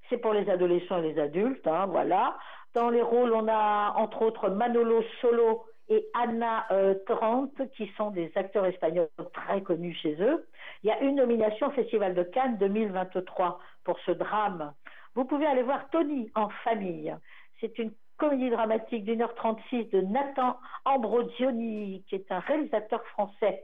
C'est 0.10 0.18
pour 0.18 0.34
les 0.34 0.50
adolescents 0.50 1.00
et 1.00 1.14
les 1.14 1.20
adultes, 1.20 1.68
hein, 1.68 1.88
voilà. 1.88 2.38
Dans 2.74 2.90
les 2.90 3.02
rôles, 3.02 3.34
on 3.34 3.48
a 3.48 3.94
entre 3.98 4.22
autres 4.22 4.50
Manolo 4.50 5.04
Solo 5.20 5.66
et 5.90 6.06
Anna 6.14 6.66
euh, 6.72 6.96
Trent, 7.08 7.50
qui 7.76 7.92
sont 7.98 8.12
des 8.12 8.32
acteurs 8.36 8.66
espagnols 8.66 9.10
très 9.34 9.62
connus 9.62 9.96
chez 9.96 10.16
eux. 10.22 10.48
Il 10.84 10.88
y 10.88 10.92
a 10.92 11.00
une 11.02 11.16
nomination 11.16 11.68
au 11.68 11.72
Festival 11.72 12.14
de 12.14 12.24
Cannes 12.24 12.58
2023 12.58 13.60
pour 13.84 13.98
ce 14.06 14.12
drame. 14.12 14.74
Vous 15.16 15.26
pouvez 15.26 15.48
aller 15.48 15.64
voir 15.64 15.90
Tony 15.90 16.30
en 16.36 16.50
famille. 16.64 17.16
C'est 17.60 17.80
une 17.80 17.92
comédie 18.18 18.50
dramatique 18.50 19.06
d'une 19.06 19.22
heure 19.22 19.36
36 19.36 19.86
de 19.86 20.02
Nathan 20.02 20.58
Ambrosioni, 20.86 22.04
qui 22.08 22.16
est 22.16 22.32
un 22.32 22.40
réalisateur 22.40 23.04
français. 23.08 23.64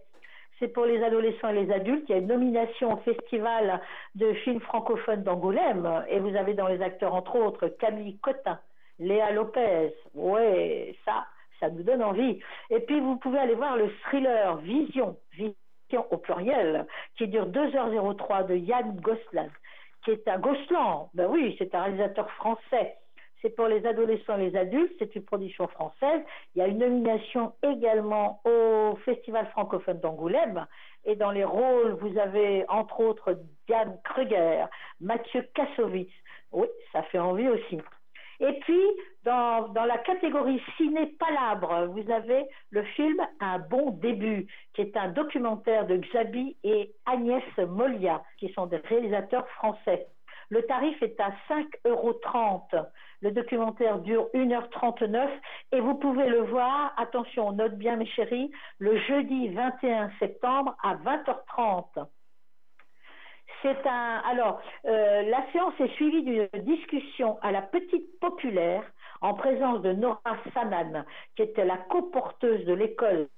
C'est 0.60 0.68
pour 0.68 0.86
les 0.86 1.04
adolescents 1.04 1.49
et 1.49 1.66
les 1.66 1.72
adultes. 1.74 2.06
Il 2.08 2.12
y 2.12 2.16
a 2.16 2.20
une 2.20 2.28
nomination 2.28 2.93
au 2.93 2.97
Festival 2.97 3.82
de 4.16 4.34
films 4.34 4.62
francophones 4.62 5.24
d'Angoulême. 5.24 6.06
Et 6.10 6.20
vous 6.20 6.36
avez 6.36 6.54
dans 6.54 6.68
les 6.68 6.82
acteurs, 6.82 7.16
entre 7.16 7.36
autres, 7.36 7.68
Camille 7.68 8.18
Cotin, 8.20 8.60
Léa 8.99 9.32
Lopez. 9.32 9.93
Ouais, 10.14 10.95
ça, 11.04 11.26
ça 11.60 11.70
nous 11.70 11.84
donne 11.84 12.04
envie. 12.04 12.39
Et 12.70 12.80
puis, 12.80 12.99
vous 12.99 13.18
pouvez 13.18 13.39
aller 13.39 13.56
voir 13.56 13.76
le 13.76 13.91
thriller 14.04 14.58
Vision, 14.58 15.18
Vision 15.34 16.06
au 16.12 16.18
pluriel, 16.18 16.86
qui 17.18 17.28
dure 17.28 17.47
2h03 17.47 18.47
de 18.47 18.56
Yann 18.56 18.95
Gosselin, 19.01 19.49
qui 20.06 20.12
est 20.12 20.28
un 20.28 20.39
Gosselin. 20.39 21.08
Ben 21.14 21.28
oui, 21.30 21.56
c'est 21.58 21.74
un 21.76 21.84
réalisateur 21.84 22.30
français. 22.32 22.95
C'est 23.43 23.49
pour 23.57 23.67
les 23.67 23.85
adolescents 23.85 24.37
et 24.37 24.49
les 24.49 24.57
adultes, 24.57 24.93
c'est 24.99 25.13
une 25.15 25.25
production 25.25 25.67
française. 25.67 26.21
Il 26.55 26.59
y 26.59 26.61
a 26.61 26.67
une 26.67 26.77
nomination 26.77 27.53
également 27.61 28.41
au 28.45 28.95
Festival 29.03 29.45
francophone 29.47 29.99
d'Angoulême. 29.99 30.65
Et 31.03 31.17
dans 31.17 31.31
les 31.31 31.43
rôles, 31.43 31.97
vous 31.99 32.17
avez 32.17 32.63
entre 32.69 33.01
autres 33.01 33.37
Diane 33.67 33.99
Kruger, 34.05 34.63
Mathieu 35.01 35.45
Kassovitz. 35.53 36.09
Oui, 36.53 36.67
ça 36.93 37.03
fait 37.03 37.19
envie 37.19 37.49
aussi. 37.49 37.79
Et 38.39 38.53
puis, 38.61 38.81
dans, 39.25 39.67
dans 39.69 39.85
la 39.85 39.97
catégorie 39.97 40.61
ciné-palabre, 40.77 41.87
vous 41.87 42.09
avez 42.11 42.45
le 42.69 42.83
film 42.83 43.17
Un 43.41 43.59
bon 43.59 43.91
début, 43.91 44.47
qui 44.73 44.81
est 44.81 44.95
un 44.95 45.09
documentaire 45.09 45.85
de 45.85 45.97
Xabi 45.97 46.55
et 46.63 46.93
Agnès 47.05 47.43
Molia, 47.57 48.23
qui 48.37 48.53
sont 48.53 48.67
des 48.67 48.77
réalisateurs 48.77 49.47
français. 49.49 50.07
Le 50.49 50.61
tarif 50.63 51.01
est 51.01 51.19
à 51.19 51.31
5,30 51.49 51.65
euros. 51.85 52.19
Le 53.24 53.32
documentaire 53.32 53.99
dure 53.99 54.28
1h39 54.34 55.30
et 55.71 55.80
vous 55.80 55.95
pouvez 55.95 56.28
le 56.28 56.41
voir, 56.41 56.93
attention, 56.97 57.47
on 57.47 57.51
note 57.53 57.76
bien 57.76 57.95
mes 57.95 58.05
chéris, 58.05 58.51
le 58.80 58.97
jeudi 58.99 59.47
21 59.47 60.11
septembre 60.19 60.76
à 60.84 60.95
20h30. 60.95 62.05
C'est 63.61 63.88
un. 63.88 64.21
Alors, 64.30 64.61
euh, 64.86 65.21
la 65.21 65.49
séance 65.53 65.74
est 65.80 65.93
suivie 65.95 66.24
d'une 66.24 66.49
discussion 66.63 67.39
à 67.41 67.53
la 67.53 67.61
petite 67.61 68.19
populaire 68.19 68.84
en 69.21 69.34
présence 69.36 69.82
de 69.84 69.93
Nora 69.93 70.19
Sanan, 70.53 71.05
qui 71.38 71.43
était 71.43 71.63
la 71.63 71.78
coporteuse 71.78 72.65
de 72.65 72.74
l'école, 72.74 73.30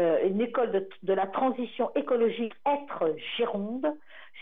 euh, 0.00 0.26
une 0.26 0.40
école 0.40 0.72
de, 0.72 0.88
de 1.02 1.12
la 1.12 1.26
transition 1.26 1.90
écologique 1.94 2.54
Être 2.64 3.14
Gironde, 3.36 3.86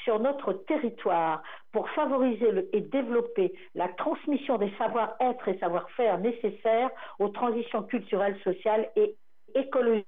sur 0.03 0.19
notre 0.21 0.53
territoire 0.53 1.43
pour 1.73 1.89
favoriser 1.91 2.69
et 2.73 2.81
développer 2.81 3.55
la 3.75 3.89
transmission 3.89 4.59
des 4.59 4.73
savoir-être 4.77 5.49
et 5.49 5.59
savoir-faire 5.59 6.19
nécessaires 6.19 6.91
aux 7.19 7.29
transitions 7.29 7.83
culturelles, 7.83 8.39
sociales 8.43 8.91
et 8.97 9.17
écologiques. 9.55 10.07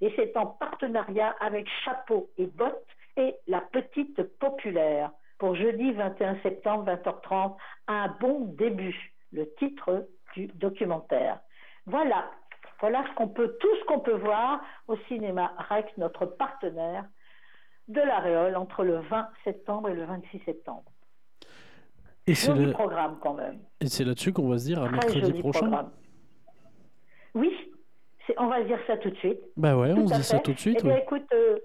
Et 0.00 0.12
c'est 0.16 0.36
en 0.36 0.46
partenariat 0.46 1.34
avec 1.40 1.68
Chapeau 1.84 2.30
et 2.38 2.46
Bottes 2.46 2.86
et 3.16 3.34
la 3.46 3.60
petite 3.60 4.22
populaire. 4.38 5.10
Pour 5.38 5.56
jeudi 5.56 5.92
21 5.92 6.40
septembre 6.42 6.90
20h30 6.92 7.56
un 7.88 8.08
bon 8.20 8.44
début. 8.56 9.12
Le 9.32 9.52
titre 9.54 10.06
du 10.34 10.46
documentaire. 10.46 11.40
Voilà. 11.86 12.30
Voilà 12.80 13.04
ce 13.08 13.14
qu'on 13.14 13.28
peut 13.28 13.56
tout 13.60 13.76
ce 13.80 13.84
qu'on 13.84 14.00
peut 14.00 14.16
voir 14.16 14.60
au 14.88 14.96
cinéma 15.08 15.52
Rex 15.70 15.90
notre 15.96 16.26
partenaire 16.26 17.04
de 17.88 18.00
la 18.00 18.18
Réole 18.18 18.56
entre 18.56 18.84
le 18.84 18.98
20 19.00 19.28
septembre 19.44 19.88
et 19.90 19.94
le 19.94 20.04
26 20.04 20.40
septembre 20.44 20.84
Et 22.26 22.34
c'est 22.34 22.54
le- 22.54 22.72
programme 22.72 23.18
quand 23.20 23.34
même 23.34 23.58
et 23.80 23.86
c'est 23.88 24.04
là-dessus 24.04 24.32
qu'on 24.32 24.48
va 24.48 24.58
se 24.58 24.64
dire 24.64 24.82
à 24.82 24.88
mercredi 24.88 25.32
prochain. 25.34 25.60
programme. 25.60 25.90
Oui, 27.34 27.50
on 28.38 28.46
va 28.46 28.62
se 28.62 28.66
dire 28.66 28.78
ça 28.86 28.96
tout 28.96 29.10
de 29.10 29.16
suite. 29.16 29.40
Bah 29.56 29.76
ouais, 29.76 29.92
on 29.92 30.02
Tout 30.02 30.08
se 30.08 30.14
à 30.14 30.16
dit 30.18 30.22
ça 30.24 30.38
tout 30.38 30.52
de 30.52 30.58
suite. 30.58 30.80
Eh 30.84 31.02
écoute, 31.02 31.26
euh, 31.34 31.58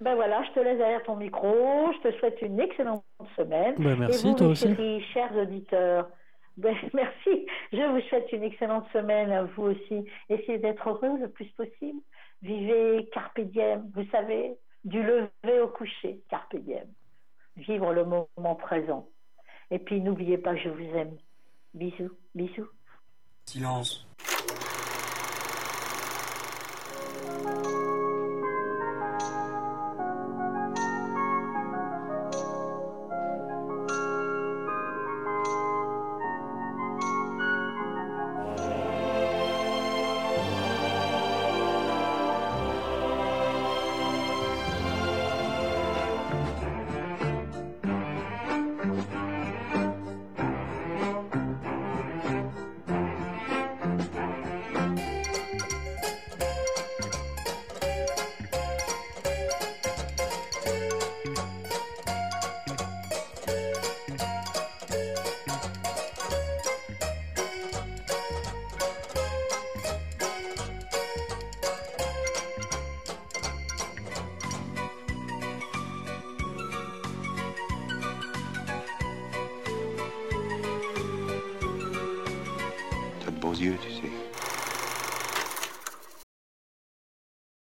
ben 0.00 0.14
voilà, 0.14 0.42
je 0.44 0.50
te 0.52 0.60
laisse 0.60 0.78
derrière 0.78 1.02
ton 1.02 1.16
micro. 1.16 1.48
Je 1.94 2.08
te 2.08 2.16
souhaite 2.18 2.40
une 2.42 2.60
excellente 2.60 3.04
semaine. 3.36 3.74
Ben, 3.78 3.96
merci, 3.98 4.26
Et 4.26 4.30
vous, 4.30 4.36
toi 4.36 4.46
aussi. 4.48 4.68
chéris, 4.68 5.02
chers 5.12 5.34
auditeurs, 5.36 6.08
ben, 6.56 6.76
merci. 6.92 7.46
Je 7.72 7.90
vous 7.90 8.00
souhaite 8.08 8.30
une 8.32 8.44
excellente 8.44 8.86
semaine 8.92 9.32
à 9.32 9.42
vous 9.44 9.64
aussi. 9.64 10.04
Essayez 10.28 10.58
d'être 10.58 10.88
heureux 10.88 11.18
le 11.18 11.28
plus 11.28 11.46
possible. 11.56 11.98
Vivez 12.42 13.08
carpe 13.12 13.40
diem, 13.40 13.90
vous 13.94 14.04
savez, 14.12 14.54
du 14.84 15.02
lever 15.02 15.60
au 15.60 15.68
coucher, 15.68 16.22
carpe 16.28 16.56
diem. 16.56 16.86
Vivre 17.56 17.92
le 17.92 18.04
moment 18.04 18.54
présent. 18.56 19.08
Et 19.70 19.78
puis, 19.78 20.00
n'oubliez 20.00 20.38
pas 20.38 20.54
que 20.54 20.60
je 20.60 20.68
vous 20.68 20.96
aime. 20.96 21.16
Bisous, 21.72 22.12
bisous. 22.34 22.68
Silence. 23.46 24.06